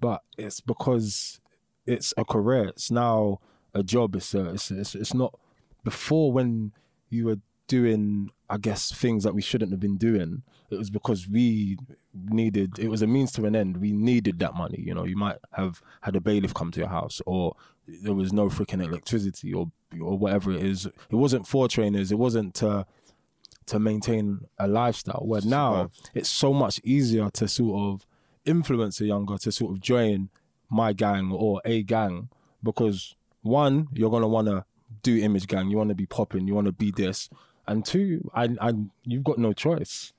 but 0.00 0.22
it's 0.36 0.60
because 0.60 1.40
it's 1.86 2.14
a 2.16 2.24
career. 2.24 2.66
It's 2.66 2.92
now 2.92 3.40
a 3.74 3.82
job. 3.82 4.14
It's, 4.14 4.32
a, 4.32 4.50
it's, 4.50 4.70
it's, 4.70 4.94
it's 4.94 5.12
not 5.12 5.36
before 5.82 6.30
when 6.30 6.70
you 7.10 7.26
were 7.26 7.38
doing, 7.68 8.30
I 8.50 8.56
guess, 8.56 8.92
things 8.92 9.24
that 9.24 9.34
we 9.34 9.42
shouldn't 9.42 9.70
have 9.70 9.80
been 9.80 9.96
doing. 9.96 10.42
It 10.70 10.78
was 10.78 10.90
because 10.90 11.28
we 11.28 11.78
needed. 12.14 12.78
It 12.78 12.88
was 12.88 13.02
a 13.02 13.06
means 13.06 13.32
to 13.32 13.44
an 13.44 13.54
end. 13.54 13.76
We 13.76 13.92
needed 13.92 14.38
that 14.40 14.54
money. 14.54 14.82
You 14.84 14.94
know, 14.94 15.04
you 15.04 15.16
might 15.16 15.38
have 15.52 15.80
had 16.00 16.16
a 16.16 16.20
bailiff 16.20 16.54
come 16.54 16.70
to 16.72 16.80
your 16.80 16.88
house, 16.88 17.22
or 17.24 17.54
there 17.86 18.14
was 18.14 18.32
no 18.32 18.46
freaking 18.48 18.84
electricity, 18.84 19.54
or 19.54 19.70
or 20.00 20.18
whatever 20.18 20.50
it 20.50 20.62
is. 20.62 20.86
It 20.86 21.14
wasn't 21.16 21.46
for 21.46 21.68
trainers. 21.68 22.10
It 22.10 22.18
wasn't 22.18 22.54
to 22.56 22.86
to 23.66 23.78
maintain 23.78 24.40
a 24.58 24.66
lifestyle. 24.66 25.22
Where 25.24 25.42
now 25.42 25.90
it's 26.14 26.28
so 26.28 26.52
much 26.52 26.80
easier 26.84 27.30
to 27.30 27.48
sort 27.48 27.94
of 27.94 28.06
influence 28.44 29.00
a 29.00 29.06
younger 29.06 29.36
to 29.36 29.52
sort 29.52 29.72
of 29.72 29.80
join 29.80 30.30
my 30.70 30.92
gang 30.92 31.30
or 31.32 31.60
a 31.64 31.82
gang 31.82 32.28
because 32.62 33.14
one, 33.42 33.88
you're 33.92 34.10
gonna 34.10 34.28
want 34.28 34.48
to 34.48 34.64
do 35.02 35.16
image 35.18 35.46
gang. 35.46 35.70
You 35.70 35.76
want 35.76 35.90
to 35.90 35.94
be 35.94 36.06
popping. 36.06 36.46
You 36.46 36.54
want 36.54 36.66
to 36.66 36.72
be 36.72 36.90
this. 36.90 37.28
And 37.68 37.84
two, 37.84 38.30
I, 38.34 38.48
I, 38.60 38.72
you've 39.04 39.24
got 39.24 39.38
no 39.38 39.52
choice 39.52 40.12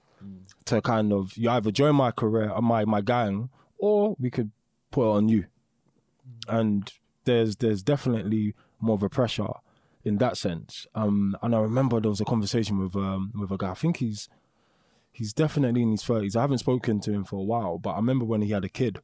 to 0.66 0.82
kind 0.82 1.12
of 1.14 1.36
you 1.38 1.50
either 1.50 1.72
join 1.72 1.96
my 1.96 2.12
career 2.12 2.50
or 2.50 2.62
my 2.62 2.86
my 2.86 3.02
gang, 3.02 3.50
or 3.78 4.16
we 4.20 4.30
could 4.30 4.52
put 4.92 5.10
it 5.10 5.16
on 5.16 5.30
you. 5.30 5.46
And 6.48 6.92
there's 7.26 7.58
there's 7.58 7.82
definitely 7.82 8.56
more 8.80 8.96
of 8.96 9.04
a 9.04 9.10
pressure 9.10 9.52
in 10.04 10.18
that 10.18 10.38
sense. 10.38 10.88
Um, 10.96 11.36
and 11.42 11.56
I 11.56 11.60
remember 11.60 12.00
there 12.00 12.10
was 12.10 12.22
a 12.22 12.26
conversation 12.26 12.80
with 12.80 12.96
um 12.96 13.32
with 13.36 13.52
a 13.52 13.58
guy. 13.58 13.72
I 13.72 13.76
think 13.76 13.98
he's 13.98 14.30
he's 15.12 15.34
definitely 15.34 15.82
in 15.82 15.92
his 15.92 16.04
thirties. 16.04 16.36
I 16.36 16.42
haven't 16.42 16.60
spoken 16.60 17.00
to 17.02 17.12
him 17.12 17.24
for 17.24 17.38
a 17.38 17.44
while, 17.44 17.78
but 17.78 17.92
I 17.92 17.98
remember 17.98 18.26
when 18.26 18.42
he 18.42 18.52
had 18.52 18.66
a 18.66 18.70
kid, 18.70 19.00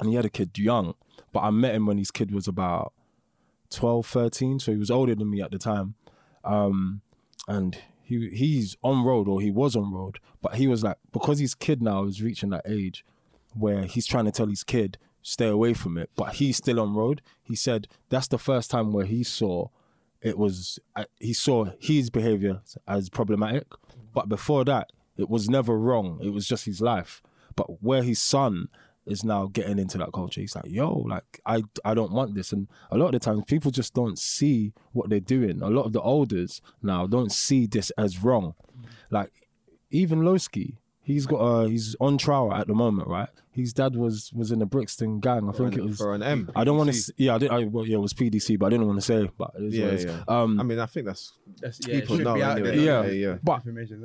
and 0.00 0.08
he 0.08 0.16
had 0.16 0.24
a 0.24 0.30
kid 0.30 0.58
young. 0.58 0.94
But 1.32 1.40
I 1.40 1.50
met 1.50 1.74
him 1.74 1.86
when 1.86 1.98
his 1.98 2.10
kid 2.10 2.32
was 2.32 2.48
about 2.48 2.92
12, 3.70 4.04
13, 4.04 4.58
so 4.58 4.72
he 4.72 4.78
was 4.78 4.90
older 4.90 5.14
than 5.14 5.30
me 5.30 5.40
at 5.40 5.52
the 5.52 5.58
time. 5.58 5.94
Um, 6.42 7.02
and 7.48 7.78
he 8.02 8.28
he's 8.30 8.76
on 8.82 9.04
road 9.04 9.28
or 9.28 9.40
he 9.40 9.50
was 9.50 9.76
on 9.76 9.92
road, 9.92 10.18
but 10.42 10.54
he 10.54 10.66
was 10.66 10.82
like 10.82 10.98
because 11.12 11.38
his 11.38 11.54
kid 11.54 11.82
now 11.82 12.04
is 12.04 12.22
reaching 12.22 12.50
that 12.50 12.64
age 12.66 13.04
where 13.54 13.82
he's 13.82 14.06
trying 14.06 14.24
to 14.24 14.32
tell 14.32 14.46
his 14.46 14.64
kid 14.64 14.98
stay 15.22 15.48
away 15.48 15.74
from 15.74 15.98
it, 15.98 16.10
but 16.16 16.34
he's 16.34 16.56
still 16.56 16.80
on 16.80 16.94
road. 16.94 17.22
He 17.42 17.54
said 17.54 17.88
that's 18.08 18.28
the 18.28 18.38
first 18.38 18.70
time 18.70 18.92
where 18.92 19.06
he 19.06 19.22
saw 19.22 19.68
it 20.22 20.38
was 20.38 20.78
uh, 20.96 21.04
he 21.18 21.32
saw 21.32 21.66
his 21.78 22.10
behavior 22.10 22.60
as 22.86 23.08
problematic, 23.08 23.66
but 24.12 24.28
before 24.28 24.64
that 24.64 24.90
it 25.16 25.28
was 25.28 25.48
never 25.48 25.78
wrong. 25.78 26.18
It 26.22 26.30
was 26.30 26.46
just 26.46 26.64
his 26.64 26.80
life. 26.80 27.22
But 27.56 27.82
where 27.82 28.02
his 28.02 28.20
son 28.20 28.68
is 29.06 29.24
now 29.24 29.46
getting 29.52 29.78
into 29.78 29.98
that 29.98 30.12
culture. 30.12 30.40
He's 30.40 30.54
like, 30.54 30.66
yo, 30.66 30.92
like 31.08 31.40
I 31.46 31.62
I 31.84 31.94
don't 31.94 32.12
want 32.12 32.34
this. 32.34 32.52
And 32.52 32.68
a 32.90 32.96
lot 32.98 33.06
of 33.06 33.12
the 33.12 33.18
times 33.18 33.44
people 33.46 33.70
just 33.70 33.94
don't 33.94 34.18
see 34.18 34.72
what 34.92 35.08
they're 35.10 35.20
doing. 35.20 35.62
A 35.62 35.68
lot 35.70 35.84
of 35.86 35.92
the 35.92 36.02
elders 36.02 36.60
now 36.82 37.06
don't 37.06 37.32
see 37.32 37.66
this 37.66 37.90
as 37.98 38.22
wrong. 38.22 38.54
Like 39.10 39.30
even 39.90 40.20
Loski, 40.20 40.76
He's 41.02 41.26
got 41.26 41.38
uh 41.38 41.64
he's 41.66 41.96
on 41.98 42.18
trial 42.18 42.54
at 42.54 42.68
the 42.68 42.74
moment, 42.74 43.08
right? 43.08 43.28
His 43.50 43.72
dad 43.72 43.96
was 43.96 44.30
was 44.32 44.52
in 44.52 44.60
the 44.60 44.66
Brixton 44.66 45.18
gang. 45.18 45.48
I 45.48 45.52
think 45.52 45.72
for 45.74 45.80
it 45.80 45.84
was. 45.84 45.96
for 45.98 46.14
an 46.14 46.22
M. 46.22 46.50
I 46.54 46.62
don't 46.62 46.76
want 46.76 46.90
PDC. 46.90 47.06
to. 47.06 47.12
Yeah, 47.16 47.34
I 47.34 47.38
did. 47.38 47.50
I, 47.50 47.64
well, 47.64 47.84
yeah, 47.86 47.96
it 47.96 48.00
was 48.00 48.12
PDC, 48.14 48.58
but 48.58 48.66
I 48.66 48.68
didn't 48.70 48.86
want 48.86 48.98
to 48.98 49.04
say. 49.04 49.28
But 49.36 49.50
it 49.58 49.64
is 49.64 49.76
Yeah, 49.76 49.84
what 49.86 49.94
it 49.94 49.98
is. 50.00 50.04
yeah. 50.04 50.22
Um, 50.28 50.60
I 50.60 50.62
mean, 50.62 50.78
I 50.78 50.86
think 50.86 51.06
that's 51.06 51.32
That's, 51.60 51.78
people 51.78 52.18
know 52.18 52.34
anyway. 52.34 52.78
Yeah. 52.78 53.02
yeah, 53.06 53.10
yeah. 53.10 53.36
but 53.42 53.64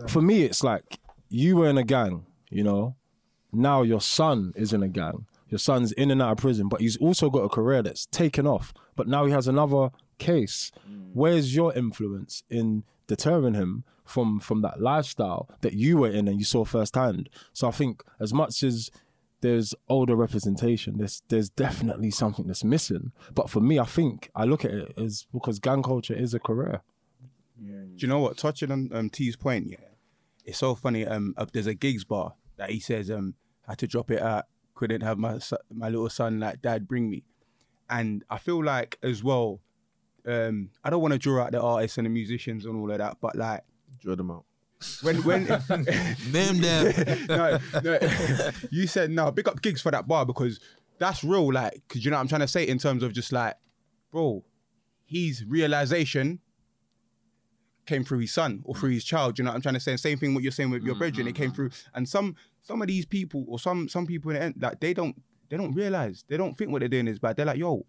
for 0.09 0.21
me, 0.21 0.43
it's 0.43 0.63
like 0.63 0.99
you 1.29 1.57
were 1.57 1.67
in 1.69 1.77
a 1.77 1.83
gang, 1.83 2.25
you 2.49 2.63
know. 2.63 2.95
Now 3.56 3.82
your 3.84 4.01
son 4.01 4.51
is 4.56 4.74
in 4.74 4.84
a 4.84 4.88
gang. 4.88 5.26
Your 5.49 5.60
son's 5.60 5.91
in 5.93 6.12
and 6.12 6.22
out 6.22 6.34
of 6.34 6.38
prison, 6.39 6.68
but 6.68 6.82
he's 6.82 6.97
also 6.97 7.30
got 7.30 7.43
a 7.43 7.49
career 7.49 7.82
that's 7.82 8.08
taken 8.08 8.45
off. 8.45 8.74
But 8.95 9.08
now 9.08 9.26
he 9.26 9.32
has 9.32 9.47
another 9.47 9.91
case. 10.18 10.72
Where's 11.14 11.56
your 11.56 11.74
influence 11.74 12.43
in 12.49 12.84
deterring 13.08 13.53
him 13.53 13.84
from 14.03 14.39
from 14.39 14.62
that 14.62 14.82
lifestyle 14.82 15.49
that 15.62 15.74
you 15.74 15.97
were 15.97 16.10
in 16.10 16.28
and 16.28 16.39
you 16.39 16.45
saw 16.45 16.66
firsthand? 16.66 17.30
So 17.53 17.68
I 17.68 17.72
think 17.72 18.03
as 18.20 18.34
much 18.34 18.64
as 18.64 18.89
there's 19.41 19.74
older 19.88 20.16
representation, 20.16 20.97
there's 20.97 21.22
there's 21.30 21.49
definitely 21.49 22.12
something 22.12 22.47
that's 22.47 22.64
missing. 22.64 23.12
But 23.34 23.49
for 23.49 23.62
me, 23.62 23.80
I 23.80 23.86
think 23.86 24.30
I 24.36 24.43
look 24.43 24.66
at 24.66 24.72
it 24.72 24.93
as 24.97 25.28
because 25.32 25.60
gang 25.60 25.84
culture 25.84 26.16
is 26.16 26.34
a 26.34 26.39
career. 26.39 26.82
Do 27.95 28.01
you 28.01 28.08
know 28.08 28.20
what? 28.20 28.38
Touching 28.38 28.72
on 28.72 28.89
um, 28.91 29.10
T's 29.10 29.38
point, 29.38 29.68
yeah, 29.70 29.78
it's 30.43 30.58
so 30.58 30.76
funny. 30.76 31.06
Um, 31.06 31.34
uh, 31.38 31.45
there's 31.53 31.68
a 31.68 31.74
Giggs 31.74 32.03
bar 32.03 32.34
that 32.58 32.72
he 32.72 32.80
says 32.80 33.10
um 33.10 33.36
had 33.68 33.78
to 33.80 33.88
drop 33.88 34.11
it 34.11 34.22
out. 34.22 34.45
Couldn't 34.74 35.01
have 35.01 35.18
my 35.18 35.39
my 35.74 35.89
little 35.89 36.09
son 36.09 36.39
like 36.39 36.61
dad 36.61 36.88
bring 36.88 37.09
me, 37.09 37.24
and 37.89 38.24
I 38.30 38.38
feel 38.38 38.63
like 38.63 38.97
as 39.03 39.24
well. 39.24 39.61
Um, 40.28 40.72
I 40.84 40.89
don't 40.89 41.01
want 41.03 41.11
to 41.13 41.20
draw 41.20 41.43
out 41.43 41.51
the 41.51 41.61
artists 41.61 41.97
and 41.99 42.05
the 42.05 42.09
musicians 42.09 42.66
and 42.66 42.76
all 42.76 42.91
of 42.91 42.97
that, 42.97 43.18
but 43.22 43.36
like 43.36 43.61
Draw 44.01 44.16
them 44.16 44.32
out. 44.32 44.43
when 45.03 45.18
when 45.24 45.43
Name 45.45 46.57
them. 46.61 47.26
no, 47.30 47.59
no, 47.84 47.99
you 48.72 48.88
said 48.88 49.11
no. 49.11 49.30
Big 49.32 49.47
up 49.47 49.61
Giggs 49.61 49.82
for 49.82 49.91
that 49.91 50.07
bar 50.07 50.26
because 50.26 50.59
that's 50.97 51.24
real. 51.24 51.53
Like, 51.53 51.82
cause 51.88 52.03
you 52.03 52.09
know 52.09 52.18
what 52.18 52.22
I'm 52.22 52.28
trying 52.28 52.41
to 52.41 52.47
say 52.47 52.63
in 52.68 52.80
terms 52.80 53.03
of 53.03 53.13
just 53.13 53.32
like, 53.32 53.53
bro, 54.11 54.43
his 55.05 55.45
realization 55.45 56.39
came 57.86 58.03
through 58.03 58.20
his 58.20 58.34
son 58.34 58.61
or 58.66 58.74
through 58.76 58.89
his 58.89 59.03
child. 59.03 59.38
You 59.38 59.45
know 59.45 59.51
what 59.51 59.55
I'm 59.57 59.61
trying 59.61 59.76
to 59.76 59.80
say? 59.80 59.95
Same 59.95 60.18
thing 60.18 60.34
what 60.34 60.41
you're 60.43 60.51
saying 60.51 60.72
with 60.72 60.84
your 60.84 60.95
brethren. 60.95 61.28
It 61.28 61.36
came 61.36 61.51
through, 61.51 61.70
and 61.93 62.09
some 62.09 62.36
some 62.66 62.82
of 62.82 62.88
these 62.88 63.05
people 63.05 63.45
or 63.47 63.59
some 63.59 63.88
some 63.88 64.05
people 64.05 64.32
in 64.32 64.38
the 64.38 64.43
end, 64.43 64.55
like 64.59 64.80
they 64.80 64.93
don't 64.93 65.16
they 65.49 65.57
don't 65.57 65.74
realize 65.74 66.26
they 66.28 66.36
don't 66.36 66.57
think 66.57 66.72
what 66.72 66.80
they're 66.80 66.89
doing 66.89 67.07
is 67.07 67.20
bad. 67.20 67.38
They're 67.38 67.45
like, 67.45 67.59
yo, 67.59 67.86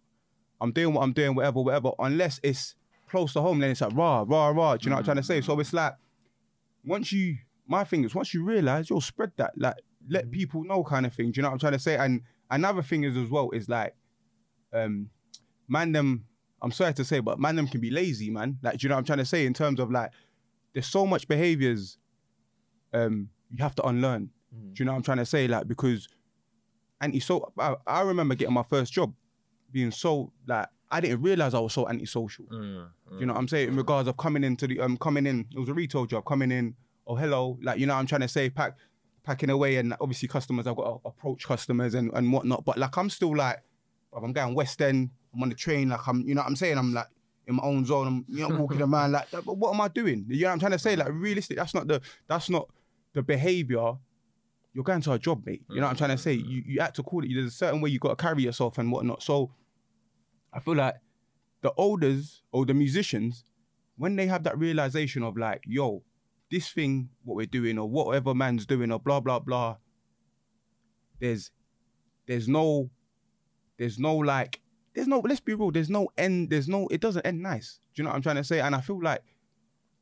I'm 0.61 0.71
doing 0.71 0.95
what 0.95 1.03
I'm 1.03 1.13
doing, 1.13 1.35
whatever, 1.35 1.63
whatever. 1.63 1.93
Unless 1.99 2.41
it's 2.43 2.75
close 3.09 3.33
to 3.33 3.41
home, 3.41 3.59
then 3.59 3.71
it's 3.71 3.81
like 3.81 3.95
rah 3.95 4.25
rah 4.27 4.49
rah. 4.49 4.77
Do 4.77 4.85
you 4.85 4.91
know 4.91 4.97
what 4.97 5.01
I'm 5.01 5.05
trying 5.07 5.17
to 5.17 5.23
say? 5.23 5.41
So 5.41 5.59
it's 5.61 5.73
like 5.73 5.95
once 6.85 7.11
you 7.11 7.37
my 7.67 7.85
thing 7.85 8.05
is 8.05 8.15
once 8.15 8.33
you 8.33 8.45
realize 8.45 8.89
you'll 8.89 9.01
spread 9.01 9.33
that 9.37 9.53
like 9.57 9.75
let 10.09 10.31
people 10.31 10.63
know 10.65 10.85
kind 10.85 11.05
of 11.05 11.13
thing 11.13 11.33
do 11.33 11.39
you 11.39 11.43
know 11.43 11.49
what 11.49 11.55
i'm 11.55 11.59
trying 11.59 11.73
to 11.73 11.79
say 11.79 11.97
and 11.97 12.23
another 12.51 12.83
thing 12.83 13.03
is 13.03 13.17
as 13.17 13.29
well 13.29 13.51
is 13.51 13.69
like 13.69 13.95
um 14.73 15.11
man 15.69 15.91
them 15.93 16.25
i'm 16.63 16.71
sorry 16.71 16.95
to 16.95 17.05
say 17.05 17.19
but 17.19 17.41
man 17.41 17.57
them 17.57 17.67
can 17.67 17.81
be 17.81 17.91
lazy 17.91 18.31
man 18.31 18.57
like 18.63 18.79
do 18.79 18.85
you 18.85 18.89
know 18.89 18.95
what 18.95 19.01
i'm 19.01 19.05
trying 19.05 19.19
to 19.19 19.25
say 19.25 19.47
in 19.47 19.53
terms 19.53 19.81
of 19.81 19.91
like 19.91 20.11
there's 20.73 20.87
so 20.87 21.05
much 21.05 21.27
behaviors 21.27 21.99
um 22.95 23.29
you 23.51 23.63
have 23.63 23.75
to 23.75 23.83
unlearn 23.87 24.31
Mm. 24.57 24.75
do 24.75 24.83
you 24.83 24.85
know 24.85 24.93
what 24.93 24.97
i'm 24.97 25.03
trying 25.03 25.19
to 25.19 25.27
say 25.27 25.47
like 25.47 25.69
because 25.69 26.09
anti 27.01 27.21
so 27.21 27.53
I, 27.59 27.75
I 27.87 28.01
remember 28.03 28.35
getting 28.35 28.55
my 28.55 28.63
first 28.63 28.93
job 28.93 29.13
being 29.71 29.91
so 29.91 30.33
like 30.47 30.69
i 30.91 31.01
didn't 31.01 31.23
realize 31.23 31.55
i 31.55 31.59
was 31.59 31.73
so 31.75 31.89
antisocial 31.89 32.47
mm, 32.47 32.89
you 33.13 33.27
know 33.27 33.33
mm. 33.33 33.37
what 33.37 33.41
I'm 33.41 33.49
saying? 33.49 33.69
In 33.69 33.77
regards 33.77 34.09
of 34.09 34.17
coming 34.17 34.45
into 34.45 34.67
the 34.67 34.81
um 34.81 34.97
coming 34.97 35.27
in, 35.27 35.47
it 35.55 35.59
was 35.59 35.69
a 35.69 35.75
retail 35.75 36.07
job, 36.07 36.25
coming 36.25 36.51
in, 36.51 36.75
oh 37.07 37.15
hello, 37.15 37.59
like 37.63 37.79
you 37.79 37.87
know 37.87 37.95
what 37.95 38.01
I'm 38.01 38.07
trying 38.07 38.23
to 38.23 38.29
say, 38.29 38.51
pack 38.51 38.77
packing 39.25 39.51
away 39.51 39.77
and 39.77 39.95
obviously 40.01 40.29
customers, 40.29 40.67
I've 40.67 40.77
got 40.77 40.85
to 40.85 41.09
approach 41.09 41.45
customers 41.45 41.95
and, 41.95 42.11
and 42.15 42.33
whatnot. 42.33 42.65
But 42.65 42.79
like 42.79 42.97
I'm 42.97 43.11
still 43.11 43.37
like, 43.37 43.59
I'm 44.15 44.33
going 44.33 44.55
West 44.55 44.81
End, 44.81 45.11
I'm 45.35 45.43
on 45.43 45.49
the 45.49 45.55
train, 45.55 45.89
like 45.89 46.07
I'm 46.07 46.27
you 46.27 46.35
know 46.35 46.43
what 46.43 46.49
I'm 46.49 46.57
saying? 46.57 46.79
I'm 46.79 46.93
like 46.93 47.07
in 47.47 47.57
my 47.57 47.63
own 47.63 47.85
zone, 47.85 48.07
I'm 48.07 48.25
you 48.29 48.49
know 48.49 48.57
walking 48.57 48.83
around 48.83 49.13
like 49.13 49.31
but 49.31 49.57
what 49.57 49.75
am 49.75 49.81
I 49.81 49.89
doing? 49.89 50.27
You 50.29 50.43
know 50.43 50.49
what 50.49 50.53
I'm 50.55 50.61
trying 50.61 50.73
to 50.73 50.79
say? 50.79 50.97
Like 50.97 51.09
realistic, 51.13 51.57
that's 51.57 51.75
not 51.75 51.87
the 51.87 52.01
that's 52.29 52.51
not 52.51 52.69
the 53.15 53.23
behaviour. 53.23 53.93
You're 54.77 54.85
going 54.85 55.01
to 55.01 55.13
a 55.13 55.19
job, 55.19 55.47
mate. 55.47 55.63
You 55.71 55.77
know 55.77 55.87
what 55.87 55.93
I'm 55.93 55.97
trying 55.97 56.11
to 56.11 56.19
say? 56.19 56.37
Mm-hmm. 56.37 56.51
You 56.51 56.63
you 56.67 56.81
have 56.83 56.93
to 56.93 57.03
call 57.03 57.25
it. 57.25 57.31
There's 57.33 57.47
a 57.47 57.51
certain 57.51 57.81
way 57.81 57.89
you 57.89 57.99
got 57.99 58.11
to 58.11 58.23
carry 58.23 58.43
yourself 58.43 58.77
and 58.77 58.93
whatnot. 58.93 59.23
So 59.23 59.51
I 60.53 60.61
feel 60.61 60.75
like 60.75 60.97
the 61.63 61.73
olders 61.79 62.43
or 62.53 62.67
the 62.67 62.75
musicians, 62.75 63.45
when 63.97 64.17
they 64.17 64.27
have 64.27 64.45
that 64.45 64.59
realization 64.59 65.23
of 65.23 65.39
like, 65.39 65.63
yo, 65.67 66.03
this 66.51 66.69
thing, 66.69 67.09
what 67.25 67.37
we're 67.37 67.47
doing, 67.47 67.79
or 67.79 67.89
whatever 67.89 68.35
man's 68.35 68.67
doing, 68.67 68.93
or 68.93 69.01
blah 69.01 69.19
blah 69.19 69.39
blah, 69.39 69.77
there's 71.21 71.51
there's 72.27 72.47
no 72.47 72.91
there's 73.79 73.99
no 73.99 74.15
like 74.15 74.61
there's 74.95 75.09
no 75.09 75.21
let's 75.21 75.41
be 75.41 75.55
real, 75.55 75.71
there's 75.71 75.89
no 75.89 76.11
end, 76.19 76.51
there's 76.51 76.69
no 76.69 76.87
it 76.89 77.01
doesn't 77.01 77.25
end 77.25 77.41
nice. 77.41 77.81
Do 77.95 78.03
you 78.03 78.05
know 78.05 78.11
what 78.11 78.17
I'm 78.17 78.23
trying 78.23 78.37
to 78.37 78.45
say? 78.45 78.61
And 78.61 78.75
I 78.75 78.83
feel 78.83 79.03
like 79.03 79.23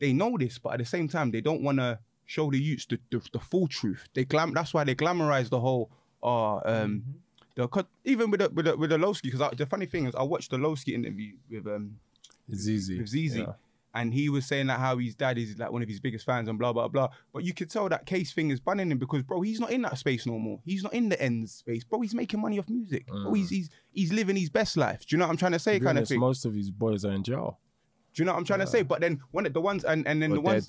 they 0.01 0.13
know 0.13 0.37
this, 0.37 0.59
but 0.59 0.73
at 0.73 0.79
the 0.81 0.85
same 0.85 1.07
time, 1.07 1.31
they 1.31 1.43
don't 1.43 1.63
want 1.63 1.79
to 1.79 2.01
show 2.27 2.51
the 2.51 2.59
youths 2.59 2.87
the, 2.87 2.99
the, 3.11 3.21
the 3.33 3.39
full 3.39 3.69
truth. 3.69 4.09
They 4.15 4.25
glam 4.25 4.53
that's 4.55 4.73
why 4.75 4.85
they 4.85 4.95
glamorize 4.95 5.49
the 5.49 5.61
whole 5.61 5.91
uh 6.23 6.57
um 6.65 7.05
the 7.55 7.69
'cause 7.69 7.85
even 8.05 8.31
with 8.31 8.41
the 8.41 8.49
with 8.51 8.65
the 8.67 8.77
with 8.77 8.91
the 8.91 8.97
Loski, 8.99 9.25
because 9.25 9.51
the 9.57 9.67
funny 9.67 9.87
thing 9.87 10.07
is 10.07 10.15
I 10.15 10.23
watched 10.23 10.51
the 10.51 10.57
Loski 10.57 10.95
interview 10.95 11.35
with 11.51 11.67
um 11.67 11.99
easy. 12.51 12.99
with 12.99 13.09
Zeze. 13.13 13.39
Yeah. 13.39 13.53
And 13.97 14.13
he 14.13 14.29
was 14.29 14.45
saying 14.45 14.67
that 14.67 14.81
how 14.81 14.99
his 14.99 15.15
dad 15.15 15.39
is 15.39 15.57
like 15.57 15.71
one 15.71 15.81
of 15.81 15.89
his 15.89 16.01
biggest 16.01 16.27
fans 16.27 16.49
and 16.49 16.59
blah 16.59 16.73
blah 16.73 16.89
blah. 16.89 17.11
But 17.33 17.45
you 17.45 17.55
could 17.55 17.71
tell 17.71 17.89
that 17.89 18.07
case 18.07 18.33
thing 18.33 18.51
is 18.51 18.59
bunning 18.59 18.91
him 18.91 18.99
because 18.99 19.23
bro, 19.23 19.41
he's 19.43 19.61
not 19.61 19.71
in 19.71 19.83
that 19.83 19.97
space 19.99 20.27
no 20.27 20.37
more. 20.37 20.59
He's 20.65 20.83
not 20.83 20.93
in 20.95 21.09
the 21.09 21.23
ends 21.23 21.53
space, 21.53 21.85
bro. 21.85 22.01
He's 22.01 22.15
making 22.15 22.41
money 22.41 22.59
off 22.59 22.69
music. 22.69 23.07
Bro, 23.07 23.35
he's 23.35 23.51
he's 23.51 23.71
he's 23.93 24.13
living 24.13 24.35
his 24.35 24.51
best 24.51 24.77
life. 24.77 25.07
Do 25.07 25.15
you 25.15 25.19
know 25.19 25.27
what 25.27 25.31
I'm 25.31 25.37
trying 25.37 25.53
to 25.53 25.61
say? 25.61 25.79
Kind 25.79 25.99
of 25.99 26.09
thing. 26.09 26.19
most 26.19 26.45
of 26.45 26.55
these 26.55 26.71
boys 26.71 27.05
are 27.05 27.13
in 27.13 27.23
jail. 27.23 27.61
Do 28.15 28.23
you 28.23 28.27
know 28.27 28.33
what 28.33 28.39
I'm 28.39 28.45
trying 28.45 28.61
to 28.61 28.67
say? 28.67 28.83
But 28.83 29.01
then 29.01 29.21
one 29.31 29.47
of 29.47 29.53
the 29.53 29.61
ones 29.61 29.85
and 29.85 30.05
and 30.09 30.21
then 30.21 30.33
Or 30.33 30.37
the 30.37 30.41
ones 30.41 30.67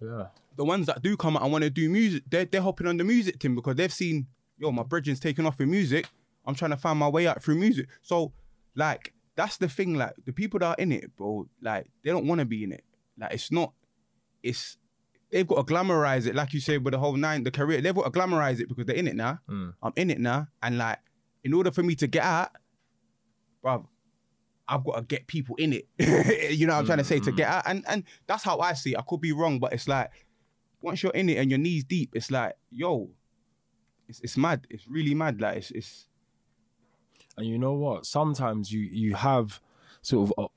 dead. 0.00 0.08
Yeah. 0.08 0.26
The 0.56 0.64
ones 0.64 0.86
that 0.86 1.02
do 1.02 1.16
come 1.16 1.36
out 1.36 1.42
and 1.42 1.52
want 1.52 1.64
to 1.64 1.70
do 1.70 1.88
music, 1.88 2.24
they're 2.28 2.44
they're 2.44 2.62
hopping 2.62 2.86
on 2.86 2.96
the 2.96 3.04
music 3.04 3.38
team 3.38 3.54
because 3.54 3.76
they've 3.76 3.92
seen, 3.92 4.26
yo, 4.58 4.70
my 4.72 4.82
brethren's 4.82 5.20
taking 5.20 5.46
off 5.46 5.60
in 5.60 5.70
music. 5.70 6.08
I'm 6.46 6.54
trying 6.54 6.72
to 6.72 6.76
find 6.76 6.98
my 6.98 7.08
way 7.08 7.26
out 7.26 7.42
through 7.42 7.56
music. 7.56 7.88
So, 8.02 8.32
like, 8.74 9.12
that's 9.36 9.58
the 9.58 9.68
thing. 9.68 9.94
Like, 9.94 10.14
the 10.24 10.32
people 10.32 10.58
that 10.60 10.66
are 10.66 10.76
in 10.78 10.92
it, 10.92 11.16
bro, 11.16 11.48
like, 11.60 11.86
they 12.02 12.10
don't 12.10 12.26
want 12.26 12.40
to 12.40 12.44
be 12.44 12.64
in 12.64 12.72
it. 12.72 12.84
Like, 13.18 13.34
it's 13.34 13.52
not. 13.52 13.72
It's 14.42 14.76
they've 15.30 15.46
got 15.46 15.66
to 15.66 15.72
glamorize 15.74 16.26
it, 16.26 16.34
like 16.34 16.52
you 16.52 16.60
said, 16.60 16.84
with 16.84 16.92
the 16.92 16.98
whole 16.98 17.16
nine, 17.16 17.44
the 17.44 17.50
career. 17.50 17.80
They've 17.80 17.94
got 17.94 18.12
to 18.12 18.18
glamorize 18.18 18.60
it 18.60 18.68
because 18.68 18.86
they're 18.86 18.96
in 18.96 19.08
it 19.08 19.16
now. 19.16 19.38
Mm. 19.48 19.74
I'm 19.82 19.92
in 19.96 20.10
it 20.10 20.20
now, 20.20 20.48
and 20.62 20.78
like, 20.78 20.98
in 21.44 21.54
order 21.54 21.70
for 21.70 21.82
me 21.82 21.94
to 21.96 22.06
get 22.06 22.24
out, 22.24 22.50
bro, 23.62 23.88
I've 24.68 24.84
got 24.84 24.96
to 24.96 25.02
get 25.02 25.26
people 25.26 25.56
in 25.56 25.72
it. 25.72 25.88
you 26.52 26.66
know 26.66 26.74
what 26.74 26.80
I'm 26.80 26.86
trying 26.86 26.98
to 26.98 27.04
say? 27.04 27.20
To 27.20 27.32
mm, 27.32 27.36
get 27.36 27.48
mm. 27.48 27.52
out. 27.52 27.62
And 27.66 27.84
and 27.88 28.04
that's 28.26 28.42
how 28.42 28.58
I 28.58 28.74
see 28.74 28.92
it. 28.92 28.98
I 28.98 29.02
could 29.02 29.20
be 29.20 29.32
wrong, 29.32 29.58
but 29.58 29.72
it's 29.72 29.88
like 29.88 30.10
once 30.82 31.02
you're 31.02 31.12
in 31.12 31.28
it 31.28 31.38
and 31.38 31.50
your 31.50 31.58
knees 31.58 31.84
deep, 31.84 32.10
it's 32.14 32.30
like, 32.30 32.54
yo, 32.70 33.10
it's 34.08 34.20
it's 34.20 34.36
mad. 34.36 34.66
It's 34.70 34.86
really 34.88 35.14
mad. 35.14 35.40
Like 35.40 35.58
it's 35.58 35.70
it's 35.70 36.06
And 37.36 37.46
you 37.46 37.58
know 37.58 37.74
what? 37.74 38.06
Sometimes 38.06 38.72
you 38.72 38.80
you 38.80 39.14
have 39.14 39.60
sort 40.02 40.30
of 40.30 40.44
uh, 40.44 40.48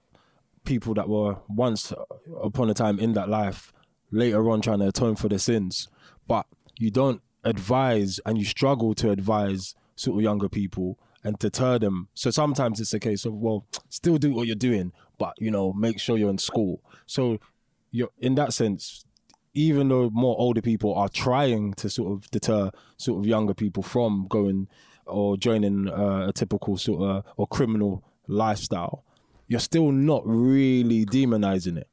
people 0.66 0.94
that 0.96 1.08
were 1.08 1.38
once 1.48 1.94
upon 2.42 2.70
a 2.70 2.74
time 2.74 3.00
in 3.00 3.14
that 3.14 3.30
life, 3.30 3.72
later 4.12 4.50
on 4.50 4.62
trying 4.62 4.80
to 4.80 4.88
atone 4.88 5.16
for 5.16 5.30
their 5.30 5.40
sins, 5.40 5.88
but 6.28 6.46
you 6.78 6.92
don't 6.92 7.22
advise 7.44 8.20
and 8.26 8.38
you 8.38 8.46
struggle 8.46 8.94
to 8.96 9.12
advise 9.12 9.76
sort 9.96 10.18
of 10.18 10.24
younger 10.24 10.50
people 10.50 10.98
and 11.24 11.38
deter 11.40 11.80
them. 11.80 12.08
So 12.14 12.32
sometimes 12.32 12.80
it's 12.80 12.94
a 12.94 13.00
case 13.00 13.26
of 13.26 13.34
well, 13.34 13.66
still 13.90 14.18
do 14.18 14.34
what 14.34 14.48
you're 14.48 14.56
doing, 14.56 14.92
but 15.18 15.34
you 15.38 15.52
know, 15.52 15.74
make 15.74 16.00
sure 16.00 16.18
you're 16.18 16.30
in 16.30 16.38
school. 16.38 16.82
So 17.06 17.40
you're 17.92 18.10
in 18.20 18.36
that 18.36 18.54
sense. 18.54 19.05
Even 19.56 19.88
though 19.90 20.10
more 20.12 20.36
older 20.38 20.62
people 20.62 20.94
are 20.94 21.10
trying 21.10 21.74
to 21.76 21.90
sort 21.90 22.12
of 22.12 22.30
deter 22.30 22.70
sort 22.98 23.20
of 23.20 23.26
younger 23.26 23.54
people 23.54 23.82
from 23.82 24.28
going 24.30 24.68
or 25.08 25.38
joining 25.38 25.90
uh, 25.90 26.28
a 26.28 26.34
typical 26.34 26.78
sort 26.78 27.02
of 27.02 27.24
or 27.38 27.48
criminal 27.48 28.04
lifestyle, 28.28 29.04
you're 29.48 29.60
still 29.60 29.92
not 29.92 30.22
really 30.26 31.06
demonizing 31.06 31.78
it. 31.78 31.88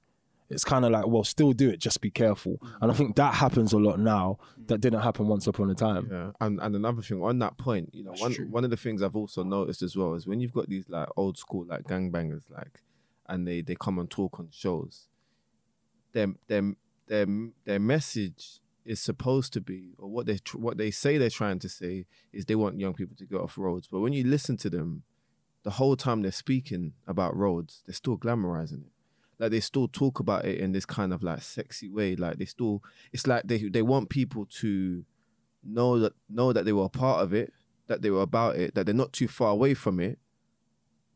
It's 0.51 0.65
kind 0.65 0.85
of 0.85 0.91
like, 0.91 1.07
well, 1.07 1.25
still 1.25 1.53
do 1.53 1.71
it, 1.71 1.79
just 1.79 2.03
be 2.03 2.11
careful. 2.11 2.61
And 2.83 2.91
I 2.91 2.95
think 2.95 3.17
that 3.17 3.33
happens 3.35 3.73
a 3.73 3.79
lot 3.79 3.99
now 3.99 4.39
that 4.67 4.83
didn't 4.83 5.01
happen 5.01 5.27
once 5.27 5.47
upon 5.47 5.71
a 5.71 5.75
time. 5.75 6.09
Yeah, 6.11 6.33
and 6.43 6.61
and 6.61 6.77
another 6.77 7.01
thing 7.01 7.23
on 7.23 7.39
that 7.39 7.57
point, 7.57 7.89
you 7.95 8.05
know, 8.05 8.11
That's 8.11 8.21
one 8.21 8.35
true. 8.35 8.47
one 8.49 8.65
of 8.65 8.71
the 8.71 8.77
things 8.77 9.03
I've 9.03 9.17
also 9.17 9.45
noticed 9.45 9.81
as 9.81 9.97
well 9.97 10.13
is 10.15 10.27
when 10.27 10.41
you've 10.41 10.53
got 10.53 10.69
these 10.69 10.91
like 10.91 11.09
old 11.17 11.39
school 11.39 11.65
like 11.67 11.85
gangbangers 11.85 12.51
like, 12.51 12.83
and 13.29 13.47
they 13.49 13.63
they 13.63 13.77
come 13.77 13.99
and 13.99 14.11
talk 14.11 14.39
on 14.41 14.49
shows. 14.51 15.07
Their 16.13 16.35
their 16.49 16.75
their 17.13 17.27
their 17.67 17.79
message 17.79 18.61
is 18.87 18.99
supposed 18.99 19.53
to 19.53 19.61
be, 19.61 19.93
or 19.99 20.09
what 20.09 20.25
they 20.25 20.39
tr- 20.39 20.57
what 20.57 20.79
they 20.79 20.91
say 20.91 21.19
they're 21.19 21.29
trying 21.29 21.59
to 21.59 21.69
say 21.69 22.07
is 22.33 22.47
they 22.47 22.55
want 22.55 22.81
young 22.81 22.95
people 22.95 23.15
to 23.17 23.27
get 23.27 23.39
off 23.39 23.59
roads. 23.59 23.87
But 23.87 24.01
when 24.01 24.15
you 24.15 24.25
listen 24.25 24.57
to 24.59 24.71
them, 24.71 25.03
the 25.63 25.73
whole 25.73 25.95
time 25.95 26.23
they're 26.23 26.33
speaking 26.33 26.95
about 27.07 27.37
roads, 27.37 27.83
they're 27.87 27.93
still 27.95 28.17
glamorizing 28.17 28.87
it. 28.87 28.93
Like 29.39 29.51
they 29.51 29.61
still 29.61 29.89
talk 29.89 30.21
about 30.21 30.47
it 30.47 30.59
in 30.59 30.73
this 30.73 30.87
kind 30.87 31.13
of 31.13 31.23
like 31.23 31.43
sexy 31.43 31.91
way. 31.91 32.17
Like 32.17 32.39
they 32.39 32.47
still, 32.47 32.83
it's 33.13 33.27
like 33.27 33.43
they 33.45 33.69
they 33.69 33.83
want 33.83 34.09
people 34.09 34.47
to 34.61 35.05
know 35.63 35.99
that 35.99 36.15
know 36.31 36.55
that 36.55 36.65
they 36.65 36.73
were 36.73 36.87
a 36.87 36.89
part 36.89 37.23
of 37.23 37.35
it, 37.35 37.53
that 37.89 38.01
they 38.01 38.11
were 38.11 38.23
about 38.23 38.57
it, 38.57 38.75
that 38.75 38.87
they're 38.87 38.95
not 38.95 39.13
too 39.13 39.29
far 39.29 39.51
away 39.51 39.75
from 39.75 40.01
it. 40.01 40.19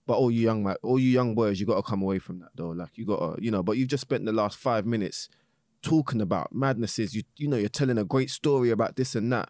But 0.07 0.18
all 0.18 0.30
you 0.30 0.42
young 0.42 0.62
man, 0.62 0.76
all 0.82 0.99
you 0.99 1.11
young 1.11 1.34
boys, 1.34 1.59
you 1.59 1.64
gotta 1.64 1.82
come 1.82 2.03
away 2.03 2.18
from 2.18 2.40
that 2.40 2.51
though. 2.55 2.68
Like 2.68 2.99
you 2.99 3.07
gotta, 3.07 3.42
you 3.42 3.51
know. 3.51 3.62
But 3.62 3.78
you've 3.78 3.88
just 3.88 4.03
spent 4.03 4.26
the 4.26 4.32
last 4.32 4.59
five 4.59 4.84
minutes 4.84 5.30
talking 5.87 6.20
about 6.20 6.53
madnesses. 6.55 7.14
You 7.14 7.22
you 7.37 7.49
know, 7.49 7.57
you're 7.57 7.68
telling 7.80 7.99
a 7.99 8.05
great 8.05 8.30
story 8.30 8.70
about 8.70 8.97
this 8.97 9.14
and 9.14 9.32
that. 9.32 9.49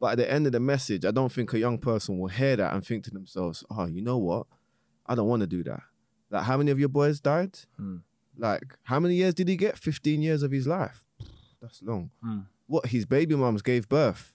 But 0.00 0.12
at 0.12 0.18
the 0.18 0.30
end 0.30 0.46
of 0.46 0.52
the 0.52 0.60
message, 0.60 1.04
I 1.04 1.10
don't 1.10 1.32
think 1.32 1.52
a 1.52 1.58
young 1.58 1.78
person 1.78 2.18
will 2.18 2.28
hear 2.28 2.56
that 2.56 2.72
and 2.74 2.84
think 2.86 3.04
to 3.04 3.10
themselves, 3.10 3.64
"Oh, 3.70 3.86
you 3.86 4.02
know 4.02 4.18
what? 4.18 4.46
I 5.06 5.14
don't 5.14 5.28
want 5.28 5.40
to 5.40 5.46
do 5.46 5.62
that." 5.64 5.82
Like, 6.30 6.44
how 6.44 6.56
many 6.58 6.70
of 6.70 6.78
your 6.78 6.88
boys 6.88 7.20
died? 7.20 7.58
Hmm. 7.76 7.98
Like, 8.36 8.76
how 8.82 9.00
many 9.00 9.14
years 9.14 9.34
did 9.34 9.48
he 9.48 9.56
get? 9.56 9.78
Fifteen 9.78 10.20
years 10.22 10.42
of 10.42 10.50
his 10.50 10.66
life. 10.66 11.04
That's 11.62 11.82
long. 11.82 12.10
Hmm. 12.22 12.40
What 12.66 12.86
his 12.86 13.06
baby 13.06 13.34
mums 13.34 13.62
gave 13.62 13.88
birth 13.88 14.34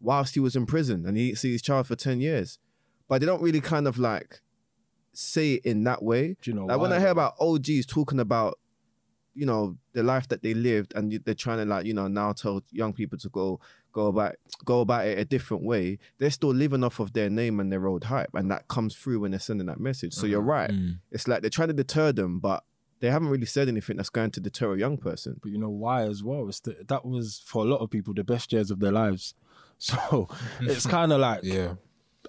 whilst 0.00 0.34
he 0.34 0.40
was 0.40 0.54
in 0.56 0.66
prison, 0.66 1.06
and 1.06 1.16
he 1.16 1.26
didn't 1.28 1.38
see 1.38 1.52
his 1.52 1.62
child 1.62 1.86
for 1.86 1.96
ten 1.96 2.20
years. 2.20 2.58
But 3.08 3.20
they 3.20 3.26
don't 3.26 3.42
really 3.42 3.60
kind 3.60 3.86
of 3.88 3.98
like 3.98 4.40
say 5.12 5.54
it 5.54 5.64
in 5.64 5.82
that 5.84 6.02
way. 6.02 6.36
Do 6.40 6.50
you 6.50 6.54
know 6.56 6.66
Like 6.66 6.78
when? 6.80 6.92
I 6.92 7.00
hear 7.00 7.08
about 7.08 7.34
OGs 7.40 7.86
talking 7.86 8.20
about, 8.20 8.58
you 9.34 9.46
know, 9.46 9.76
the 9.92 10.02
life 10.02 10.28
that 10.28 10.42
they 10.42 10.54
lived, 10.54 10.92
and 10.94 11.20
they're 11.24 11.34
trying 11.34 11.58
to 11.58 11.64
like, 11.64 11.86
you 11.86 11.94
know, 11.94 12.08
now 12.08 12.32
tell 12.32 12.62
young 12.70 12.92
people 12.92 13.18
to 13.18 13.28
go 13.28 13.60
go 13.92 14.06
about 14.06 14.36
go 14.64 14.80
about 14.80 15.06
it 15.06 15.18
a 15.18 15.24
different 15.24 15.62
way. 15.64 15.98
They're 16.18 16.30
still 16.30 16.50
living 16.54 16.84
off 16.84 17.00
of 17.00 17.12
their 17.12 17.30
name 17.30 17.60
and 17.60 17.72
their 17.72 17.86
old 17.86 18.04
hype, 18.04 18.30
and 18.34 18.50
that 18.50 18.68
comes 18.68 18.94
through 18.94 19.20
when 19.20 19.30
they're 19.30 19.40
sending 19.40 19.66
that 19.66 19.80
message. 19.80 20.14
So 20.14 20.26
you're 20.26 20.40
right. 20.40 20.70
Mm. 20.70 20.98
It's 21.10 21.28
like 21.28 21.42
they're 21.42 21.50
trying 21.50 21.68
to 21.68 21.74
deter 21.74 22.12
them, 22.12 22.40
but 22.40 22.64
they 23.00 23.10
haven't 23.10 23.28
really 23.28 23.46
said 23.46 23.68
anything 23.68 23.96
that's 23.96 24.10
going 24.10 24.30
to 24.32 24.40
deter 24.40 24.74
a 24.74 24.78
young 24.78 24.96
person. 24.98 25.38
But 25.40 25.52
you 25.52 25.58
know 25.58 25.70
why 25.70 26.02
as 26.02 26.22
well? 26.22 26.48
It's 26.48 26.60
the, 26.60 26.76
that 26.88 27.04
was 27.04 27.42
for 27.44 27.64
a 27.64 27.68
lot 27.68 27.78
of 27.78 27.90
people 27.90 28.12
the 28.14 28.24
best 28.24 28.52
years 28.52 28.70
of 28.70 28.80
their 28.80 28.92
lives. 28.92 29.34
So 29.82 30.28
it's 30.60 30.84
kind 30.98 31.10
of 31.10 31.20
like 31.20 31.40
Yeah. 31.42 31.76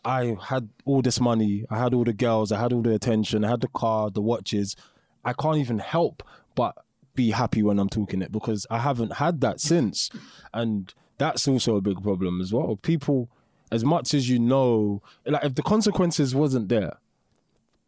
I 0.06 0.38
had 0.42 0.70
all 0.86 1.02
this 1.02 1.20
money, 1.20 1.66
I 1.70 1.80
had 1.80 1.94
all 1.94 2.06
the 2.06 2.14
girls, 2.14 2.54
I 2.54 2.58
had 2.62 2.72
all 2.72 2.82
the 2.82 2.94
attention, 2.94 3.44
I 3.44 3.50
had 3.50 3.60
the 3.60 3.68
car, 3.68 4.10
the 4.10 4.22
watches. 4.22 4.78
I 5.26 5.34
can't 5.34 5.58
even 5.58 5.80
help 5.80 6.24
but 6.56 6.76
be 7.16 7.32
happy 7.32 7.64
when 7.64 7.80
I'm 7.80 7.90
talking 7.90 8.22
it 8.22 8.32
because 8.32 8.66
I 8.70 8.80
haven't 8.80 9.14
had 9.14 9.42
that 9.42 9.60
since. 9.60 10.10
And 10.54 10.94
that's 11.18 11.48
also 11.48 11.76
a 11.76 11.82
big 11.82 12.02
problem 12.02 12.42
as 12.42 12.54
well. 12.54 12.78
People, 12.78 13.30
as 13.72 13.84
much 13.84 14.14
as 14.14 14.30
you 14.30 14.40
know, 14.40 15.02
like 15.26 15.44
if 15.44 15.56
the 15.56 15.64
consequences 15.64 16.34
wasn't 16.34 16.70
there, 16.70 16.98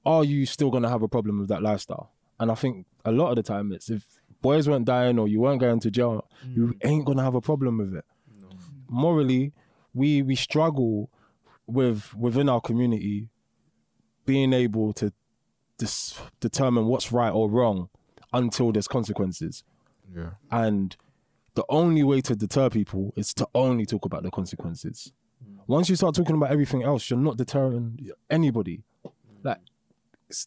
are 0.05 0.24
you 0.24 0.45
still 0.45 0.69
gonna 0.69 0.89
have 0.89 1.01
a 1.01 1.07
problem 1.07 1.39
with 1.39 1.49
that 1.49 1.63
lifestyle? 1.63 2.11
And 2.39 2.51
I 2.51 2.55
think 2.55 2.86
a 3.05 3.11
lot 3.11 3.30
of 3.30 3.36
the 3.38 3.43
time 3.43 3.71
it's 3.71 3.89
if 3.89 4.03
boys 4.41 4.67
weren't 4.67 4.86
dying 4.86 5.17
or 5.17 5.28
you 5.28 5.39
weren't 5.39 5.61
going 5.61 5.80
to 5.80 5.91
jail, 5.91 6.28
you 6.53 6.67
mm. 6.67 6.88
ain't 6.88 7.05
gonna 7.05 7.24
have 7.24 7.36
a 7.36 7.41
problem 7.41 7.78
with 7.78 7.95
it. 7.95 8.05
Morally, 8.89 9.53
we 9.93 10.21
we 10.21 10.36
struggle 10.36 11.09
with 11.65 12.13
within 12.15 12.49
our 12.49 12.59
community 12.59 13.30
being 14.26 14.53
able 14.53 14.93
to 14.93 15.13
dis- 15.78 16.19
determine 16.39 16.86
what's 16.86 17.11
right 17.11 17.32
or 17.32 17.49
wrong 17.49 17.89
until 18.34 18.71
there's 18.71 18.88
consequences. 18.88 19.63
Yeah. 20.15 20.31
And 20.51 20.95
the 21.55 21.63
only 21.69 22.03
way 22.03 22.21
to 22.21 22.36
deter 22.36 22.69
people 22.69 23.13
is 23.15 23.34
to 23.36 23.47
only 23.53 23.86
talk 23.86 24.05
about 24.05 24.23
the 24.23 24.31
consequences. 24.31 25.11
Once 25.67 25.89
you 25.89 25.95
start 25.95 26.15
talking 26.15 26.36
about 26.36 26.51
everything 26.51 26.84
else, 26.84 27.09
you're 27.09 27.19
not 27.19 27.38
deterring 27.38 27.97
anybody. 28.29 28.84
Like 29.43 29.59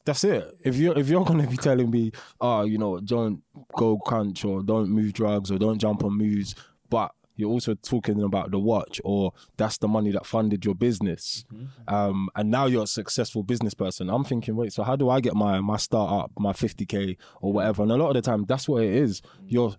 that's 0.05 0.25
it. 0.25 0.57
If 0.63 0.77
you're 0.77 0.99
if 0.99 1.09
you're 1.09 1.25
gonna 1.25 1.47
be 1.47 1.57
telling 1.57 1.91
me, 1.91 2.13
oh, 2.41 2.65
you 2.65 2.79
know, 2.79 2.99
don't 3.01 3.43
go 3.77 3.99
crunch 3.99 4.45
or 4.45 4.63
don't 4.63 4.91
move 4.91 5.13
drugs 5.13 5.51
or 5.51 5.59
don't 5.59 5.79
jump 5.79 6.05
on 6.05 6.17
moves, 6.17 6.55
but 6.91 7.13
you're 7.37 7.51
also 7.51 7.75
talking 7.75 8.23
about 8.23 8.51
the 8.51 8.59
watch 8.59 9.01
or 9.05 9.33
that's 9.57 9.79
the 9.79 9.89
money 9.89 10.11
that 10.11 10.27
funded 10.27 10.65
your 10.65 10.75
business, 10.75 11.45
um, 11.89 12.29
and 12.35 12.51
now 12.51 12.67
you're 12.67 12.85
a 12.85 12.87
successful 12.89 13.43
business 13.43 13.75
person. 13.75 14.09
I'm 14.09 14.25
thinking, 14.25 14.57
wait, 14.57 14.73
so 14.73 14.83
how 14.83 14.97
do 14.97 15.09
I 15.11 15.21
get 15.21 15.35
my 15.35 15.61
my 15.61 15.77
startup, 15.77 16.33
my 16.39 16.53
50k 16.53 17.17
or 17.41 17.53
whatever? 17.53 17.83
And 17.83 17.93
a 17.93 17.97
lot 17.97 18.09
of 18.09 18.15
the 18.15 18.23
time, 18.23 18.45
that's 18.47 18.69
what 18.69 18.83
it 18.83 18.95
is. 18.95 19.23
You're 19.47 19.77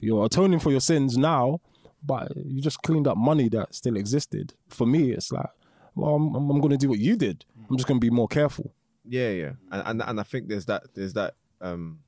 you're 0.00 0.26
atoning 0.26 0.60
for 0.60 0.70
your 0.70 0.80
sins 0.80 1.16
now, 1.18 1.60
but 2.04 2.32
you 2.36 2.60
just 2.60 2.82
cleaned 2.82 3.08
up 3.08 3.16
money 3.16 3.48
that 3.48 3.74
still 3.74 3.96
existed. 3.96 4.54
For 4.68 4.86
me, 4.86 5.10
it's 5.10 5.32
like, 5.32 5.50
well, 5.94 6.14
I'm, 6.14 6.34
I'm, 6.34 6.50
I'm 6.50 6.60
going 6.60 6.70
to 6.70 6.76
do 6.76 6.88
what 6.88 6.98
you 7.00 7.16
did. 7.16 7.44
I'm 7.68 7.76
just 7.76 7.88
going 7.88 8.00
to 8.00 8.04
be 8.04 8.10
more 8.10 8.28
careful. 8.28 8.72
Yeah, 9.04 9.30
yeah, 9.30 9.52
and, 9.72 9.82
and 9.86 10.02
and 10.02 10.20
I 10.20 10.22
think 10.22 10.48
there's 10.48 10.66
that 10.66 10.94
there's 10.94 11.14
that 11.14 11.34
um 11.60 12.00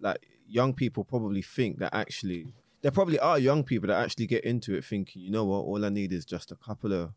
like 0.00 0.26
young 0.46 0.74
people 0.74 1.04
probably 1.04 1.42
think 1.42 1.78
that 1.78 1.94
actually 1.94 2.54
there 2.82 2.90
probably 2.90 3.18
are 3.18 3.38
young 3.38 3.64
people 3.64 3.88
that 3.88 4.02
actually 4.02 4.26
get 4.26 4.44
into 4.44 4.74
it 4.74 4.84
thinking, 4.84 5.22
you 5.22 5.30
know 5.30 5.44
what, 5.44 5.58
all 5.58 5.84
I 5.84 5.88
need 5.88 6.12
is 6.12 6.24
just 6.24 6.52
a 6.52 6.56
couple 6.56 6.92
of, 6.92 7.12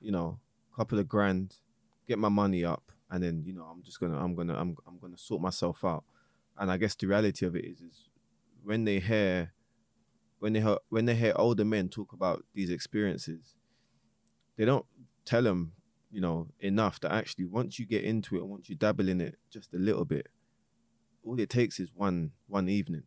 you 0.00 0.12
know, 0.12 0.38
couple 0.76 0.98
of 0.98 1.08
grand, 1.08 1.56
get 2.06 2.18
my 2.18 2.28
money 2.28 2.64
up, 2.64 2.92
and 3.10 3.22
then 3.22 3.42
you 3.44 3.52
know 3.52 3.64
I'm 3.64 3.82
just 3.82 4.00
gonna 4.00 4.18
I'm 4.18 4.34
gonna 4.34 4.54
I'm 4.54 4.76
I'm 4.86 4.98
gonna 4.98 5.18
sort 5.18 5.42
myself 5.42 5.84
out. 5.84 6.04
And 6.56 6.70
I 6.70 6.76
guess 6.76 6.94
the 6.94 7.06
reality 7.06 7.44
of 7.46 7.56
it 7.56 7.64
is 7.64 7.80
is 7.80 8.08
when 8.62 8.84
they 8.84 9.00
hear 9.00 9.52
when 10.38 10.52
they 10.52 10.60
hear 10.60 10.78
when 10.88 11.06
they 11.06 11.14
hear 11.14 11.32
older 11.36 11.64
men 11.64 11.88
talk 11.88 12.12
about 12.12 12.44
these 12.54 12.70
experiences, 12.70 13.56
they 14.56 14.64
don't 14.64 14.86
tell 15.24 15.42
them 15.42 15.72
you 16.10 16.20
know, 16.20 16.48
enough 16.58 17.00
that 17.00 17.12
actually 17.12 17.44
once 17.44 17.78
you 17.78 17.86
get 17.86 18.04
into 18.04 18.36
it, 18.36 18.44
once 18.44 18.68
you 18.68 18.74
dabble 18.74 19.08
in 19.08 19.20
it 19.20 19.36
just 19.50 19.72
a 19.74 19.78
little 19.78 20.04
bit, 20.04 20.28
all 21.24 21.38
it 21.38 21.48
takes 21.48 21.78
is 21.78 21.92
one 21.94 22.32
one 22.48 22.68
evening 22.68 23.04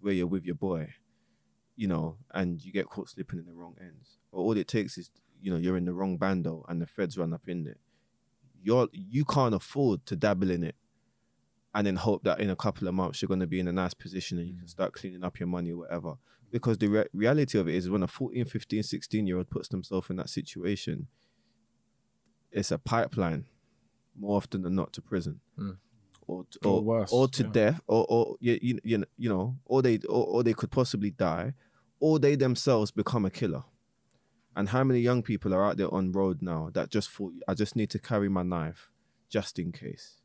where 0.00 0.12
you're 0.12 0.26
with 0.26 0.44
your 0.44 0.54
boy, 0.54 0.88
you 1.76 1.88
know, 1.88 2.16
and 2.32 2.62
you 2.62 2.72
get 2.72 2.86
caught 2.86 3.08
slipping 3.08 3.38
in 3.38 3.46
the 3.46 3.52
wrong 3.52 3.76
ends. 3.80 4.18
Or 4.32 4.40
all 4.40 4.56
it 4.56 4.68
takes 4.68 4.96
is, 4.98 5.10
you 5.40 5.50
know, 5.50 5.58
you're 5.58 5.76
in 5.76 5.84
the 5.84 5.92
wrong 5.92 6.16
bando 6.16 6.64
and 6.68 6.80
the 6.80 6.86
feds 6.86 7.18
run 7.18 7.32
up 7.32 7.48
in 7.48 7.66
it. 7.66 7.78
You're 8.62 8.88
you 8.92 9.24
can't 9.24 9.54
afford 9.54 10.06
to 10.06 10.16
dabble 10.16 10.50
in 10.50 10.62
it 10.62 10.76
and 11.74 11.86
then 11.86 11.96
hope 11.96 12.22
that 12.24 12.40
in 12.40 12.50
a 12.50 12.56
couple 12.56 12.86
of 12.86 12.94
months 12.94 13.20
you're 13.20 13.28
going 13.28 13.40
to 13.40 13.46
be 13.46 13.60
in 13.60 13.68
a 13.68 13.72
nice 13.72 13.94
position 13.94 14.38
and 14.38 14.48
you 14.48 14.56
can 14.56 14.68
start 14.68 14.92
cleaning 14.92 15.24
up 15.24 15.38
your 15.40 15.48
money 15.48 15.72
or 15.72 15.78
whatever. 15.78 16.14
Because 16.50 16.78
the 16.78 16.86
re- 16.86 17.06
reality 17.12 17.58
of 17.58 17.68
it 17.68 17.74
is 17.74 17.90
when 17.90 18.04
a 18.04 18.06
14, 18.06 18.44
15, 18.44 18.82
16 18.82 19.26
year 19.26 19.38
old 19.38 19.50
puts 19.50 19.68
themselves 19.68 20.08
in 20.08 20.16
that 20.16 20.30
situation, 20.30 21.08
it's 22.52 22.70
a 22.70 22.78
pipeline 22.78 23.46
more 24.16 24.36
often 24.36 24.62
than 24.62 24.76
not 24.76 24.92
to 24.92 25.02
prison 25.02 25.40
Mm. 25.58 25.76
Or 26.26 26.46
Or 26.64 26.70
or, 26.72 26.82
worse, 26.82 27.12
or 27.12 27.28
to 27.28 27.42
yeah. 27.44 27.48
death 27.50 27.80
or 27.86 28.06
or 28.08 28.36
you, 28.40 28.58
you, 28.84 29.04
you 29.16 29.28
know- 29.28 29.56
or 29.64 29.82
they 29.82 29.98
or, 30.08 30.26
or 30.26 30.42
they 30.42 30.54
could 30.54 30.70
possibly 30.70 31.10
die 31.10 31.54
or 32.00 32.18
they 32.18 32.36
themselves 32.36 32.90
become 32.90 33.24
a 33.24 33.30
killer. 33.30 33.64
And 34.56 34.68
how 34.68 34.84
many 34.84 35.00
young 35.00 35.22
people 35.22 35.52
are 35.54 35.64
out 35.64 35.76
there 35.76 35.92
on 35.92 36.12
road 36.12 36.40
now 36.40 36.70
that 36.74 36.90
just 36.90 37.10
thought 37.10 37.32
I 37.48 37.54
just 37.54 37.74
need 37.76 37.90
to 37.90 37.98
carry 37.98 38.28
my 38.28 38.42
knife 38.42 38.92
just 39.28 39.58
in 39.58 39.72
case. 39.72 40.20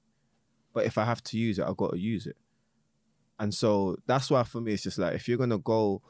But 0.74 0.86
if 0.86 0.97
I 0.97 1.06
have 1.06 1.24
to 1.26 1.38
use 1.38 1.58
it 1.60 1.66
I've 1.66 1.78
got 1.78 1.91
to 1.93 2.00
use 2.00 2.28
it. 2.28 2.38
And 3.39 3.54
so 3.54 3.97
that's 4.06 4.30
why 4.30 4.43
for 4.43 4.62
me 4.62 4.74
it's 4.74 4.84
just 4.84 4.97
like 5.00 5.16
if 5.16 5.28
you're 5.28 5.38
gonna 5.38 5.58
go 5.58 6.02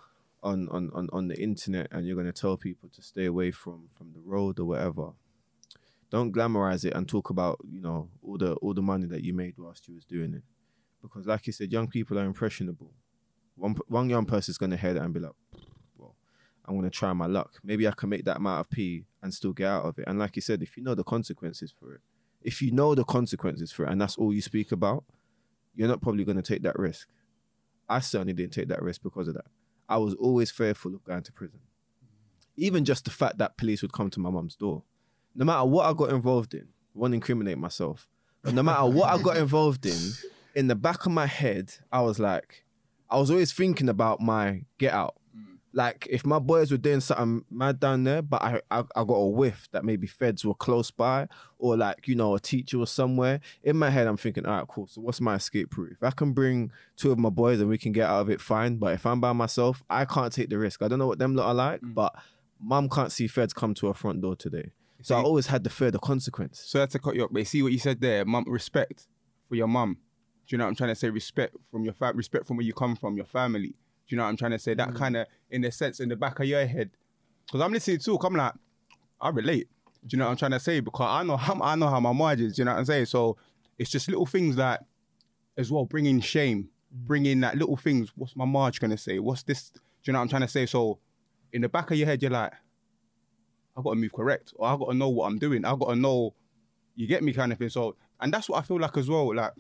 on 0.43 0.67
on 0.69 0.89
on, 0.93 1.09
on 1.13 1.27
the 1.27 1.41
internet 1.41 1.87
and 1.91 2.05
you're 2.05 2.15
gonna 2.15 2.31
tell 2.31 2.57
people 2.57 2.89
to 2.89 3.01
stay 3.01 3.25
away 3.25 3.51
from 3.51 3.89
from 3.95 4.11
the 4.13 4.19
road 4.19 4.59
or 4.59 4.65
whatever 4.65 5.11
don't 6.10 6.34
glamorize 6.34 6.86
it 6.86 6.93
and 6.93 7.07
talk 7.07 7.30
about 7.30 7.60
you 7.70 7.82
know 7.82 8.10
all 8.22 8.38
the 8.38 8.53
all 8.55 8.74
the 8.74 8.82
money 8.82 9.05
that 9.07 9.24
you 9.24 9.34
made 9.34 9.55
whilst 9.57 9.88
you 9.88 9.95
was 9.95 10.05
doing 10.05 10.34
it. 10.34 10.43
Because 11.01 11.26
like 11.26 11.47
you 11.47 11.53
said 11.53 11.72
young 11.72 11.88
people 11.88 12.18
are 12.20 12.26
impressionable. 12.26 12.91
One 13.55 13.76
one 13.88 14.10
young 14.10 14.26
person's 14.26 14.57
going 14.57 14.72
to 14.72 14.78
hear 14.78 14.93
that 14.93 15.03
and 15.03 15.14
be 15.14 15.20
like 15.20 15.34
well 15.97 16.16
i'm 16.66 16.76
going 16.76 16.89
to 16.89 16.89
try 16.89 17.14
my 17.14 17.28
luck. 17.28 17.60
Maybe 17.64 17.88
i 17.88 17.91
can 17.91 18.10
make 18.10 18.26
that 18.26 18.38
amount 18.38 18.62
of 18.62 18.70
p 18.70 19.05
and 19.22 19.34
still 19.34 19.53
get 19.53 19.68
out 19.68 19.86
of 19.86 19.99
it. 19.99 20.05
And 20.07 20.20
like 20.20 20.36
you 20.36 20.41
said 20.41 20.62
if 20.62 20.78
you 20.78 20.84
know 20.84 20.95
the 20.95 21.03
consequences 21.03 21.74
for 21.78 21.93
it 21.93 22.01
if 22.41 22.62
you 22.62 22.72
know 22.72 22.95
the 22.95 23.03
consequences 23.03 23.72
for 23.72 23.86
it 23.86 23.91
and 23.91 23.99
that's 23.99 24.18
all 24.18 24.34
you 24.34 24.41
speak 24.41 24.72
about 24.72 25.03
you're 25.76 25.88
not 25.88 26.01
probably 26.01 26.24
going 26.24 26.38
to 26.38 26.43
take 26.43 26.64
that 26.64 26.78
risk. 26.78 27.07
I 27.88 27.99
certainly 27.99 28.34
didn't 28.34 28.53
take 28.53 28.68
that 28.68 28.82
risk 28.82 29.01
because 29.01 29.28
of 29.28 29.36
that. 29.36 29.45
I 29.88 29.97
was 29.97 30.14
always 30.16 30.51
fearful 30.51 30.93
of 30.93 31.03
going 31.03 31.24
to 31.24 31.32
prison. 31.32 31.60
Even 32.55 32.86
just 32.86 33.05
the 33.05 33.12
fact 33.12 33.38
that 33.38 33.57
police 33.57 33.82
would 33.82 33.93
come 33.93 34.10
to 34.12 34.20
my 34.20 34.30
mum's 34.30 34.55
door 34.55 34.84
no 35.39 35.45
matter 35.45 35.63
what 35.63 35.85
I 35.85 35.93
got 35.93 36.09
involved 36.11 36.53
in, 36.53 36.67
won't 36.93 37.13
incriminate 37.13 37.57
myself, 37.57 38.09
but 38.43 38.53
no 38.53 38.61
matter 38.61 38.85
what 38.85 39.09
I 39.09 39.21
got 39.21 39.37
involved 39.37 39.85
in, 39.85 39.97
in 40.53 40.67
the 40.67 40.75
back 40.75 41.05
of 41.05 41.13
my 41.13 41.27
head, 41.27 41.73
I 41.93 42.01
was 42.01 42.19
like, 42.19 42.65
I 43.09 43.17
was 43.17 43.31
always 43.31 43.53
thinking 43.53 43.87
about 43.87 44.19
my 44.19 44.65
get 44.77 44.93
out. 44.93 45.15
Like 45.71 46.07
if 46.09 46.25
my 46.25 46.39
boys 46.39 46.71
were 46.71 46.77
doing 46.77 46.99
something 46.99 47.45
mad 47.49 47.79
down 47.79 48.03
there, 48.03 48.21
but 48.21 48.41
I, 48.41 48.61
I 48.69 48.79
I 48.95 49.03
got 49.05 49.13
a 49.13 49.27
whiff 49.27 49.69
that 49.71 49.85
maybe 49.85 50.07
feds 50.07 50.43
were 50.43 50.55
close 50.55 50.91
by, 50.91 51.27
or 51.57 51.77
like 51.77 52.07
you 52.07 52.15
know 52.15 52.35
a 52.35 52.39
teacher 52.39 52.79
was 52.79 52.91
somewhere. 52.91 53.39
In 53.63 53.77
my 53.77 53.91
head, 53.91 54.07
I'm 54.07 54.17
thinking, 54.17 54.45
all 54.45 54.57
right, 54.57 54.67
cool. 54.67 54.87
So 54.87 54.99
what's 54.99 55.21
my 55.21 55.35
escape 55.35 55.77
route? 55.77 55.93
If 55.93 56.03
I 56.03 56.11
can 56.11 56.33
bring 56.33 56.71
two 56.97 57.11
of 57.11 57.19
my 57.19 57.29
boys 57.29 57.61
and 57.61 57.69
we 57.69 57.77
can 57.77 57.93
get 57.93 58.09
out 58.09 58.21
of 58.21 58.29
it, 58.29 58.41
fine. 58.41 58.75
But 58.77 58.93
if 58.95 59.05
I'm 59.05 59.21
by 59.21 59.31
myself, 59.31 59.83
I 59.89 60.05
can't 60.05 60.33
take 60.33 60.49
the 60.49 60.57
risk. 60.57 60.81
I 60.81 60.87
don't 60.87 60.99
know 60.99 61.07
what 61.07 61.19
them 61.19 61.35
lot 61.35 61.47
are 61.47 61.53
like, 61.53 61.81
mm. 61.81 61.93
but 61.93 62.13
mum 62.59 62.89
can't 62.89 63.11
see 63.11 63.27
feds 63.27 63.53
come 63.53 63.73
to 63.75 63.87
her 63.87 63.93
front 63.93 64.21
door 64.21 64.35
today. 64.35 64.71
So 65.01 65.15
I 65.15 65.21
always 65.21 65.47
had 65.47 65.63
the 65.63 65.69
fear, 65.69 65.91
the 65.91 65.99
consequence. 65.99 66.61
So 66.65 66.79
that's 66.79 66.91
to 66.93 66.99
cut 66.99 67.15
you 67.15 67.23
up. 67.23 67.29
But 67.31 67.47
see 67.47 67.63
what 67.63 67.71
you 67.71 67.79
said 67.79 68.01
there, 68.01 68.25
mum, 68.25 68.43
respect 68.47 69.07
for 69.47 69.55
your 69.55 69.67
mum. 69.67 69.97
Do 70.47 70.53
you 70.55 70.57
know 70.57 70.65
what 70.65 70.69
I'm 70.69 70.75
trying 70.75 70.89
to 70.89 70.95
say? 70.95 71.09
Respect 71.09 71.55
from 71.71 71.83
your 71.83 71.93
fa- 71.93 72.11
respect 72.15 72.47
from 72.47 72.57
where 72.57 72.65
you 72.65 72.73
come 72.73 72.95
from, 72.95 73.15
your 73.15 73.25
family. 73.25 73.69
Do 73.69 73.75
you 74.15 74.17
know 74.17 74.23
what 74.23 74.29
I'm 74.29 74.37
trying 74.37 74.51
to 74.51 74.59
say? 74.59 74.73
Mm. 74.73 74.77
That 74.77 74.95
kind 74.95 75.15
of, 75.17 75.27
in 75.51 75.63
a 75.63 75.71
sense, 75.71 75.99
in 75.99 76.09
the 76.09 76.15
back 76.15 76.39
of 76.39 76.45
your 76.47 76.65
head, 76.65 76.89
because 77.45 77.61
I'm 77.61 77.71
listening 77.71 77.99
to 77.99 78.05
talk, 78.05 78.23
I'm 78.23 78.35
like, 78.35 78.53
I 79.21 79.29
relate. 79.29 79.69
Do 80.05 80.15
you 80.15 80.19
know 80.19 80.25
what 80.25 80.31
I'm 80.31 80.37
trying 80.37 80.51
to 80.51 80.59
say? 80.59 80.79
Because 80.79 81.07
I 81.09 81.23
know 81.23 81.37
how 81.37 81.59
I 81.61 81.75
know 81.75 81.87
how 81.87 81.99
my 81.99 82.11
margin 82.13 82.47
is. 82.47 82.55
Do 82.55 82.61
you 82.61 82.65
know 82.65 82.71
what 82.73 82.79
I'm 82.79 82.85
saying? 82.85 83.05
So 83.05 83.37
it's 83.77 83.89
just 83.89 84.07
little 84.07 84.25
things 84.25 84.57
like, 84.57 84.79
as 85.57 85.71
well, 85.71 85.85
bringing 85.85 86.19
shame, 86.19 86.69
Mm. 86.93 87.05
bringing 87.05 87.39
that 87.41 87.55
little 87.55 87.77
things. 87.77 88.11
What's 88.15 88.35
my 88.35 88.45
Marge 88.45 88.79
gonna 88.79 88.97
say? 88.97 89.19
What's 89.19 89.43
this? 89.43 89.69
Do 89.69 89.79
you 90.05 90.13
know 90.13 90.19
what 90.19 90.23
I'm 90.23 90.29
trying 90.29 90.41
to 90.41 90.47
say? 90.47 90.65
So 90.65 90.97
in 91.53 91.61
the 91.61 91.69
back 91.69 91.91
of 91.91 91.97
your 91.97 92.07
head, 92.07 92.21
you're 92.23 92.31
like, 92.31 92.53
I 93.80 93.84
gotta 93.84 93.95
move 93.95 94.13
correct, 94.13 94.53
or 94.55 94.67
I've 94.67 94.80
gotta 94.80 94.93
know 94.93 95.09
what 95.09 95.27
I'm 95.27 95.39
doing. 95.39 95.65
I've 95.65 95.80
gotta 95.80 95.95
know, 95.95 96.34
you 96.95 97.07
get 97.07 97.23
me, 97.23 97.34
kind 97.34 97.51
of 97.51 97.57
thing. 97.57 97.69
So, 97.69 97.95
and 98.19 98.34
that's 98.34 98.49
what 98.49 98.59
I 98.59 98.61
feel 98.61 98.80
like 98.80 98.97
as 98.97 99.09
well. 99.09 99.34
Like 99.36 99.53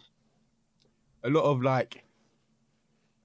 a 1.23 1.29
lot 1.29 1.43
of 1.43 1.61
like, 1.61 2.03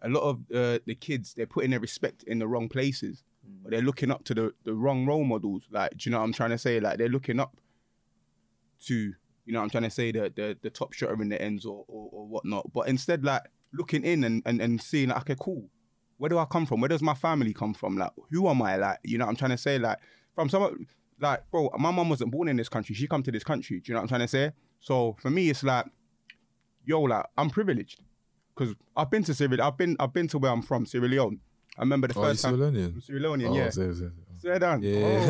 a 0.02 0.08
lot 0.08 0.22
of 0.22 0.38
uh, 0.54 0.78
the 0.86 0.94
kids, 0.94 1.34
they're 1.34 1.46
putting 1.46 1.70
their 1.70 1.80
respect 1.80 2.22
in 2.24 2.38
the 2.38 2.46
wrong 2.46 2.68
places. 2.68 3.22
But 3.62 3.72
they're 3.72 3.82
looking 3.82 4.10
up 4.10 4.24
to 4.24 4.34
the, 4.34 4.54
the 4.64 4.72
wrong 4.72 5.04
role 5.04 5.22
models. 5.22 5.64
Like, 5.70 5.90
do 5.98 6.08
you 6.08 6.12
know 6.12 6.18
what 6.18 6.24
I'm 6.24 6.32
trying 6.32 6.50
to 6.50 6.58
say? 6.58 6.80
Like, 6.80 6.96
they're 6.96 7.10
looking 7.10 7.38
up 7.38 7.58
to, 8.86 8.94
you 8.94 9.52
know 9.52 9.58
what 9.58 9.64
I'm 9.64 9.70
trying 9.70 9.82
to 9.82 9.90
say, 9.90 10.12
the 10.12 10.32
the, 10.34 10.56
the 10.62 10.70
top 10.70 10.94
shotter 10.94 11.20
in 11.20 11.28
the 11.28 11.40
ends 11.40 11.66
or, 11.66 11.84
or, 11.86 12.08
or 12.10 12.26
whatnot. 12.26 12.72
But 12.72 12.88
instead, 12.88 13.22
like, 13.22 13.42
looking 13.74 14.02
in 14.02 14.24
and, 14.24 14.42
and, 14.46 14.62
and 14.62 14.80
seeing, 14.80 15.10
like, 15.10 15.18
okay, 15.18 15.36
cool. 15.38 15.68
Where 16.16 16.30
do 16.30 16.38
I 16.38 16.46
come 16.46 16.64
from? 16.64 16.80
Where 16.80 16.88
does 16.88 17.02
my 17.02 17.12
family 17.12 17.52
come 17.52 17.74
from? 17.74 17.98
Like, 17.98 18.12
who 18.30 18.48
am 18.48 18.62
I? 18.62 18.76
Like, 18.76 19.00
you 19.04 19.18
know 19.18 19.26
what 19.26 19.30
I'm 19.32 19.36
trying 19.36 19.50
to 19.50 19.58
say? 19.58 19.78
Like, 19.78 19.98
from 20.34 20.48
some, 20.48 20.86
like, 21.20 21.48
bro, 21.50 21.70
my 21.78 21.90
mom 21.90 22.08
wasn't 22.08 22.30
born 22.30 22.48
in 22.48 22.56
this 22.56 22.68
country. 22.68 22.94
She 22.94 23.06
come 23.06 23.22
to 23.22 23.30
this 23.32 23.44
country. 23.44 23.80
Do 23.80 23.90
you 23.90 23.94
know 23.94 24.00
what 24.00 24.02
I'm 24.04 24.08
trying 24.08 24.20
to 24.22 24.28
say? 24.28 24.52
So 24.80 25.16
for 25.20 25.30
me, 25.30 25.50
it's 25.50 25.62
like, 25.62 25.86
yo, 26.84 27.02
like, 27.02 27.26
I'm 27.38 27.50
privileged. 27.50 28.02
Because 28.56 28.74
I've 28.96 29.10
been 29.10 29.24
to 29.24 29.34
Sierra 29.34 29.58
I've 29.66 29.76
been 29.76 29.96
I've 29.98 30.12
been 30.12 30.28
to 30.28 30.38
where 30.38 30.52
I'm 30.52 30.62
from, 30.62 30.86
Sierra 30.86 31.08
Leone. 31.08 31.40
I 31.76 31.80
remember 31.82 32.06
the 32.06 32.16
Oh, 32.18 32.22
first 32.22 32.42
time. 32.42 32.56
Sierra 32.56 32.70
Leonean? 32.70 33.02
Sierra 33.02 33.20
Leonean, 33.20 33.50
Oh, 33.50 33.56
yeah. 33.56 33.70
Swear 34.38 34.58
down. 34.58 34.82
Yeah. 34.82 35.24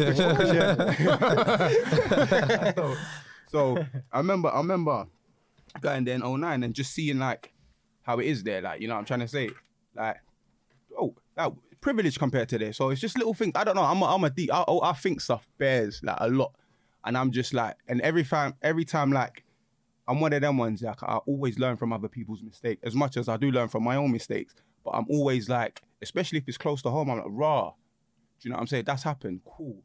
Oh, 2.77 2.97
so 3.49 3.79
I 4.13 4.19
remember, 4.19 4.49
I 4.49 4.59
remember 4.59 5.07
going 5.81 6.05
there 6.05 6.17
in 6.17 6.21
09 6.41 6.63
and 6.63 6.75
just 6.75 6.93
seeing 6.93 7.19
like 7.19 7.53
how 8.03 8.19
it 8.19 8.27
is 8.27 8.43
there. 8.43 8.61
Like, 8.61 8.81
you 8.81 8.89
know 8.89 8.95
what 8.95 9.01
I'm 9.01 9.05
trying 9.07 9.21
to 9.21 9.29
say? 9.29 9.51
Like, 9.95 10.17
oh, 10.99 11.15
like 11.37 11.53
privilege 11.85 12.18
compared 12.18 12.49
to 12.49 12.59
this. 12.59 12.78
So 12.78 12.91
it's 12.91 13.01
just 13.01 13.16
little 13.16 13.35
things. 13.35 13.53
I 13.55 13.62
don't 13.62 13.76
know. 13.76 13.82
I'm 13.82 14.03
a, 14.03 14.07
I'm 14.07 14.24
a 14.24 14.30
deep, 14.30 14.53
I, 14.53 14.64
oh, 14.66 14.80
I 14.80 14.95
think 14.95 15.20
stuff 15.20 15.47
bears 15.59 16.01
like 16.03 16.16
a 16.18 16.28
lot. 16.28 16.53
And 17.05 17.16
I'm 17.16 17.30
just 17.30 17.53
like, 17.53 17.76
and 17.87 18.01
every 18.01 18.24
time, 18.24 18.55
every 18.62 18.85
time, 18.87 19.12
like, 19.12 19.45
I'm 20.09 20.18
one 20.20 20.32
of 20.32 20.41
them 20.41 20.57
ones, 20.57 20.82
like, 20.82 21.03
I 21.03 21.16
always 21.26 21.59
learn 21.59 21.76
from 21.76 21.93
other 21.93 22.09
people's 22.09 22.43
mistakes 22.43 22.80
as 22.82 22.95
much 22.95 23.18
as 23.18 23.28
I 23.28 23.37
do 23.37 23.51
learn 23.51 23.68
from 23.68 23.85
my 23.85 23.97
own 23.97 24.11
mistakes. 24.11 24.55
But 24.82 24.93
I'm 24.93 25.05
always 25.11 25.49
like, 25.49 25.82
especially 26.01 26.39
if 26.39 26.49
it's 26.49 26.57
close 26.59 26.80
to 26.82 26.91
home, 26.91 27.11
I'm 27.11 27.18
like, 27.18 27.26
raw. 27.28 27.70
Do 28.41 28.49
you 28.49 28.51
know 28.51 28.57
what 28.57 28.62
I'm 28.62 28.66
saying? 28.66 28.85
That's 28.87 29.03
happened. 29.03 29.43
Cool. 29.45 29.82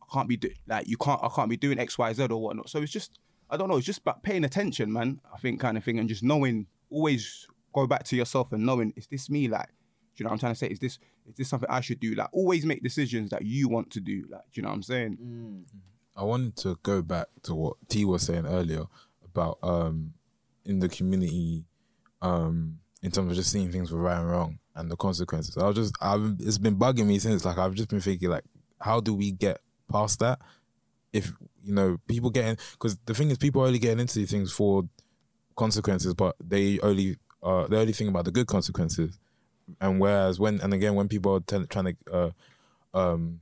I 0.00 0.14
can't 0.14 0.28
be 0.28 0.36
do- 0.36 0.50
like 0.68 0.86
you 0.88 0.96
can't 0.96 1.20
I 1.22 1.28
can't 1.34 1.48
be 1.48 1.56
doing 1.56 1.78
X 1.78 1.96
Y 1.98 2.12
Z 2.12 2.24
or 2.24 2.42
whatnot. 2.42 2.68
So 2.68 2.82
it's 2.82 2.92
just 2.92 3.18
I 3.48 3.56
don't 3.56 3.68
know. 3.68 3.76
It's 3.76 3.86
just 3.86 4.00
about 4.00 4.22
paying 4.22 4.44
attention, 4.44 4.92
man. 4.92 5.20
I 5.32 5.38
think 5.38 5.60
kind 5.60 5.76
of 5.76 5.84
thing, 5.84 5.98
and 5.98 6.08
just 6.08 6.22
knowing. 6.22 6.66
Always 6.90 7.46
go 7.74 7.86
back 7.86 8.04
to 8.04 8.16
yourself 8.16 8.52
and 8.52 8.66
knowing 8.66 8.92
is 8.96 9.06
this 9.06 9.30
me? 9.30 9.48
Like, 9.48 9.70
do 10.14 10.22
you 10.22 10.24
know 10.24 10.28
what 10.28 10.34
I'm 10.34 10.38
trying 10.40 10.52
to 10.52 10.58
say? 10.58 10.66
Is 10.68 10.78
this 10.78 10.98
is 11.26 11.34
this 11.36 11.48
something 11.48 11.68
I 11.70 11.80
should 11.80 12.00
do? 12.00 12.14
Like, 12.14 12.28
always 12.32 12.66
make 12.66 12.82
decisions 12.82 13.30
that 13.30 13.42
you 13.44 13.68
want 13.68 13.90
to 13.92 14.00
do. 14.00 14.24
Like, 14.28 14.42
do 14.52 14.60
you 14.60 14.62
know 14.62 14.68
what 14.68 14.74
I'm 14.74 14.82
saying? 14.82 15.64
I 16.16 16.24
wanted 16.24 16.56
to 16.58 16.78
go 16.82 17.00
back 17.00 17.28
to 17.44 17.54
what 17.54 17.76
T 17.88 18.04
was 18.04 18.22
saying 18.22 18.46
earlier 18.46 18.84
about 19.24 19.58
um 19.62 20.12
in 20.64 20.78
the 20.78 20.88
community 20.88 21.64
um 22.20 22.78
in 23.02 23.10
terms 23.10 23.30
of 23.30 23.36
just 23.36 23.50
seeing 23.50 23.72
things 23.72 23.90
for 23.90 23.96
right 23.96 24.18
and 24.18 24.30
wrong 24.30 24.58
and 24.74 24.90
the 24.90 24.96
consequences. 24.96 25.56
I 25.56 25.66
was 25.66 25.76
just 25.76 25.94
I've 26.00 26.36
it's 26.40 26.58
been 26.58 26.76
bugging 26.76 27.06
me 27.06 27.18
since 27.18 27.44
like 27.44 27.58
I've 27.58 27.74
just 27.74 27.88
been 27.88 28.00
thinking 28.00 28.28
like 28.28 28.44
how 28.80 29.00
do 29.00 29.14
we 29.14 29.32
get 29.32 29.60
past 29.90 30.20
that 30.20 30.38
if 31.12 31.32
you 31.62 31.74
know 31.74 31.98
people 32.08 32.30
getting 32.30 32.56
because 32.72 32.96
the 33.06 33.14
thing 33.14 33.30
is 33.30 33.38
people 33.38 33.62
are 33.62 33.66
only 33.66 33.78
getting 33.78 34.00
into 34.00 34.18
these 34.18 34.30
things 34.30 34.52
for 34.52 34.84
consequences 35.56 36.14
but 36.14 36.34
they 36.42 36.78
only 36.80 37.16
uh 37.42 37.66
they 37.66 37.76
only 37.76 37.92
think 37.92 38.08
about 38.10 38.24
the 38.24 38.30
good 38.30 38.46
consequences 38.46 39.18
and 39.80 40.00
whereas 40.00 40.38
when 40.38 40.60
and 40.60 40.72
again 40.74 40.94
when 40.94 41.08
people 41.08 41.34
are 41.34 41.40
tell 41.40 41.64
trying 41.66 41.96
to 41.96 41.96
uh 42.12 42.30
um 42.94 43.40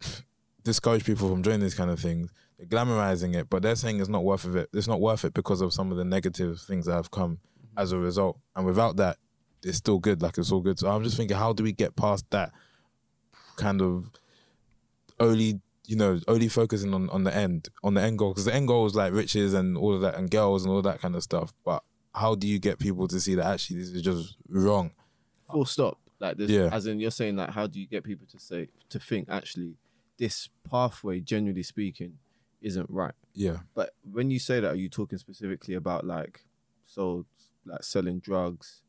discourage 0.64 1.04
people 1.04 1.28
from 1.28 1.42
doing 1.42 1.60
these 1.60 1.74
kind 1.74 1.90
of 1.90 2.00
things. 2.00 2.30
They're 2.58 2.66
glamorizing 2.66 3.34
it, 3.34 3.50
but 3.50 3.62
they're 3.62 3.76
saying 3.76 4.00
it's 4.00 4.08
not 4.08 4.24
worth 4.24 4.44
of 4.44 4.56
it. 4.56 4.68
It's 4.72 4.88
not 4.88 5.00
worth 5.00 5.24
it 5.24 5.34
because 5.34 5.60
of 5.60 5.72
some 5.72 5.90
of 5.90 5.96
the 5.96 6.04
negative 6.04 6.60
things 6.60 6.86
that 6.86 6.94
have 6.94 7.10
come 7.10 7.38
as 7.76 7.92
a 7.92 7.98
result. 7.98 8.38
And 8.54 8.66
without 8.66 8.96
that, 8.96 9.16
it's 9.64 9.78
still 9.78 9.98
good. 9.98 10.22
Like 10.22 10.38
it's 10.38 10.52
all 10.52 10.60
good. 10.60 10.78
So 10.78 10.88
I'm 10.88 11.02
just 11.02 11.16
thinking, 11.16 11.36
how 11.36 11.52
do 11.52 11.62
we 11.62 11.72
get 11.72 11.96
past 11.96 12.24
that 12.30 12.52
kind 13.56 13.82
of 13.82 14.10
only, 15.18 15.60
you 15.86 15.96
know, 15.96 16.20
only 16.28 16.48
focusing 16.48 16.94
on 16.94 17.10
on 17.10 17.24
the 17.24 17.34
end, 17.34 17.68
on 17.82 17.94
the 17.94 18.02
end 18.02 18.18
goal? 18.18 18.30
Because 18.30 18.44
the 18.44 18.54
end 18.54 18.68
goal 18.68 18.86
is 18.86 18.94
like 18.94 19.12
riches 19.12 19.54
and 19.54 19.76
all 19.76 19.94
of 19.94 20.00
that, 20.02 20.14
and 20.16 20.30
girls 20.30 20.64
and 20.64 20.72
all 20.72 20.82
that 20.82 21.00
kind 21.00 21.16
of 21.16 21.22
stuff. 21.22 21.52
But 21.64 21.82
how 22.14 22.34
do 22.34 22.46
you 22.46 22.58
get 22.58 22.78
people 22.78 23.08
to 23.08 23.20
see 23.20 23.34
that 23.34 23.46
actually 23.46 23.80
this 23.80 23.88
is 23.88 24.02
just 24.02 24.36
wrong? 24.48 24.92
Full 25.52 25.64
stop. 25.64 25.98
Like 26.18 26.36
this, 26.36 26.50
Yeah. 26.50 26.68
as 26.72 26.86
in 26.86 27.00
you're 27.00 27.10
saying 27.10 27.36
like, 27.36 27.50
how 27.50 27.66
do 27.66 27.80
you 27.80 27.86
get 27.86 28.04
people 28.04 28.26
to 28.28 28.38
say 28.38 28.68
to 28.90 28.98
think 29.00 29.28
actually 29.28 29.74
this 30.18 30.48
pathway, 30.70 31.20
generally 31.20 31.62
speaking, 31.64 32.18
isn't 32.60 32.88
right? 32.88 33.14
Yeah. 33.34 33.58
But 33.74 33.94
when 34.10 34.30
you 34.30 34.38
say 34.38 34.60
that, 34.60 34.72
are 34.72 34.76
you 34.76 34.88
talking 34.88 35.18
specifically 35.18 35.74
about 35.74 36.06
like 36.06 36.44
so 36.86 37.26
like 37.66 37.82
selling 37.82 38.20
drugs, 38.20 38.82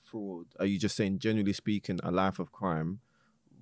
fraud? 0.00 0.46
Are 0.60 0.66
you 0.66 0.78
just 0.78 0.96
saying 0.96 1.18
generally 1.20 1.52
speaking, 1.54 2.00
a 2.02 2.10
life 2.10 2.38
of 2.38 2.52
crime? 2.52 3.00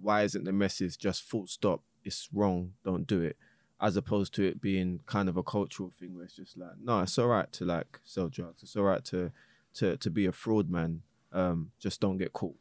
Why 0.00 0.22
isn't 0.22 0.44
the 0.44 0.53
message 0.53 0.98
just 0.98 1.22
full 1.22 1.46
stop? 1.46 1.82
It's 2.05 2.28
wrong. 2.32 2.72
Don't 2.84 3.07
do 3.07 3.20
it. 3.20 3.36
As 3.80 3.96
opposed 3.96 4.34
to 4.34 4.42
it 4.44 4.61
being 4.61 5.00
kind 5.07 5.28
of 5.28 5.36
a 5.36 5.42
cultural 5.44 5.90
thing 5.90 6.14
where 6.14 6.24
it's 6.24 6.34
just 6.36 6.57
like, 6.57 6.72
no, 6.82 7.00
it's 7.03 7.18
all 7.18 7.28
right 7.28 7.50
to 7.53 7.64
like 7.64 8.00
sell 8.05 8.28
drugs. 8.28 8.62
It's 8.64 8.74
all 8.76 8.84
right 8.84 9.05
to 9.07 9.30
to 9.74 9.96
to 9.96 10.11
be 10.11 10.26
a 10.26 10.32
fraud 10.32 10.68
man. 10.70 11.03
Um, 11.33 11.70
just 11.80 12.01
don't 12.01 12.18
get 12.18 12.33
caught. 12.33 12.55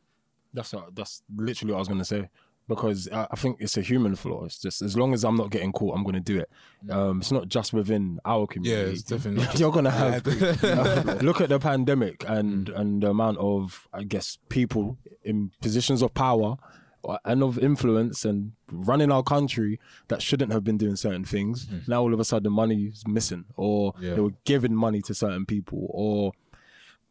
That's 0.54 0.74
uh, 0.74 0.82
that's 0.94 1.24
literally 1.36 1.72
what 1.74 1.78
I 1.78 1.82
was 1.82 1.88
gonna 1.88 2.06
say 2.06 2.30
because 2.68 3.10
I, 3.12 3.28
I 3.32 3.36
think 3.36 3.58
it's 3.60 3.76
a 3.78 3.82
human 3.82 4.16
flaw. 4.16 4.46
It's 4.46 4.60
just 4.60 4.82
as 4.82 4.96
long 4.98 5.14
as 5.14 5.24
I'm 5.24 5.36
not 5.36 5.50
getting 5.50 5.72
caught, 5.72 5.96
I'm 5.96 6.04
gonna 6.04 6.20
do 6.20 6.40
it. 6.40 6.50
Um, 6.90 7.20
it's 7.20 7.32
not 7.32 7.48
just 7.48 7.74
within 7.74 8.20
our 8.26 8.42
Yeah, 8.42 8.46
community. 8.54 8.92
it's 8.94 9.04
definitely 9.04 9.44
not 9.46 9.60
You're 9.60 9.72
gonna 9.72 9.92
have. 9.92 10.26
uh, 10.64 11.18
look 11.22 11.42
at 11.42 11.50
the 11.50 11.60
pandemic 11.60 12.24
and 12.28 12.70
and 12.70 13.02
the 13.04 13.10
amount 13.10 13.38
of 13.40 13.88
I 13.94 14.04
guess 14.04 14.38
people 14.50 14.98
in 15.24 15.52
positions 15.62 16.02
of 16.02 16.14
power 16.14 16.56
uh, 17.04 17.18
and 17.26 17.42
of 17.44 17.58
influence 17.60 18.26
and 18.26 18.52
running 18.72 19.12
our 19.12 19.24
country 19.24 19.80
that 20.10 20.22
shouldn't 20.22 20.52
have 20.52 20.64
been 20.64 20.78
doing 20.78 20.96
certain 20.96 21.26
things. 21.26 21.68
Now 21.88 22.02
all 22.02 22.14
of 22.14 22.20
a 22.20 22.26
sudden 22.26 22.52
money 22.54 22.86
is 22.86 23.04
missing, 23.08 23.46
or 23.56 23.94
Yeah. 24.00 24.16
they 24.16 24.22
were 24.22 24.34
giving 24.46 24.76
money 24.76 25.02
to 25.04 25.14
certain 25.14 25.46
people, 25.46 25.88
or 25.90 26.32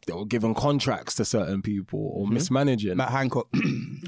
they 0.07 0.13
were 0.13 0.25
giving 0.25 0.53
contracts 0.55 1.15
to 1.15 1.25
certain 1.25 1.61
people, 1.61 1.99
or 2.15 2.27
mismanaging. 2.27 2.97
Matt 2.97 3.09
Hancock. 3.11 3.47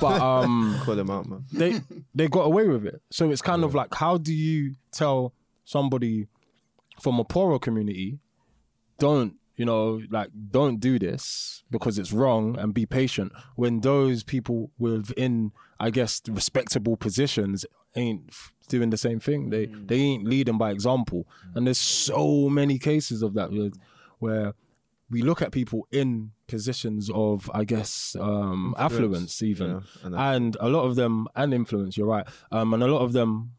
But 0.00 0.20
um, 0.20 0.78
Call 0.84 0.96
them 0.96 1.10
out, 1.10 1.28
man. 1.28 1.44
they 1.52 1.80
they 2.14 2.28
got 2.28 2.42
away 2.42 2.66
with 2.68 2.84
it. 2.86 3.00
So 3.10 3.30
it's 3.30 3.42
kind 3.42 3.64
of 3.64 3.74
like, 3.74 3.94
how 3.94 4.18
do 4.18 4.34
you 4.34 4.74
tell 4.92 5.32
somebody 5.64 6.26
from 7.00 7.18
a 7.18 7.24
poorer 7.24 7.58
community, 7.58 8.18
don't 8.98 9.34
you 9.56 9.66
know, 9.66 10.00
like, 10.10 10.30
don't 10.50 10.80
do 10.80 10.98
this 10.98 11.62
because 11.70 11.98
it's 11.98 12.12
wrong, 12.12 12.58
and 12.58 12.72
be 12.72 12.86
patient 12.86 13.30
when 13.56 13.80
those 13.80 14.22
people 14.22 14.70
within, 14.78 15.52
I 15.78 15.90
guess, 15.90 16.22
respectable 16.28 16.96
positions 16.96 17.66
ain't 17.94 18.32
doing 18.68 18.88
the 18.90 18.96
same 18.96 19.20
thing. 19.20 19.50
They 19.50 19.66
they 19.66 19.96
ain't 20.00 20.24
leading 20.24 20.56
by 20.58 20.70
example, 20.70 21.26
and 21.54 21.66
there's 21.66 21.78
so 21.78 22.48
many 22.48 22.78
cases 22.78 23.22
of 23.22 23.34
that 23.34 23.50
where- 23.52 23.70
where 24.18 24.52
we 25.10 25.22
look 25.22 25.42
at 25.42 25.50
people 25.52 25.86
in 25.90 26.30
positions 26.46 27.10
of, 27.12 27.50
I 27.52 27.64
guess, 27.64 28.16
um, 28.20 28.74
affluence 28.78 29.42
even, 29.42 29.82
yeah, 30.02 30.32
and 30.34 30.56
a 30.60 30.68
lot 30.68 30.84
of 30.84 30.96
them 30.96 31.26
and 31.34 31.52
influence. 31.54 31.96
You're 31.96 32.06
right, 32.06 32.26
um, 32.52 32.72
and 32.74 32.82
a 32.82 32.86
lot 32.86 33.00
of 33.00 33.12
them 33.12 33.52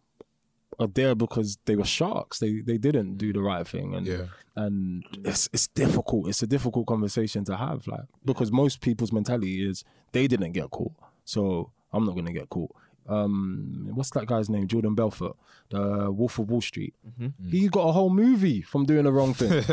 are 0.79 0.87
there 0.87 1.13
because 1.15 1.57
they 1.65 1.75
were 1.75 1.85
sharks. 1.85 2.39
They 2.39 2.61
they 2.61 2.77
didn't 2.77 3.17
do 3.17 3.33
the 3.33 3.41
right 3.41 3.67
thing, 3.67 3.93
and 3.95 4.07
Yeah. 4.07 4.25
and 4.55 5.03
it's 5.25 5.49
it's 5.53 5.67
difficult. 5.67 6.27
It's 6.29 6.41
a 6.43 6.47
difficult 6.47 6.87
conversation 6.87 7.43
to 7.45 7.55
have, 7.57 7.85
like 7.87 8.05
because 8.25 8.51
most 8.51 8.81
people's 8.81 9.11
mentality 9.11 9.67
is 9.69 9.83
they 10.11 10.27
didn't 10.27 10.53
get 10.53 10.69
caught, 10.71 10.93
so 11.25 11.71
I'm 11.93 12.05
not 12.05 12.15
gonna 12.15 12.33
get 12.33 12.49
caught. 12.49 12.71
Um, 13.07 13.89
what's 13.93 14.11
that 14.11 14.25
guy's 14.27 14.49
name? 14.49 14.67
Jordan 14.67 14.95
Belfort, 14.95 15.35
the 15.69 16.09
Wolf 16.11 16.39
of 16.39 16.49
Wall 16.49 16.61
Street. 16.61 16.93
He 17.49 17.67
got 17.67 17.87
a 17.87 17.91
whole 17.91 18.09
movie 18.09 18.61
from 18.61 18.85
doing 18.85 19.03
the 19.05 19.11
wrong 19.11 19.33
thing, 19.33 19.63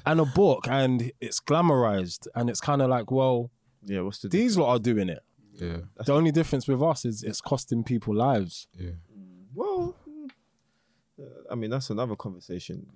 and 0.06 0.20
a 0.20 0.24
book, 0.24 0.66
and 0.68 1.12
it's 1.20 1.40
glamorized, 1.40 2.26
and 2.34 2.48
it's 2.50 2.60
kind 2.60 2.80
of 2.82 2.88
like, 2.90 3.10
well, 3.10 3.50
Yeah, 3.84 4.00
what's 4.00 4.18
the 4.20 4.28
these 4.28 4.56
lot 4.56 4.70
are 4.74 4.78
doing 4.78 5.08
it. 5.08 5.22
Yeah. 5.54 5.78
The 6.04 6.12
only 6.12 6.30
difference 6.32 6.66
with 6.68 6.82
us 6.82 7.04
is 7.04 7.22
it's 7.22 7.40
costing 7.40 7.82
people 7.84 8.14
lives. 8.14 8.68
Yeah. 8.78 8.90
Well, 9.54 9.96
uh, 11.20 11.24
I 11.50 11.54
mean 11.54 11.70
that's 11.70 11.90
another 11.90 12.16
conversation. 12.16 12.86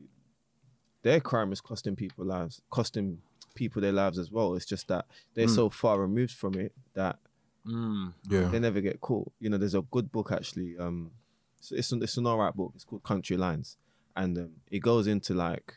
Their 1.02 1.20
crime 1.20 1.52
is 1.52 1.60
costing 1.60 1.96
people 1.96 2.24
lives, 2.24 2.62
costing 2.70 3.18
people 3.54 3.82
their 3.82 3.92
lives 3.92 4.18
as 4.18 4.30
well. 4.30 4.54
It's 4.54 4.64
just 4.66 4.86
that 4.88 5.06
they're 5.34 5.46
Mm. 5.46 5.54
so 5.54 5.68
far 5.70 6.00
removed 6.00 6.32
from 6.32 6.54
it 6.54 6.72
that 6.94 7.18
Mm. 7.66 8.12
Yeah. 8.28 8.48
they 8.48 8.58
never 8.58 8.80
get 8.80 9.00
caught. 9.00 9.30
You 9.38 9.50
know, 9.50 9.58
there's 9.58 9.74
a 9.74 9.82
good 9.82 10.10
book 10.10 10.32
actually. 10.32 10.76
Um, 10.78 11.12
it's 11.58 11.70
it's, 11.72 11.92
an- 11.92 12.02
it's 12.02 12.16
an 12.16 12.26
alright 12.26 12.54
book. 12.54 12.72
It's 12.74 12.84
called 12.84 13.02
Country 13.04 13.36
Lines, 13.36 13.76
and 14.16 14.36
um, 14.36 14.50
it 14.70 14.80
goes 14.80 15.06
into 15.06 15.32
like, 15.34 15.74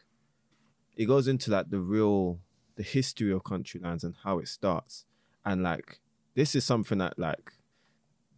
it 0.95 1.05
goes 1.05 1.27
into 1.27 1.51
like 1.51 1.69
the 1.69 1.79
real 1.79 2.39
the 2.75 2.83
history 2.83 3.31
of 3.31 3.43
country 3.43 3.79
lines 3.79 4.03
and 4.03 4.15
how 4.23 4.39
it 4.39 4.47
starts, 4.47 5.05
and 5.45 5.61
like 5.63 5.99
this 6.33 6.55
is 6.55 6.65
something 6.65 6.97
that 6.97 7.17
like 7.19 7.51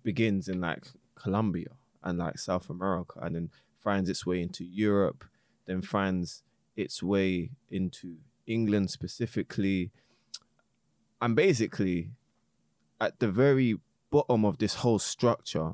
begins 0.03 0.47
in 0.49 0.59
like 0.61 0.85
Colombia 1.15 1.69
and 2.03 2.17
like 2.19 2.37
South 2.39 2.69
America, 2.69 3.19
and 3.21 3.35
then 3.35 3.49
finds 3.79 4.09
its 4.09 4.25
way 4.25 4.41
into 4.41 4.63
Europe, 4.65 5.23
then 5.65 5.81
finds 5.81 6.43
its 6.75 7.01
way 7.01 7.49
into 7.71 8.17
England 8.45 8.91
specifically, 8.91 9.89
and 11.21 11.35
basically 11.35 12.11
at 12.99 13.19
the 13.19 13.29
very 13.29 13.79
bottom 14.09 14.45
of 14.45 14.57
this 14.57 14.75
whole 14.75 14.99
structure 14.99 15.73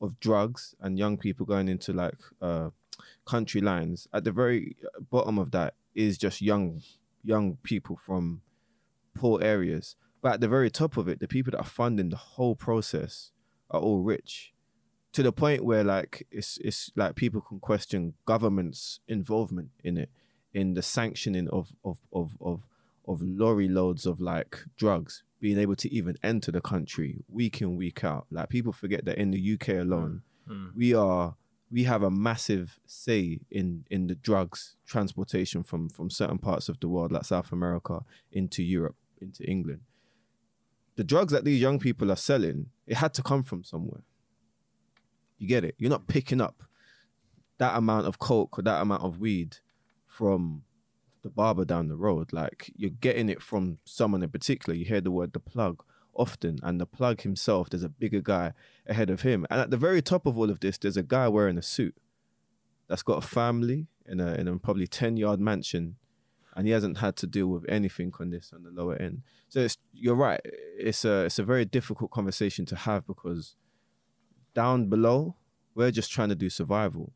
of 0.00 0.18
drugs 0.20 0.74
and 0.80 0.98
young 0.98 1.16
people 1.16 1.46
going 1.46 1.68
into 1.68 1.92
like 1.92 2.18
uh 2.40 2.70
country 3.24 3.60
lines 3.60 4.08
at 4.12 4.24
the 4.24 4.32
very 4.32 4.76
bottom 5.10 5.38
of 5.38 5.52
that 5.52 5.74
is 5.94 6.18
just 6.18 6.42
young 6.42 6.82
young 7.22 7.56
people 7.62 7.96
from 7.96 8.42
poor 9.14 9.40
areas. 9.42 9.96
But 10.20 10.34
at 10.34 10.40
the 10.40 10.48
very 10.48 10.70
top 10.70 10.96
of 10.96 11.08
it 11.08 11.20
the 11.20 11.28
people 11.28 11.52
that 11.52 11.58
are 11.58 11.64
funding 11.64 12.10
the 12.10 12.16
whole 12.16 12.56
process 12.56 13.30
are 13.70 13.80
all 13.80 14.00
rich 14.02 14.52
to 15.12 15.22
the 15.22 15.32
point 15.32 15.64
where 15.64 15.84
like 15.84 16.26
it's 16.30 16.58
it's 16.62 16.90
like 16.96 17.14
people 17.14 17.40
can 17.40 17.60
question 17.60 18.14
government's 18.26 19.00
involvement 19.08 19.70
in 19.84 19.98
it 19.98 20.10
in 20.54 20.74
the 20.74 20.82
sanctioning 20.82 21.48
of 21.48 21.74
of 21.84 21.98
of 22.12 22.36
of 22.40 22.62
of 23.06 23.20
lorry 23.22 23.68
loads 23.68 24.06
of 24.06 24.20
like 24.20 24.60
drugs 24.76 25.22
being 25.42 25.58
able 25.58 25.74
to 25.74 25.92
even 25.92 26.16
enter 26.22 26.52
the 26.52 26.60
country 26.60 27.24
week 27.28 27.60
in 27.60 27.76
week 27.76 28.04
out. 28.04 28.26
Like 28.30 28.48
people 28.48 28.72
forget 28.72 29.04
that 29.06 29.18
in 29.18 29.32
the 29.32 29.52
UK 29.54 29.68
alone 29.86 30.22
Mm. 30.48 30.74
we 30.74 30.92
are 30.92 31.36
we 31.70 31.84
have 31.84 32.02
a 32.02 32.10
massive 32.10 32.80
say 32.84 33.38
in 33.48 33.84
in 33.90 34.08
the 34.08 34.16
drugs 34.16 34.76
transportation 34.86 35.62
from 35.62 35.88
from 35.88 36.10
certain 36.10 36.38
parts 36.38 36.68
of 36.68 36.80
the 36.80 36.88
world 36.88 37.12
like 37.12 37.24
South 37.24 37.52
America 37.52 38.00
into 38.32 38.60
Europe 38.62 38.96
into 39.20 39.44
England. 39.44 39.82
The 40.96 41.04
drugs 41.04 41.32
that 41.32 41.44
these 41.44 41.60
young 41.60 41.78
people 41.78 42.10
are 42.10 42.16
selling 42.30 42.70
it 42.86 42.96
had 42.96 43.14
to 43.14 43.22
come 43.22 43.42
from 43.44 43.62
somewhere. 43.62 44.02
You 45.38 45.46
get 45.46 45.64
it? 45.64 45.74
You're 45.78 45.90
not 45.96 46.08
picking 46.08 46.40
up 46.40 46.62
that 47.58 47.76
amount 47.76 48.06
of 48.08 48.18
coke 48.18 48.58
or 48.58 48.62
that 48.62 48.82
amount 48.82 49.02
of 49.04 49.20
weed 49.20 49.58
from 50.06 50.64
the 51.22 51.30
barber 51.30 51.64
down 51.64 51.88
the 51.88 51.96
road. 51.96 52.32
Like 52.32 52.72
you're 52.76 52.90
getting 52.90 53.28
it 53.28 53.42
from 53.42 53.78
someone 53.84 54.22
in 54.22 54.30
particular. 54.30 54.76
You 54.76 54.84
hear 54.84 55.00
the 55.00 55.10
word 55.10 55.32
the 55.32 55.40
plug 55.40 55.82
often, 56.14 56.58
and 56.62 56.80
the 56.80 56.86
plug 56.86 57.22
himself, 57.22 57.70
there's 57.70 57.82
a 57.82 57.88
bigger 57.88 58.20
guy 58.20 58.52
ahead 58.86 59.10
of 59.10 59.22
him. 59.22 59.46
And 59.50 59.60
at 59.60 59.70
the 59.70 59.76
very 59.76 60.02
top 60.02 60.26
of 60.26 60.36
all 60.36 60.50
of 60.50 60.60
this, 60.60 60.78
there's 60.78 60.96
a 60.96 61.02
guy 61.02 61.28
wearing 61.28 61.58
a 61.58 61.62
suit 61.62 61.96
that's 62.88 63.02
got 63.02 63.24
a 63.24 63.26
family 63.26 63.86
in 64.06 64.20
a 64.20 64.34
in 64.34 64.48
a 64.48 64.58
probably 64.58 64.86
10 64.86 65.16
yard 65.16 65.40
mansion. 65.40 65.96
And 66.54 66.66
he 66.66 66.72
hasn't 66.72 66.98
had 66.98 67.16
to 67.16 67.26
deal 67.26 67.46
with 67.46 67.64
anything 67.66 68.12
on 68.20 68.28
this 68.28 68.52
on 68.52 68.62
the 68.62 68.70
lower 68.70 68.96
end. 68.96 69.22
So 69.48 69.60
it's 69.60 69.78
you're 69.94 70.14
right. 70.14 70.40
It's 70.44 71.04
a 71.04 71.24
it's 71.24 71.38
a 71.38 71.44
very 71.44 71.64
difficult 71.64 72.10
conversation 72.10 72.66
to 72.66 72.76
have 72.76 73.06
because 73.06 73.56
down 74.54 74.90
below, 74.90 75.36
we're 75.74 75.90
just 75.90 76.12
trying 76.12 76.28
to 76.28 76.34
do 76.34 76.50
survival. 76.50 77.12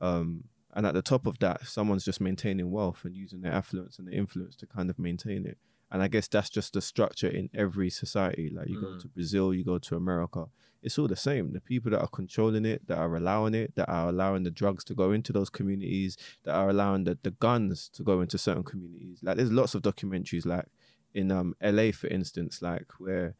Um, 0.00 0.44
and 0.74 0.86
at 0.86 0.94
the 0.94 1.02
top 1.02 1.26
of 1.26 1.38
that, 1.38 1.66
someone's 1.66 2.04
just 2.04 2.20
maintaining 2.20 2.70
wealth 2.70 3.04
and 3.04 3.16
using 3.16 3.40
their 3.42 3.52
affluence 3.52 3.98
and 3.98 4.06
their 4.08 4.14
influence 4.14 4.56
to 4.56 4.66
kind 4.66 4.90
of 4.90 4.98
maintain 4.98 5.46
it. 5.46 5.56
And 5.90 6.02
I 6.02 6.08
guess 6.08 6.26
that's 6.26 6.50
just 6.50 6.72
the 6.72 6.80
structure 6.80 7.28
in 7.28 7.48
every 7.54 7.88
society. 7.90 8.50
Like 8.50 8.68
you 8.68 8.80
go 8.80 8.88
Mm. 8.88 9.00
to 9.02 9.08
Brazil, 9.08 9.54
you 9.54 9.62
go 9.64 9.78
to 9.78 9.94
America, 9.96 10.46
it's 10.82 10.98
all 10.98 11.06
the 11.06 11.14
same. 11.16 11.52
The 11.52 11.60
people 11.60 11.90
that 11.92 12.00
are 12.00 12.08
controlling 12.08 12.64
it, 12.64 12.86
that 12.88 12.98
are 12.98 13.14
allowing 13.16 13.54
it, 13.54 13.74
that 13.76 13.88
are 13.88 14.08
allowing 14.08 14.42
the 14.42 14.50
drugs 14.50 14.82
to 14.84 14.94
go 14.94 15.12
into 15.12 15.32
those 15.32 15.50
communities, 15.50 16.16
that 16.42 16.54
are 16.54 16.68
allowing 16.70 17.04
the, 17.04 17.16
the 17.22 17.30
guns 17.30 17.88
to 17.90 18.02
go 18.02 18.20
into 18.22 18.36
certain 18.38 18.64
communities. 18.64 19.20
Like 19.22 19.36
there's 19.36 19.52
lots 19.52 19.74
of 19.76 19.82
documentaries, 19.82 20.44
like 20.44 20.66
in 21.14 21.30
um 21.30 21.54
LA, 21.62 21.92
for 21.92 22.08
instance, 22.08 22.60
like 22.60 22.86
where 22.98 23.34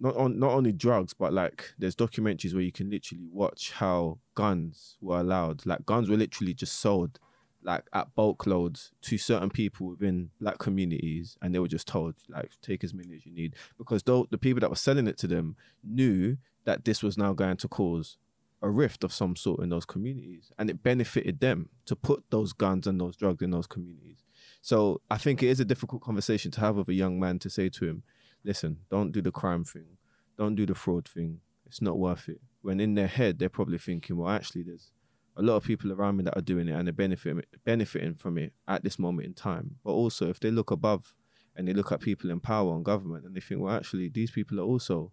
not 0.00 0.16
on 0.16 0.38
not 0.38 0.52
only 0.52 0.72
drugs, 0.72 1.14
but 1.14 1.32
like 1.32 1.72
there's 1.78 1.94
documentaries 1.94 2.54
where 2.54 2.62
you 2.62 2.72
can 2.72 2.90
literally 2.90 3.28
watch 3.30 3.72
how 3.72 4.18
guns 4.34 4.96
were 5.00 5.20
allowed. 5.20 5.66
Like 5.66 5.84
guns 5.86 6.08
were 6.08 6.16
literally 6.16 6.54
just 6.54 6.80
sold 6.80 7.20
like 7.62 7.84
at 7.92 8.14
bulk 8.14 8.46
loads 8.46 8.92
to 9.02 9.18
certain 9.18 9.50
people 9.50 9.88
within 9.88 10.30
black 10.40 10.58
communities 10.58 11.36
and 11.42 11.54
they 11.54 11.58
were 11.58 11.68
just 11.68 11.86
told 11.86 12.14
like 12.28 12.50
take 12.62 12.82
as 12.82 12.94
many 12.94 13.14
as 13.14 13.26
you 13.26 13.32
need 13.32 13.54
because 13.76 14.02
though 14.04 14.26
the 14.30 14.38
people 14.38 14.60
that 14.60 14.70
were 14.70 14.76
selling 14.76 15.06
it 15.06 15.18
to 15.18 15.26
them 15.26 15.56
knew 15.84 16.36
that 16.64 16.84
this 16.84 17.02
was 17.02 17.18
now 17.18 17.32
going 17.32 17.56
to 17.56 17.68
cause 17.68 18.16
a 18.62 18.70
rift 18.70 19.04
of 19.04 19.12
some 19.12 19.36
sort 19.36 19.62
in 19.62 19.68
those 19.68 19.84
communities 19.84 20.52
and 20.58 20.70
it 20.70 20.82
benefited 20.82 21.40
them 21.40 21.68
to 21.86 21.96
put 21.96 22.24
those 22.30 22.52
guns 22.52 22.86
and 22.86 23.00
those 23.00 23.16
drugs 23.16 23.42
in 23.42 23.50
those 23.50 23.66
communities 23.66 24.24
so 24.62 25.00
i 25.10 25.18
think 25.18 25.42
it 25.42 25.48
is 25.48 25.60
a 25.60 25.64
difficult 25.64 26.02
conversation 26.02 26.50
to 26.50 26.60
have 26.60 26.76
with 26.76 26.88
a 26.88 26.94
young 26.94 27.18
man 27.20 27.38
to 27.38 27.50
say 27.50 27.68
to 27.68 27.86
him 27.86 28.02
listen 28.44 28.78
don't 28.90 29.12
do 29.12 29.20
the 29.22 29.30
crime 29.32 29.64
thing 29.64 29.96
don't 30.38 30.54
do 30.54 30.66
the 30.66 30.74
fraud 30.74 31.06
thing 31.08 31.40
it's 31.66 31.82
not 31.82 31.98
worth 31.98 32.28
it 32.28 32.40
when 32.62 32.80
in 32.80 32.94
their 32.94 33.06
head 33.06 33.38
they're 33.38 33.48
probably 33.48 33.78
thinking 33.78 34.16
well 34.16 34.30
actually 34.30 34.62
there's 34.62 34.92
a 35.36 35.42
lot 35.42 35.56
of 35.56 35.64
people 35.64 35.92
around 35.92 36.16
me 36.16 36.24
that 36.24 36.36
are 36.36 36.42
doing 36.42 36.68
it 36.68 36.72
and 36.72 36.86
they're 36.86 36.92
benefiting 36.92 37.42
benefiting 37.64 38.14
from 38.14 38.36
it 38.36 38.52
at 38.68 38.82
this 38.82 38.98
moment 38.98 39.26
in 39.26 39.32
time. 39.32 39.76
But 39.84 39.92
also, 39.92 40.28
if 40.28 40.40
they 40.40 40.50
look 40.50 40.70
above 40.70 41.14
and 41.56 41.66
they 41.66 41.72
look 41.72 41.92
at 41.92 42.00
people 42.00 42.30
in 42.30 42.40
power 42.40 42.74
and 42.74 42.84
government 42.84 43.24
and 43.24 43.34
they 43.34 43.40
think, 43.40 43.60
well, 43.60 43.74
actually, 43.74 44.08
these 44.08 44.30
people 44.32 44.58
are 44.60 44.64
also 44.64 45.12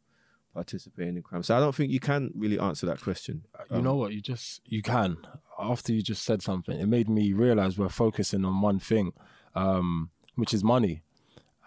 participating 0.53 1.15
in 1.17 1.21
crime. 1.21 1.43
So 1.43 1.55
I 1.55 1.59
don't 1.59 1.73
think 1.73 1.91
you 1.91 1.99
can 1.99 2.31
really 2.35 2.59
answer 2.59 2.85
that 2.87 2.99
question. 2.99 3.45
You 3.69 3.77
Um, 3.77 3.83
know 3.83 3.95
what? 3.95 4.11
You 4.11 4.19
just 4.21 4.61
you 4.65 4.81
can. 4.81 5.17
After 5.57 5.93
you 5.93 6.01
just 6.01 6.23
said 6.23 6.41
something, 6.41 6.77
it 6.77 6.87
made 6.87 7.07
me 7.07 7.31
realize 7.31 7.77
we're 7.77 7.87
focusing 7.87 8.43
on 8.43 8.59
one 8.59 8.79
thing, 8.79 9.13
um, 9.55 10.09
which 10.35 10.53
is 10.53 10.63
money. 10.63 11.03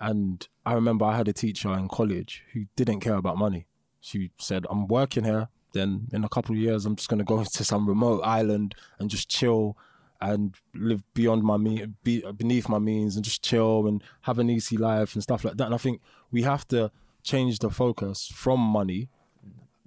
And 0.01 0.47
I 0.65 0.73
remember 0.73 1.05
I 1.05 1.17
had 1.17 1.29
a 1.29 1.33
teacher 1.33 1.73
in 1.75 1.89
college 1.89 2.43
who 2.53 2.65
didn't 2.75 3.01
care 3.01 3.15
about 3.15 3.37
money. 3.37 3.67
She 4.01 4.31
said, 4.39 4.67
"I'm 4.71 4.87
working 4.89 5.25
here. 5.25 5.49
Then 5.73 6.09
in 6.13 6.25
a 6.25 6.29
couple 6.29 6.55
of 6.55 6.61
years, 6.61 6.87
I'm 6.87 6.97
just 6.97 7.09
gonna 7.09 7.25
go 7.25 7.45
to 7.53 7.65
some 7.65 7.87
remote 7.87 8.23
island 8.23 8.75
and 8.99 9.11
just 9.11 9.29
chill." 9.29 9.77
And 10.23 10.55
live 10.75 11.03
beyond 11.15 11.45
my 11.45 11.57
mean, 11.57 11.97
be, 12.05 12.23
beneath 12.37 12.69
my 12.69 12.79
means, 12.79 13.17
and 13.17 13.25
just 13.25 13.43
chill 13.43 13.87
and 13.87 14.05
have 14.21 14.39
an 14.39 14.51
easy 14.51 14.77
life 14.77 15.15
and 15.15 15.23
stuff 15.23 15.45
like 15.45 15.57
that. 15.57 15.65
And 15.65 15.75
I 15.75 15.79
think 15.79 16.03
we 16.31 16.43
have 16.43 16.69
to 16.69 16.93
change 17.23 17.59
the 17.61 17.71
focus 17.71 18.31
from 18.35 18.61
money 18.61 19.09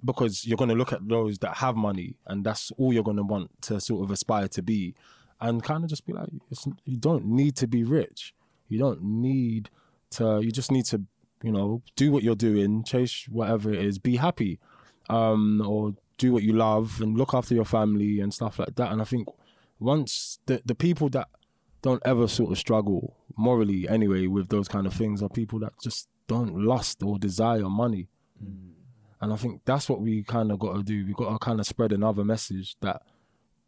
because 0.04 0.44
you're 0.46 0.56
going 0.56 0.70
to 0.70 0.76
look 0.76 0.92
at 0.92 1.06
those 1.08 1.38
that 1.38 1.56
have 1.56 1.76
money 1.76 2.16
and 2.26 2.44
that's 2.44 2.70
all 2.72 2.92
you're 2.92 3.02
going 3.02 3.16
to 3.16 3.22
want 3.22 3.50
to 3.62 3.80
sort 3.80 4.04
of 4.04 4.10
aspire 4.10 4.48
to 4.48 4.62
be 4.62 4.94
and 5.40 5.62
kind 5.62 5.82
of 5.82 5.90
just 5.90 6.06
be 6.06 6.12
like 6.12 6.28
you 6.84 6.96
don't 6.96 7.24
need 7.24 7.56
to 7.56 7.66
be 7.66 7.82
rich 7.84 8.34
you 8.68 8.78
don't 8.78 9.02
need 9.02 9.70
to 10.14 10.40
you 10.42 10.50
just 10.50 10.70
need 10.70 10.84
to 10.84 11.02
you 11.42 11.52
know 11.52 11.82
do 11.96 12.10
what 12.10 12.22
you're 12.22 12.34
doing 12.34 12.82
chase 12.84 13.26
whatever 13.30 13.72
it 13.72 13.84
is 13.84 13.98
be 13.98 14.16
happy 14.16 14.58
um 15.10 15.62
or 15.66 15.94
do 16.16 16.32
what 16.32 16.42
you 16.42 16.52
love 16.52 17.00
and 17.00 17.18
look 17.18 17.34
after 17.34 17.54
your 17.54 17.64
family 17.64 18.20
and 18.20 18.32
stuff 18.32 18.58
like 18.58 18.74
that 18.76 18.92
and 18.92 19.00
i 19.00 19.04
think 19.04 19.28
once 19.78 20.38
the 20.46 20.62
the 20.64 20.74
people 20.74 21.08
that 21.08 21.28
don't 21.82 22.02
ever 22.06 22.26
sort 22.26 22.50
of 22.50 22.58
struggle 22.58 23.16
morally 23.36 23.88
anyway 23.88 24.26
with 24.26 24.48
those 24.48 24.68
kind 24.68 24.86
of 24.86 24.94
things 24.94 25.22
are 25.22 25.28
people 25.28 25.58
that 25.58 25.72
just 25.82 26.08
don't 26.26 26.56
lust 26.56 27.02
or 27.02 27.18
desire 27.18 27.68
money 27.68 28.08
and 29.24 29.32
I 29.32 29.36
think 29.36 29.62
that's 29.64 29.88
what 29.88 30.02
we 30.02 30.22
kind 30.22 30.52
of 30.52 30.58
got 30.58 30.76
to 30.76 30.82
do. 30.82 31.06
We 31.06 31.14
got 31.14 31.32
to 31.32 31.38
kind 31.38 31.58
of 31.58 31.66
spread 31.66 31.92
another 31.92 32.24
message 32.24 32.76
that 32.82 33.00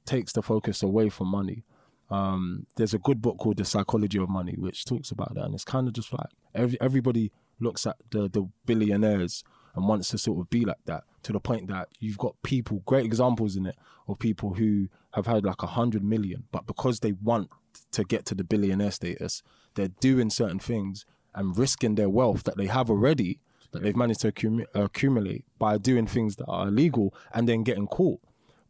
takes 0.04 0.32
the 0.32 0.42
focus 0.42 0.82
away 0.82 1.08
from 1.08 1.28
money. 1.28 1.64
Um, 2.10 2.66
there's 2.76 2.94
a 2.94 2.98
good 2.98 3.20
book 3.20 3.38
called 3.38 3.56
The 3.56 3.64
Psychology 3.64 4.18
of 4.18 4.28
Money, 4.28 4.54
which 4.56 4.84
talks 4.84 5.10
about 5.10 5.34
that, 5.34 5.44
and 5.44 5.54
it's 5.54 5.64
kind 5.64 5.88
of 5.88 5.94
just 5.94 6.12
like 6.12 6.28
every, 6.54 6.80
everybody 6.80 7.32
looks 7.58 7.86
at 7.86 7.96
the 8.10 8.28
the 8.28 8.48
billionaires 8.64 9.42
and 9.74 9.88
wants 9.88 10.10
to 10.10 10.18
sort 10.18 10.40
of 10.40 10.48
be 10.50 10.64
like 10.64 10.84
that 10.86 11.04
to 11.22 11.32
the 11.32 11.40
point 11.40 11.68
that 11.68 11.88
you've 11.98 12.18
got 12.18 12.34
people, 12.42 12.82
great 12.86 13.04
examples 13.04 13.56
in 13.56 13.66
it 13.66 13.76
of 14.08 14.18
people 14.18 14.54
who 14.54 14.88
have 15.12 15.26
had 15.26 15.44
like 15.44 15.62
a 15.62 15.66
hundred 15.66 16.04
million, 16.04 16.44
but 16.52 16.66
because 16.66 17.00
they 17.00 17.12
want 17.12 17.50
to 17.92 18.04
get 18.04 18.24
to 18.26 18.34
the 18.34 18.44
billionaire 18.44 18.90
status, 18.90 19.42
they're 19.74 19.88
doing 20.00 20.30
certain 20.30 20.58
things 20.58 21.04
and 21.34 21.58
risking 21.58 21.94
their 21.94 22.08
wealth 22.08 22.44
that 22.44 22.56
they 22.56 22.66
have 22.66 22.90
already 22.90 23.40
that 23.72 23.82
they've 23.82 23.96
managed 23.96 24.20
to 24.20 24.32
accumu- 24.32 24.66
accumulate 24.74 25.44
by 25.58 25.76
doing 25.76 26.06
things 26.06 26.36
that 26.36 26.46
are 26.46 26.68
illegal 26.68 27.14
and 27.34 27.48
then 27.48 27.62
getting 27.62 27.86
caught. 27.86 28.20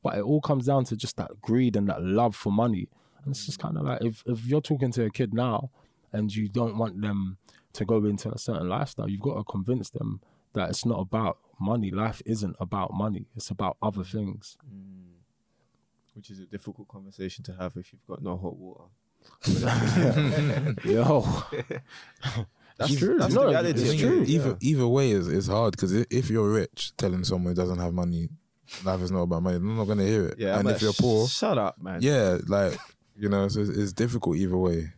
But 0.02 0.16
it 0.16 0.22
all 0.22 0.40
comes 0.40 0.66
down 0.66 0.84
to 0.86 0.96
just 0.96 1.16
that 1.16 1.40
greed 1.40 1.76
and 1.76 1.88
that 1.88 2.02
love 2.02 2.34
for 2.34 2.50
money. 2.50 2.88
And 3.26 3.34
it's 3.34 3.44
just 3.44 3.58
kind 3.58 3.76
of 3.76 3.84
like 3.84 4.02
if, 4.02 4.22
if 4.26 4.46
you're 4.46 4.60
talking 4.62 4.90
to 4.92 5.04
a 5.04 5.10
kid 5.10 5.34
now 5.34 5.70
and 6.12 6.34
you 6.34 6.48
don't 6.48 6.78
want 6.78 7.00
them 7.02 7.36
to 7.74 7.84
go 7.84 8.02
into 8.06 8.30
a 8.32 8.38
certain 8.38 8.68
lifestyle, 8.68 9.10
you've 9.10 9.20
got 9.20 9.34
to 9.36 9.44
convince 9.44 9.90
them 9.90 10.20
that 10.54 10.70
it's 10.70 10.86
not 10.86 11.00
about 11.00 11.36
money. 11.60 11.90
Life 11.90 12.22
isn't 12.24 12.56
about 12.60 12.94
money, 12.94 13.26
it's 13.36 13.50
about 13.50 13.76
other 13.82 14.04
things. 14.04 14.56
Mm. 14.72 15.16
which 16.14 16.30
is 16.30 16.38
a 16.40 16.46
difficult 16.46 16.88
conversation 16.88 17.44
to 17.44 17.52
have 17.54 17.76
if 17.76 17.92
you've 17.92 18.06
got 18.06 18.22
no 18.22 18.36
hot 18.38 18.56
water. 18.56 18.84
Yo, 20.84 21.26
That's 22.78 22.90
Either- 22.92 22.98
true. 23.06 23.18
That's 23.18 23.34
no, 23.34 23.40
the 23.42 23.48
reality. 23.48 23.70
it's 23.80 23.90
thing 23.90 23.98
true. 23.98 24.22
is, 24.22 24.30
Either 24.30 24.56
either 24.60 24.86
way 24.86 25.10
is 25.10 25.28
is 25.28 25.46
hard 25.46 25.72
because 25.72 25.92
if 25.92 26.28
you're 26.30 26.50
rich, 26.50 26.92
telling 26.96 27.24
someone 27.24 27.52
who 27.54 27.60
doesn't 27.62 27.78
have 27.78 27.92
money, 27.94 28.28
life 28.84 29.00
is 29.00 29.10
not 29.10 29.22
about 29.22 29.42
money, 29.42 29.58
they're 29.58 29.66
not 29.66 29.86
gonna 29.86 30.04
hear 30.04 30.26
it. 30.28 30.38
Yeah, 30.38 30.58
and 30.58 30.68
if 30.68 30.82
you're 30.82 30.92
poor, 30.92 31.26
shut 31.26 31.56
up, 31.58 31.80
man. 31.80 32.00
yeah, 32.02 32.38
like 32.46 32.78
you 33.18 33.28
know, 33.28 33.48
so 33.48 33.60
it's, 33.60 33.70
it's 33.70 33.92
difficult 33.92 34.36
either 34.36 34.56
way. 34.56 34.92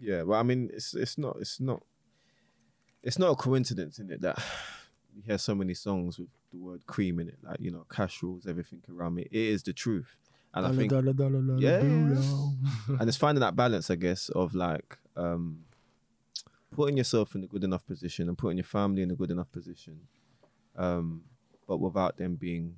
Yeah, 0.00 0.22
but 0.24 0.34
I 0.34 0.42
mean, 0.42 0.70
it's 0.72 0.94
it's 0.94 1.18
not 1.18 1.36
it's 1.40 1.60
not 1.60 1.82
it's 3.02 3.18
not 3.18 3.30
a 3.30 3.36
coincidence 3.36 3.98
in 3.98 4.10
it 4.10 4.20
that 4.22 4.38
you 5.14 5.22
hear 5.22 5.38
so 5.38 5.54
many 5.54 5.74
songs 5.74 6.18
with 6.18 6.28
the 6.52 6.58
word 6.58 6.86
cream 6.86 7.20
in 7.20 7.28
it, 7.28 7.38
like 7.42 7.60
you 7.60 7.70
know, 7.70 7.84
cash 7.90 8.22
rules 8.22 8.46
everything 8.46 8.82
around 8.90 9.14
me. 9.14 9.22
It 9.22 9.32
is 9.32 9.62
the 9.62 9.72
truth, 9.72 10.16
and 10.54 10.66
I 10.66 10.70
think 10.76 10.90
yeah, 11.58 11.80
and 13.00 13.08
it's 13.08 13.16
finding 13.16 13.40
that 13.40 13.56
balance, 13.56 13.90
I 13.90 13.96
guess, 13.96 14.28
of 14.30 14.54
like 14.54 14.98
um 15.16 15.64
putting 16.70 16.96
yourself 16.96 17.34
in 17.34 17.42
a 17.42 17.46
good 17.46 17.64
enough 17.64 17.86
position 17.86 18.28
and 18.28 18.38
putting 18.38 18.56
your 18.56 18.64
family 18.64 19.02
in 19.02 19.10
a 19.10 19.14
good 19.14 19.30
enough 19.30 19.50
position, 19.50 20.00
um, 20.76 21.22
but 21.66 21.78
without 21.78 22.16
them 22.16 22.36
being 22.36 22.76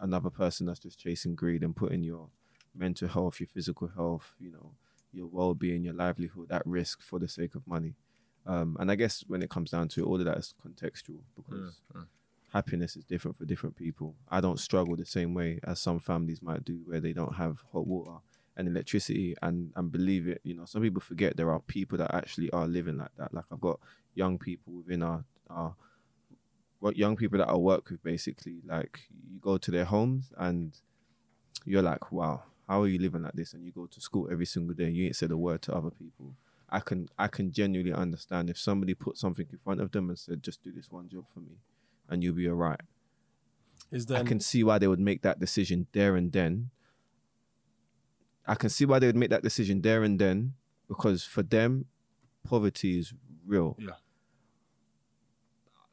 another 0.00 0.30
person 0.30 0.66
that's 0.66 0.78
just 0.78 0.98
chasing 0.98 1.34
greed 1.34 1.62
and 1.62 1.76
putting 1.76 2.02
your 2.02 2.28
mental 2.74 3.08
health, 3.08 3.40
your 3.40 3.48
physical 3.48 3.88
health, 3.88 4.34
you 4.38 4.50
know, 4.50 4.72
your 5.12 5.26
well-being, 5.26 5.84
your 5.84 5.94
livelihood 5.94 6.50
at 6.50 6.66
risk 6.66 7.02
for 7.02 7.18
the 7.18 7.28
sake 7.28 7.54
of 7.54 7.66
money. 7.66 7.94
Um, 8.46 8.76
and 8.80 8.90
I 8.90 8.94
guess 8.94 9.24
when 9.26 9.42
it 9.42 9.50
comes 9.50 9.70
down 9.70 9.88
to 9.88 10.02
it, 10.02 10.06
all 10.06 10.18
of 10.18 10.24
that 10.24 10.38
is 10.38 10.54
contextual 10.64 11.20
because 11.36 11.80
happiness 12.52 12.96
is 12.96 13.04
different 13.04 13.36
for 13.36 13.44
different 13.44 13.76
people. 13.76 14.14
I 14.28 14.40
don't 14.40 14.58
struggle 14.58 14.96
the 14.96 15.06
same 15.06 15.34
way 15.34 15.60
as 15.64 15.80
some 15.80 16.00
families 16.00 16.42
might 16.42 16.64
do, 16.64 16.80
where 16.84 17.00
they 17.00 17.12
don't 17.12 17.34
have 17.34 17.62
hot 17.72 17.86
water 17.86 18.18
and 18.56 18.68
electricity. 18.68 19.36
And 19.42 19.72
and 19.76 19.92
believe 19.92 20.26
it, 20.28 20.40
you 20.42 20.54
know, 20.54 20.64
some 20.64 20.82
people 20.82 21.00
forget 21.00 21.36
there 21.36 21.50
are 21.52 21.60
people 21.60 21.98
that 21.98 22.14
actually 22.14 22.50
are 22.50 22.66
living 22.66 22.98
like 22.98 23.14
that. 23.18 23.34
Like 23.34 23.44
I've 23.52 23.60
got 23.60 23.78
young 24.14 24.38
people 24.38 24.72
within 24.72 25.02
our 25.02 25.24
our 25.48 25.74
what 26.80 26.96
young 26.96 27.14
people 27.14 27.38
that 27.38 27.48
I 27.48 27.56
work 27.56 27.90
with 27.90 28.02
basically. 28.02 28.62
Like 28.66 29.00
you 29.30 29.38
go 29.38 29.58
to 29.58 29.70
their 29.70 29.84
homes 29.84 30.32
and 30.38 30.76
you're 31.64 31.82
like, 31.82 32.10
wow, 32.10 32.42
how 32.70 32.82
are 32.82 32.86
you 32.86 33.00
living 33.00 33.24
like 33.24 33.32
this? 33.32 33.52
And 33.52 33.64
you 33.64 33.72
go 33.72 33.86
to 33.86 34.00
school 34.00 34.28
every 34.30 34.46
single 34.46 34.74
day. 34.76 34.88
You 34.90 35.06
ain't 35.06 35.16
said 35.16 35.32
a 35.32 35.36
word 35.36 35.60
to 35.62 35.74
other 35.74 35.90
people. 35.90 36.36
I 36.68 36.78
can 36.78 37.08
I 37.18 37.26
can 37.26 37.50
genuinely 37.50 37.92
understand 37.92 38.48
if 38.48 38.56
somebody 38.56 38.94
put 38.94 39.18
something 39.18 39.44
in 39.50 39.58
front 39.58 39.80
of 39.80 39.90
them 39.90 40.08
and 40.08 40.16
said, 40.16 40.40
just 40.40 40.62
do 40.62 40.70
this 40.70 40.88
one 40.88 41.08
job 41.08 41.24
for 41.34 41.40
me, 41.40 41.56
and 42.08 42.22
you'll 42.22 42.36
be 42.36 42.48
alright. 42.48 42.80
Is 43.90 44.06
there? 44.06 44.18
I 44.18 44.22
can 44.22 44.38
see 44.38 44.62
why 44.62 44.78
they 44.78 44.86
would 44.86 45.00
make 45.00 45.22
that 45.22 45.40
decision 45.40 45.88
there 45.90 46.14
and 46.14 46.30
then. 46.30 46.70
I 48.46 48.54
can 48.54 48.70
see 48.70 48.84
why 48.84 49.00
they 49.00 49.06
would 49.06 49.16
make 49.16 49.30
that 49.30 49.42
decision 49.42 49.80
there 49.80 50.04
and 50.04 50.18
then 50.20 50.54
because 50.86 51.24
for 51.24 51.42
them, 51.42 51.86
poverty 52.44 53.00
is 53.00 53.12
real. 53.44 53.76
Yeah. 53.80 53.98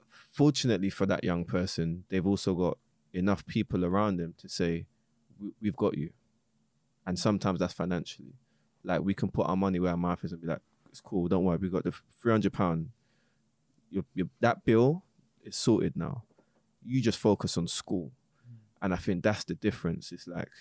Fortunately 0.09 0.91
for 0.91 1.07
that 1.07 1.23
young 1.23 1.43
person, 1.43 2.03
they've 2.09 2.25
also 2.25 2.53
got 2.53 2.77
enough 3.13 3.47
people 3.47 3.83
around 3.83 4.17
them 4.17 4.35
to 4.37 4.47
say, 4.47 4.85
"We've 5.59 5.75
got 5.75 5.97
you," 5.97 6.11
and 7.07 7.17
sometimes 7.17 7.59
that's 7.59 7.73
financially. 7.73 8.35
Like 8.83 9.01
we 9.01 9.15
can 9.15 9.31
put 9.31 9.47
our 9.47 9.57
money 9.57 9.79
where 9.79 9.91
our 9.91 9.97
mouth 9.97 10.23
is 10.23 10.31
and 10.33 10.41
be 10.41 10.47
like, 10.47 10.61
"It's 10.91 11.01
cool, 11.01 11.27
don't 11.27 11.43
worry, 11.43 11.57
we 11.57 11.69
got 11.69 11.83
the 11.83 11.93
three 12.21 12.31
hundred 12.31 12.53
pound. 12.53 12.89
Your, 13.89 14.03
your 14.13 14.27
that 14.41 14.63
bill 14.63 15.03
is 15.43 15.55
sorted 15.55 15.95
now. 15.95 16.23
You 16.85 17.01
just 17.01 17.17
focus 17.17 17.57
on 17.57 17.67
school." 17.67 18.11
And 18.79 18.93
I 18.93 18.97
think 18.97 19.23
that's 19.23 19.43
the 19.43 19.55
difference. 19.55 20.11
It's 20.11 20.27
like 20.27 20.51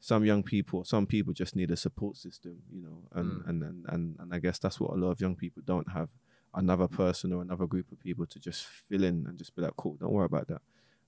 some 0.00 0.24
young 0.24 0.42
people, 0.42 0.84
some 0.84 1.06
people 1.06 1.32
just 1.32 1.56
need 1.56 1.70
a 1.70 1.76
support 1.76 2.16
system, 2.16 2.58
you 2.70 2.82
know, 2.82 3.02
and, 3.12 3.42
and, 3.46 3.62
and, 3.62 3.84
and, 3.88 4.16
and 4.18 4.34
I 4.34 4.38
guess 4.38 4.58
that's 4.58 4.78
what 4.78 4.92
a 4.92 4.96
lot 4.96 5.10
of 5.12 5.20
young 5.20 5.34
people 5.34 5.62
don't 5.64 5.90
have. 5.90 6.08
Another 6.54 6.88
person 6.88 7.32
or 7.32 7.42
another 7.42 7.66
group 7.66 7.90
of 7.90 8.00
people 8.00 8.26
to 8.26 8.38
just 8.38 8.66
fill 8.66 9.04
in 9.04 9.26
and 9.28 9.38
just 9.38 9.54
be 9.56 9.62
like, 9.62 9.76
cool, 9.76 9.96
don't 9.98 10.12
worry 10.12 10.26
about 10.26 10.48
that. 10.48 10.62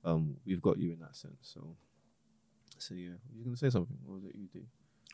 Um, 0.04 0.36
we've 0.46 0.62
got 0.62 0.78
you 0.78 0.92
in 0.92 1.00
that 1.00 1.14
sense. 1.14 1.36
So, 1.40 1.76
so 2.80 2.94
yeah, 2.94 3.10
you're 3.34 3.44
gonna 3.44 3.56
say 3.56 3.70
something? 3.70 3.96
Or 4.08 4.14
was 4.14 4.24
it 4.24 4.34
you, 4.34 4.48
D? 4.52 4.66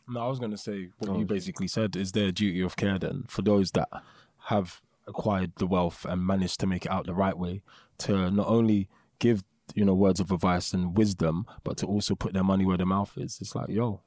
No, 0.09 0.21
I 0.21 0.27
was 0.27 0.39
going 0.39 0.51
to 0.51 0.57
say 0.57 0.89
what 0.99 1.09
Oh. 1.09 1.19
you 1.19 1.25
basically 1.25 1.67
said 1.67 1.97
is 1.97 2.13
their 2.13 2.31
duty 2.31 2.61
of 2.61 2.77
care 2.77 2.97
then 2.97 3.25
for 3.27 3.41
those 3.41 3.71
that 3.71 3.89
have 4.45 4.81
acquired 5.05 5.51
the 5.57 5.67
wealth 5.67 6.05
and 6.05 6.25
managed 6.25 6.61
to 6.61 6.67
make 6.67 6.85
it 6.85 6.91
out 6.91 7.05
the 7.05 7.13
right 7.13 7.37
way 7.37 7.61
to 7.97 8.31
not 8.31 8.47
only 8.47 8.87
give 9.19 9.43
you 9.75 9.83
know 9.83 9.93
words 9.93 10.21
of 10.21 10.31
advice 10.31 10.73
and 10.73 10.97
wisdom, 10.97 11.45
but 11.65 11.75
to 11.77 11.85
also 11.85 12.15
put 12.15 12.31
their 12.31 12.43
money 12.43 12.63
where 12.63 12.77
their 12.77 12.85
mouth 12.85 13.11
is. 13.17 13.37
It's 13.41 13.53
like, 13.53 13.67
yo, 13.67 13.99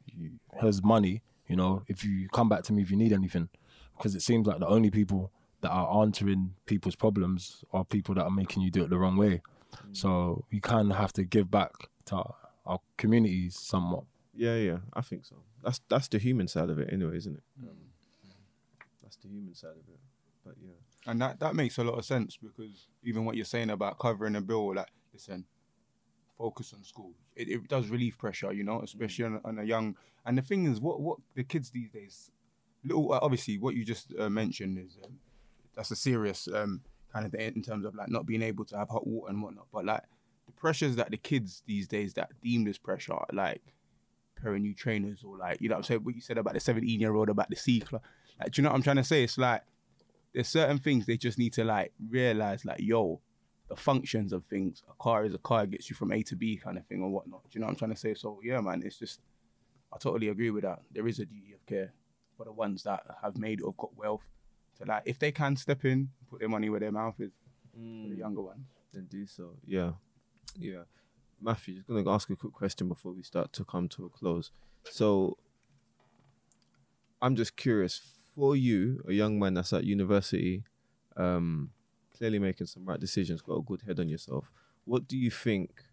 here's 0.59 0.83
money. 0.83 1.23
You 1.49 1.57
know, 1.57 1.83
if 1.87 2.03
you 2.03 2.29
come 2.31 2.49
back 2.49 2.63
to 2.65 2.73
me 2.73 2.81
if 2.81 2.91
you 2.91 2.97
need 2.97 3.13
anything, 3.13 3.51
because 3.97 4.15
it 4.15 4.23
seems 4.23 4.47
like 4.47 4.61
the 4.61 4.69
only 4.69 4.91
people 4.91 5.31
that 5.61 5.71
are 5.71 6.01
answering 6.03 6.55
people's 6.65 6.97
problems 6.97 7.63
are 7.75 7.85
people 7.85 8.15
that 8.15 8.25
are 8.25 8.31
making 8.31 8.63
you 8.63 8.71
do 8.71 8.85
it 8.85 8.89
the 8.89 8.97
wrong 8.97 9.19
way. 9.19 9.43
Mm. 9.87 9.95
So 9.95 10.47
you 10.51 10.63
kind 10.63 10.91
of 10.91 10.97
have 10.97 11.13
to 11.15 11.25
give 11.25 11.51
back 11.51 11.73
to 12.07 12.23
our, 12.71 12.75
our 12.75 12.81
communities 12.97 13.59
somewhat. 13.59 14.05
Yeah, 14.35 14.57
yeah, 14.57 14.79
I 14.93 15.01
think 15.01 15.25
so. 15.25 15.37
That's 15.63 15.81
that's 15.89 16.09
the 16.09 16.19
human 16.19 16.49
side 16.49 16.71
of 16.71 16.79
it, 16.79 16.89
anyway, 16.93 17.17
isn't 17.17 17.37
it? 17.37 17.43
Um, 17.63 17.77
that's 19.03 19.17
the 19.17 19.29
human 19.29 19.55
side 19.55 19.71
of 19.71 19.89
it. 19.89 20.01
But 20.45 20.55
yeah, 20.63 21.11
And 21.11 21.21
that, 21.21 21.41
that 21.41 21.55
makes 21.55 21.79
a 21.79 21.85
lot 21.85 21.99
of 21.99 22.05
sense 22.05 22.37
because 22.37 22.87
even 23.03 23.25
what 23.25 23.37
you're 23.37 23.45
saying 23.45 23.71
about 23.71 23.99
covering 23.99 24.37
a 24.37 24.41
bill, 24.41 24.75
like, 24.75 24.89
listen, 25.13 25.45
focus 26.39 26.73
on 26.75 26.83
school. 26.85 27.13
It, 27.37 27.49
it 27.49 27.69
does 27.69 27.89
relieve 27.89 28.17
pressure, 28.17 28.53
you 28.53 28.65
know, 28.65 28.81
especially 28.83 29.27
on, 29.27 29.41
on 29.45 29.59
a 29.59 29.65
young. 29.65 29.97
And 30.25 30.39
the 30.39 30.43
thing 30.43 30.65
is, 30.65 30.81
what 30.81 31.01
what 31.01 31.19
the 31.35 31.45
kids 31.45 31.71
these 31.71 31.91
days, 31.91 32.31
little 32.85 33.13
obviously, 33.13 33.59
what 33.59 33.75
you 33.75 33.85
just 33.85 34.15
uh, 34.19 34.31
mentioned 34.31 34.79
is 34.79 34.97
um, 35.05 35.19
that's 35.75 35.91
a 35.91 35.97
serious 35.97 36.49
um, 36.55 36.81
kind 37.13 37.27
of 37.27 37.33
thing 37.33 37.53
in 37.55 37.63
terms 37.63 37.85
of 37.85 37.95
like 37.95 38.09
not 38.09 38.27
being 38.27 38.43
able 38.43 38.65
to 38.67 38.79
have 38.79 38.89
hot 38.89 39.07
water 39.07 39.31
and 39.31 39.43
whatnot. 39.43 39.67
But 39.73 39.85
like 39.85 40.03
the 40.51 40.61
pressures 40.61 40.97
that 40.97 41.11
the 41.11 41.17
kids 41.17 41.63
these 41.67 41.87
days 41.87 42.15
that 42.15 42.31
deem 42.43 42.65
this 42.65 42.79
pressure, 42.79 43.15
like 43.33 43.63
pairing 44.41 44.63
new 44.63 44.75
trainers 44.75 45.23
or 45.25 45.37
like 45.37 45.61
you 45.61 45.69
know 45.69 45.75
what 45.75 45.79
I'm 45.81 45.85
saying 45.85 46.05
what 46.05 46.15
you 46.15 46.21
said 46.21 46.39
about 46.39 46.55
the 46.55 46.61
17 46.61 46.99
year 46.99 47.15
old 47.15 47.29
about 47.29 47.51
the 47.51 47.57
C 47.57 47.81
club. 47.81 48.03
Like, 48.39 48.53
do 48.53 48.61
you 48.61 48.65
know 48.65 48.71
what 48.71 48.77
I'm 48.77 48.83
trying 48.83 48.97
to 48.97 49.05
say? 49.05 49.23
It's 49.23 49.39
like 49.39 49.63
there's 50.35 50.49
certain 50.49 50.79
things 50.79 51.07
they 51.07 51.17
just 51.17 51.39
need 51.39 51.53
to 51.55 51.65
like 51.65 51.93
realize 52.09 52.65
like 52.65 52.81
yo 52.81 53.21
the 53.69 53.77
functions 53.77 54.33
of 54.33 54.45
things 54.47 54.83
a 54.91 55.03
car 55.03 55.25
is 55.25 55.35
a 55.35 55.39
car 55.39 55.67
gets 55.67 55.89
you 55.89 55.95
from 55.95 56.13
a 56.13 56.23
to 56.23 56.37
b 56.37 56.57
kind 56.57 56.77
of 56.77 56.87
thing 56.87 57.03
or 57.03 57.11
whatnot 57.11 57.43
do 57.45 57.51
you 57.53 57.61
know 57.61 57.67
what 57.67 57.73
i'm 57.73 57.77
trying 57.77 57.91
to 57.91 57.97
say 57.97 58.15
so 58.15 58.41
yeah 58.43 58.61
man 58.61 58.83
it's 58.85 58.97
just 58.97 59.21
i 59.93 59.99
totally 59.99 60.29
agree 60.29 60.51
with 60.51 60.63
that 60.63 60.81
there 60.93 61.07
is 61.07 61.19
a 61.19 61.25
duty 61.25 61.53
of 61.53 61.65
care 61.67 61.93
for 62.37 62.45
the 62.45 62.53
ones 62.53 62.85
that 62.85 63.03
have 63.23 63.37
made 63.37 63.61
or 63.61 63.73
got 63.75 63.97
wealth 63.97 64.25
So 64.77 64.85
like 64.87 65.03
if 65.05 65.19
they 65.19 65.31
can 65.33 65.57
step 65.57 65.85
in 65.85 66.11
put 66.29 66.41
their 66.41 66.49
money 66.49 66.69
where 66.69 66.81
their 66.81 66.93
mouth 66.93 67.15
is 67.21 67.33
for 67.73 67.79
the 67.79 68.15
mm. 68.15 68.19
younger 68.19 68.43
ones 68.43 68.67
then 68.93 69.07
do 69.11 69.27
so. 69.27 69.57
Yeah, 69.67 69.93
yeah. 70.59 70.83
Matthew, 71.41 71.77
just 71.77 71.89
gonna 71.89 72.11
ask 72.11 72.29
a 72.31 72.37
quick 72.37 72.53
question 72.53 72.89
before 72.89 73.13
we 73.13 73.23
start 73.23 73.53
to 73.55 73.65
come 73.65 73.89
to 73.89 74.05
a 74.05 74.09
close. 74.09 74.51
So, 74.85 75.39
I'm 77.23 77.37
just 77.37 77.57
curious 77.57 78.01
for 78.35 78.57
you, 78.57 79.03
a 79.09 79.13
young 79.13 79.39
man 79.39 79.55
that's 79.55 79.73
at 79.73 79.85
university, 79.85 80.65
um, 81.17 81.71
clearly 82.17 82.39
making 82.39 82.67
some 82.67 82.85
right 82.85 83.01
decisions, 83.01 83.41
got 83.43 83.55
a 83.55 83.63
good 83.63 83.83
head 83.87 84.01
on 84.01 84.09
yourself. 84.09 84.51
What 84.85 85.09
do 85.09 85.17
you 85.17 85.31
think, 85.31 85.85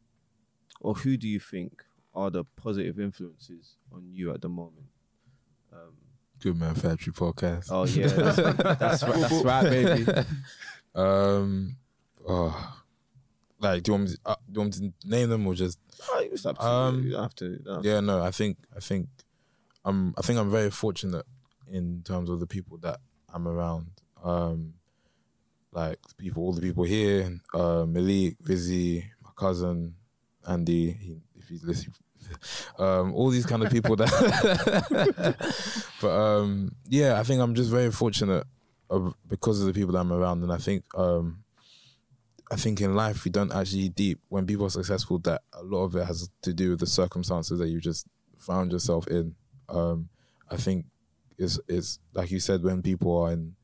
or 0.81 0.93
who 0.95 1.17
do 1.17 1.27
you 1.27 1.39
think 1.39 1.83
are 2.13 2.29
the 2.29 2.43
positive 2.43 2.99
influences 2.99 3.75
on 3.93 4.09
you 4.11 4.33
at 4.33 4.41
the 4.41 4.49
moment? 4.49 4.87
Um, 5.71 5.93
Good 6.39 6.55
Man 6.55 6.75
Factory 6.75 7.13
podcast. 7.13 7.67
oh 7.71 7.85
yeah, 7.85 8.07
that's, 8.07 8.35
that's 8.37 9.03
right, 9.03 9.19
that's 9.19 9.43
right, 9.43 9.63
baby. 9.63 10.05
Um, 10.95 11.75
oh, 12.27 12.81
like, 13.59 13.83
do 13.83 13.91
you 13.91 13.93
want 13.97 14.09
me? 14.09 14.15
To, 14.15 14.19
uh, 14.25 14.35
do 14.35 14.53
you 14.53 14.59
want 14.61 14.79
me 14.81 14.93
to 15.01 15.09
name 15.09 15.29
them 15.29 15.47
or 15.47 15.53
just? 15.55 15.79
Oh, 16.09 16.19
it's 16.31 16.45
up 16.45 16.57
to 16.59 16.63
you. 16.63 16.69
Um, 16.69 17.03
You 17.03 17.11
don't 17.11 17.21
have 17.23 17.35
to. 17.35 17.45
you 17.45 17.71
have 17.73 17.81
to. 17.83 17.89
Yeah, 17.89 17.99
no. 17.99 18.21
I 18.21 18.31
think 18.31 18.57
I 18.75 18.79
think 18.79 19.07
I'm 19.85 20.13
I 20.17 20.21
think 20.21 20.39
I'm 20.39 20.51
very 20.51 20.69
fortunate 20.69 21.25
in 21.71 22.01
terms 22.03 22.29
of 22.29 22.39
the 22.39 22.47
people 22.47 22.77
that 22.79 22.99
I'm 23.33 23.47
around. 23.47 23.87
Um, 24.23 24.73
like 25.71 25.99
the 26.07 26.15
people, 26.15 26.43
all 26.43 26.53
the 26.53 26.61
people 26.61 26.83
here, 26.83 27.39
uh, 27.53 27.85
Malik, 27.85 28.37
Vizzy, 28.41 29.05
my 29.23 29.29
cousin, 29.35 29.95
Andy, 30.47 30.91
he, 30.93 31.17
if 31.35 31.47
he's 31.47 31.63
listening. 31.63 31.95
Um, 32.77 33.13
all 33.13 33.29
these 33.29 33.45
kind 33.45 33.63
of 33.63 33.71
people 33.71 33.95
that, 33.95 34.11
but 36.01 36.09
um, 36.09 36.73
yeah, 36.89 37.17
I 37.17 37.23
think 37.23 37.39
I'm 37.41 37.55
just 37.55 37.69
very 37.69 37.89
fortunate 37.89 38.45
of, 38.89 39.13
because 39.29 39.61
of 39.61 39.67
the 39.67 39.71
people 39.73 39.93
that 39.93 39.99
I'm 39.99 40.11
around, 40.11 40.43
and 40.43 40.51
I 40.51 40.57
think 40.57 40.83
um, 40.95 41.43
I 42.49 42.55
think 42.55 42.79
in 42.79 42.95
life 42.95 43.25
we 43.25 43.31
don't 43.31 43.53
actually 43.53 43.89
deep 43.89 44.19
when 44.29 44.45
people 44.45 44.65
are 44.65 44.69
successful 44.69 45.19
that 45.19 45.41
a 45.53 45.63
lot 45.63 45.83
of 45.83 45.95
it 45.95 46.05
has 46.05 46.29
to 46.43 46.53
do 46.53 46.71
with 46.71 46.79
the 46.79 46.87
circumstances 46.87 47.59
that 47.59 47.67
you 47.67 47.81
just 47.81 48.07
found 48.37 48.71
yourself 48.71 49.07
in. 49.07 49.35
Um, 49.67 50.09
I 50.49 50.55
think 50.55 50.85
it's 51.37 51.59
it's 51.67 51.99
like 52.13 52.31
you 52.31 52.39
said 52.39 52.63
when 52.63 52.81
people 52.81 53.17
are 53.21 53.31
in, 53.33 53.55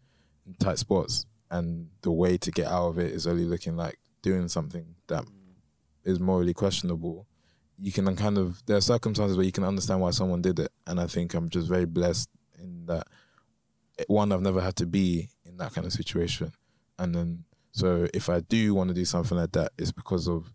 in 0.45 0.53
tight 0.55 0.79
spots 0.79 1.25
and 1.49 1.87
the 2.01 2.11
way 2.11 2.37
to 2.37 2.51
get 2.51 2.67
out 2.67 2.89
of 2.89 2.99
it 2.99 3.11
is 3.11 3.25
only 3.25 3.45
looking 3.45 3.77
like 3.77 3.99
doing 4.21 4.47
something 4.47 4.95
that 5.07 5.23
is 6.03 6.19
morally 6.19 6.53
questionable. 6.53 7.27
you 7.79 7.91
can 7.91 8.15
kind 8.15 8.37
of 8.37 8.61
there 8.65 8.77
are 8.77 8.81
circumstances 8.81 9.37
where 9.37 9.45
you 9.45 9.51
can 9.51 9.63
understand 9.63 10.01
why 10.01 10.11
someone 10.11 10.41
did 10.41 10.59
it, 10.59 10.71
and 10.87 10.99
I 10.99 11.07
think 11.07 11.33
I'm 11.33 11.49
just 11.49 11.67
very 11.67 11.85
blessed 11.85 12.29
in 12.59 12.85
that. 12.87 13.07
One, 14.07 14.31
I've 14.31 14.41
never 14.41 14.61
had 14.61 14.75
to 14.77 14.85
be 14.85 15.29
in 15.45 15.57
that 15.57 15.73
kind 15.73 15.85
of 15.85 15.93
situation, 15.93 16.51
and 16.97 17.13
then 17.13 17.43
so 17.73 18.07
if 18.13 18.29
I 18.29 18.39
do 18.41 18.75
want 18.75 18.89
to 18.89 18.93
do 18.93 19.03
something 19.03 19.37
like 19.37 19.51
that, 19.53 19.71
it's 19.79 19.91
because 19.91 20.27
of 20.27 20.53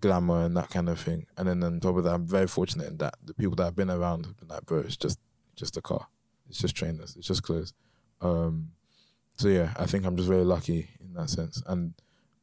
glamour 0.00 0.44
and 0.44 0.56
that 0.56 0.70
kind 0.70 0.88
of 0.88 1.00
thing. 1.00 1.26
And 1.36 1.48
then 1.48 1.62
on 1.64 1.80
top 1.80 1.96
of 1.96 2.04
that, 2.04 2.14
I'm 2.14 2.26
very 2.26 2.46
fortunate 2.46 2.88
in 2.88 2.96
that 2.98 3.14
the 3.24 3.34
people 3.34 3.56
that 3.56 3.66
I've 3.66 3.76
been 3.76 3.90
around 3.90 4.26
have 4.26 4.36
been 4.36 4.48
like, 4.48 4.64
bro, 4.64 4.78
it's 4.78 4.96
just 4.96 5.18
just 5.56 5.76
a 5.76 5.82
car, 5.82 6.06
it's 6.48 6.58
just 6.60 6.76
trainers, 6.76 7.16
it's 7.16 7.26
just 7.26 7.42
clothes. 7.42 7.74
Um, 8.20 8.70
so 9.36 9.48
yeah, 9.48 9.74
I 9.76 9.86
think 9.86 10.06
I'm 10.06 10.16
just 10.16 10.28
very 10.28 10.44
lucky 10.44 10.88
in 11.00 11.14
that 11.14 11.30
sense, 11.30 11.60
and 11.66 11.94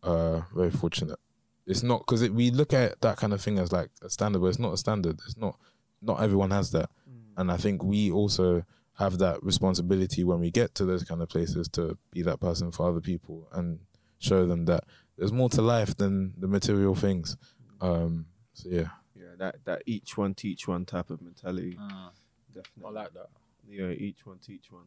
uh, 0.03 0.41
very 0.53 0.71
fortunate. 0.71 1.19
It's 1.65 1.81
not 1.81 1.99
because 1.99 2.21
it, 2.21 2.33
we 2.33 2.51
look 2.51 2.73
at 2.73 2.99
that 3.01 3.17
kind 3.17 3.31
of 3.31 3.41
thing 3.41 3.57
as 3.57 3.71
like 3.71 3.89
a 4.01 4.09
standard, 4.09 4.39
but 4.39 4.47
it's 4.47 4.59
not 4.59 4.73
a 4.73 4.77
standard. 4.77 5.19
It's 5.25 5.37
not. 5.37 5.57
Not 6.01 6.21
everyone 6.21 6.51
has 6.51 6.71
that, 6.71 6.89
and 7.35 7.51
I 7.51 7.57
think 7.57 7.83
we 7.83 8.09
also 8.09 8.63
have 8.93 9.17
that 9.17 9.43
responsibility 9.43 10.23
when 10.23 10.39
we 10.39 10.49
get 10.49 10.73
to 10.75 10.85
those 10.85 11.03
kind 11.03 11.21
of 11.21 11.27
places 11.27 11.67
to 11.69 11.97
be 12.11 12.21
that 12.21 12.39
person 12.39 12.71
for 12.71 12.87
other 12.87 13.01
people 13.01 13.47
and 13.53 13.79
show 14.19 14.45
them 14.45 14.65
that 14.65 14.83
there's 15.17 15.31
more 15.33 15.49
to 15.49 15.61
life 15.61 15.95
than 15.97 16.33
the 16.37 16.47
material 16.47 16.95
things. 16.95 17.37
Um, 17.81 18.27
so 18.53 18.69
yeah, 18.69 18.89
Yeah, 19.15 19.35
that 19.37 19.55
that 19.65 19.83
each 19.85 20.17
one 20.17 20.33
teach 20.33 20.67
one 20.67 20.85
type 20.85 21.09
of 21.09 21.21
mentality. 21.21 21.77
I 21.79 22.09
Definitely. 22.53 22.83
I 22.85 23.01
like 23.03 23.13
that. 23.13 23.29
Yeah, 23.67 23.89
each 23.89 24.25
one 24.25 24.39
teach 24.39 24.71
one. 24.71 24.85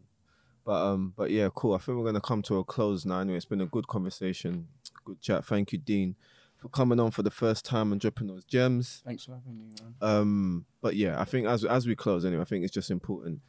But 0.64 0.83
um, 0.83 1.12
but 1.16 1.30
yeah, 1.30 1.49
cool. 1.55 1.74
I 1.74 1.78
think 1.78 1.99
we're 1.99 2.05
gonna 2.05 2.20
come 2.20 2.43
to 2.43 2.59
a 2.59 2.64
close 2.64 3.05
now. 3.05 3.20
Anyway, 3.20 3.37
it's 3.37 3.47
been 3.47 3.61
a 3.61 3.66
good 3.66 3.89
conversation, 3.89 4.68
good 5.05 5.20
chat. 5.20 5.45
Thank 5.45 5.72
you, 5.72 5.78
Dean, 5.78 6.16
for 6.57 6.68
coming 6.68 7.01
on 7.01 7.11
for 7.11 7.22
the 7.22 7.30
first 7.30 7.64
time 7.64 7.93
and 7.93 8.01
dropping 8.01 8.28
those 8.28 8.45
gems. 8.45 9.03
Thanks 9.05 9.24
for 9.24 9.33
having 9.33 9.59
me, 9.59 9.70
man. 9.80 9.95
Um, 10.01 10.66
but 10.80 10.95
yeah, 10.97 11.20
I 11.20 11.24
think 11.24 11.47
as 11.47 11.64
as 11.64 11.87
we 11.87 11.97
close, 11.97 12.24
anyway, 12.24 12.43
I 12.43 12.45
think 12.45 12.64
it's 12.64 12.74
just 12.74 12.91
important 12.91 13.41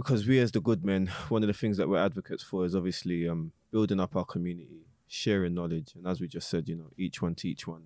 because 0.00 0.26
we 0.26 0.38
as 0.38 0.50
the 0.50 0.62
good 0.62 0.82
men, 0.82 1.08
one 1.28 1.42
of 1.42 1.46
the 1.46 1.52
things 1.52 1.76
that 1.76 1.86
we're 1.86 2.02
advocates 2.02 2.42
for 2.42 2.64
is 2.64 2.74
obviously 2.74 3.28
um 3.28 3.52
building 3.70 4.00
up 4.00 4.16
our 4.16 4.24
community, 4.24 4.86
sharing 5.08 5.52
knowledge, 5.52 5.92
and 5.94 6.06
as 6.06 6.22
we 6.22 6.26
just 6.26 6.48
said, 6.48 6.66
you 6.68 6.74
know, 6.74 6.90
each 6.96 7.20
one 7.20 7.34
teach 7.34 7.66
one. 7.66 7.82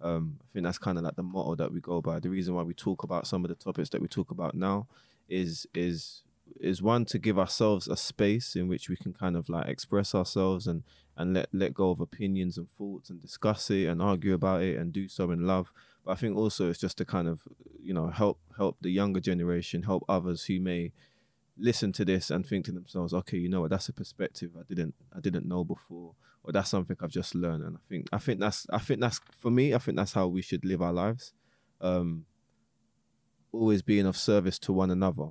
Um, 0.00 0.38
I 0.40 0.46
think 0.52 0.64
that's 0.64 0.78
kind 0.78 0.96
of 0.96 1.04
like 1.04 1.16
the 1.16 1.22
motto 1.22 1.56
that 1.56 1.70
we 1.70 1.80
go 1.80 2.00
by. 2.00 2.20
The 2.20 2.30
reason 2.30 2.54
why 2.54 2.62
we 2.62 2.72
talk 2.72 3.02
about 3.02 3.26
some 3.26 3.44
of 3.44 3.50
the 3.50 3.54
topics 3.54 3.90
that 3.90 4.00
we 4.00 4.08
talk 4.08 4.30
about 4.30 4.54
now 4.54 4.86
is 5.28 5.66
is 5.74 6.22
is 6.58 6.80
one 6.80 7.04
to 7.04 7.18
give 7.18 7.38
ourselves 7.38 7.86
a 7.86 7.96
space 7.98 8.56
in 8.56 8.66
which 8.66 8.88
we 8.88 8.96
can 8.96 9.12
kind 9.12 9.36
of 9.36 9.50
like 9.50 9.68
express 9.68 10.14
ourselves 10.14 10.66
and 10.66 10.82
and 11.18 11.34
let 11.34 11.48
let 11.52 11.74
go 11.74 11.90
of 11.90 12.00
opinions 12.00 12.56
and 12.56 12.70
thoughts 12.70 13.10
and 13.10 13.20
discuss 13.20 13.70
it 13.70 13.88
and 13.88 14.00
argue 14.00 14.32
about 14.32 14.62
it 14.62 14.78
and 14.78 14.94
do 14.94 15.06
so 15.06 15.30
in 15.32 15.46
love. 15.46 15.70
But 16.02 16.12
I 16.12 16.14
think 16.14 16.34
also 16.34 16.70
it's 16.70 16.80
just 16.80 16.96
to 16.96 17.04
kind 17.04 17.28
of 17.28 17.42
you 17.82 17.92
know 17.92 18.08
help 18.08 18.38
help 18.56 18.78
the 18.80 18.90
younger 18.90 19.20
generation, 19.20 19.82
help 19.82 20.06
others 20.08 20.44
who 20.46 20.60
may 20.60 20.92
listen 21.58 21.92
to 21.92 22.04
this 22.04 22.30
and 22.30 22.46
think 22.46 22.66
to 22.66 22.72
themselves, 22.72 23.12
okay, 23.12 23.36
you 23.36 23.48
know 23.48 23.62
what, 23.62 23.70
that's 23.70 23.88
a 23.88 23.92
perspective 23.92 24.50
I 24.58 24.62
didn't 24.68 24.94
I 25.16 25.20
didn't 25.20 25.46
know 25.46 25.64
before, 25.64 26.14
or 26.44 26.52
that's 26.52 26.70
something 26.70 26.96
I've 27.00 27.10
just 27.10 27.34
learned. 27.34 27.64
And 27.64 27.76
I 27.76 27.80
think 27.88 28.08
I 28.12 28.18
think 28.18 28.40
that's 28.40 28.66
I 28.70 28.78
think 28.78 29.00
that's 29.00 29.20
for 29.40 29.50
me, 29.50 29.74
I 29.74 29.78
think 29.78 29.96
that's 29.96 30.12
how 30.12 30.28
we 30.28 30.42
should 30.42 30.64
live 30.64 30.82
our 30.82 30.92
lives. 30.92 31.32
Um 31.80 32.24
always 33.52 33.82
being 33.82 34.06
of 34.06 34.16
service 34.16 34.58
to 34.60 34.72
one 34.72 34.90
another, 34.90 35.28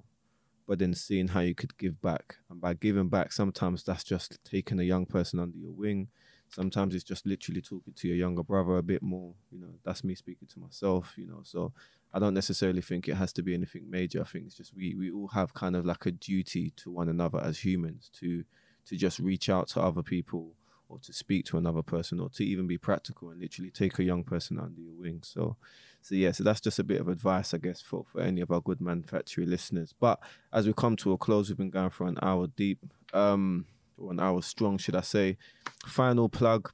but 0.68 0.80
then 0.80 0.94
seeing 0.94 1.28
how 1.30 1.40
you 1.40 1.56
could 1.56 1.78
give 1.78 2.02
back. 2.02 2.38
And 2.50 2.60
by 2.60 2.74
giving 2.74 3.10
back, 3.10 3.32
sometimes 3.32 3.84
that's 3.84 4.04
just 4.04 4.44
taking 4.44 4.80
a 4.80 4.84
young 4.84 5.06
person 5.06 5.40
under 5.40 5.58
your 5.58 5.72
wing. 5.72 6.10
Sometimes 6.50 6.96
it's 6.96 7.04
just 7.04 7.26
literally 7.26 7.62
talking 7.62 7.94
to 7.94 8.08
your 8.08 8.18
younger 8.18 8.44
brother 8.44 8.78
a 8.78 8.84
bit 8.84 9.04
more. 9.04 9.34
You 9.52 9.60
know, 9.60 9.74
that's 9.84 10.04
me 10.04 10.16
speaking 10.16 10.48
to 10.48 10.60
myself, 10.60 11.14
you 11.18 11.28
know. 11.28 11.42
So 11.44 11.74
I 12.14 12.20
don't 12.20 12.34
necessarily 12.34 12.82
think 12.82 13.08
it 13.08 13.16
has 13.16 13.34
to 13.34 13.44
be 13.44 13.54
anything 13.54 13.90
major. 13.90 14.22
I 14.22 14.26
think 14.26 14.46
it's 14.46 14.56
just 14.56 14.76
we 14.76 14.96
we 14.96 15.12
all 15.12 15.28
have 15.30 15.54
kind 15.54 15.76
of 15.76 15.86
like 15.86 16.06
a 16.06 16.12
duty 16.12 16.72
to 16.78 16.92
one 16.92 17.10
another 17.10 17.40
as 17.42 17.64
humans 17.64 18.10
to 18.20 18.44
to 18.86 18.96
just 18.96 19.20
reach 19.20 19.50
out 19.50 19.68
to 19.70 19.82
other 19.82 20.02
people 20.02 20.54
or 20.90 20.98
to 21.00 21.12
speak 21.12 21.46
to 21.46 21.58
another 21.58 21.82
person 21.82 22.20
or 22.20 22.30
to 22.30 22.46
even 22.46 22.66
be 22.66 22.78
practical 22.78 23.30
and 23.30 23.42
literally 23.42 23.70
take 23.70 24.00
a 24.00 24.04
young 24.04 24.24
person 24.24 24.58
under 24.58 24.80
your 24.80 24.94
wing. 24.94 25.20
So 25.24 25.58
so 26.02 26.16
yeah, 26.16 26.32
so 26.32 26.44
that's 26.44 26.62
just 26.62 26.80
a 26.80 26.84
bit 26.84 27.02
of 27.02 27.10
advice, 27.10 27.54
I 27.54 27.58
guess, 27.58 27.82
for, 27.82 28.06
for 28.12 28.22
any 28.22 28.40
of 28.40 28.50
our 28.52 28.62
good 28.62 28.80
man 28.80 29.04
factory 29.04 29.46
listeners. 29.46 29.94
But 30.00 30.20
as 30.54 30.66
we 30.66 30.74
come 30.74 30.96
to 30.98 31.12
a 31.12 31.18
close, 31.18 31.50
we've 31.50 31.58
been 31.58 31.70
going 31.70 31.90
for 31.90 32.08
an 32.08 32.18
hour 32.22 32.48
deep, 32.48 32.80
um, 33.14 33.66
or 33.98 34.12
an 34.12 34.20
hour 34.20 34.42
strong, 34.42 34.78
should 34.78 34.96
I 34.96 35.02
say. 35.02 35.38
Final 35.86 36.30
plug. 36.30 36.72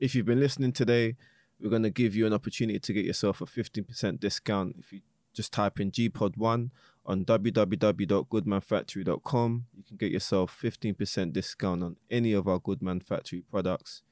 If 0.00 0.14
you've 0.14 0.24
been 0.24 0.40
listening 0.40 0.72
today, 0.72 1.16
we're 1.60 1.70
going 1.70 1.82
to 1.82 1.90
give 1.90 2.14
you 2.14 2.24
an 2.26 2.32
opportunity 2.32 2.78
to 2.78 2.92
get 2.92 3.04
yourself 3.04 3.40
a 3.40 3.46
15% 3.46 4.20
discount 4.20 4.76
if 4.78 4.92
you 4.92 5.00
just 5.32 5.52
type 5.52 5.80
in 5.80 5.90
GPod1 5.90 6.70
on 7.04 7.24
www.goodmanfactory.com. 7.24 9.66
You 9.76 9.82
can 9.84 9.96
get 9.96 10.12
yourself 10.12 10.56
15% 10.60 11.32
discount 11.32 11.82
on 11.82 11.96
any 12.10 12.32
of 12.32 12.46
our 12.48 12.58
Goodman 12.58 13.00
Factory 13.00 13.42
products. 13.42 14.02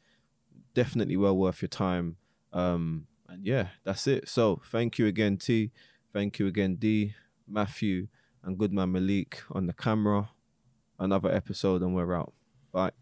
Definitely 0.75 1.17
well 1.17 1.37
worth 1.37 1.63
your 1.63 1.69
time. 1.69 2.17
Um, 2.53 3.07
and 3.29 3.45
yeah, 3.45 3.69
that's 3.85 4.07
it. 4.07 4.29
So 4.29 4.61
thank 4.67 4.99
you 4.99 5.07
again, 5.07 5.39
T. 5.39 5.73
Thank 6.13 6.39
you 6.39 6.47
again, 6.47 6.77
D, 6.77 7.15
Matthew, 7.49 8.07
and 8.45 8.57
Goodman 8.57 8.93
Malik 8.93 9.43
on 9.51 9.67
the 9.67 9.73
camera. 9.73 10.31
Another 10.99 11.35
episode, 11.35 11.83
and 11.83 11.95
we're 11.95 12.15
out. 12.15 12.33
Bye. 12.71 12.93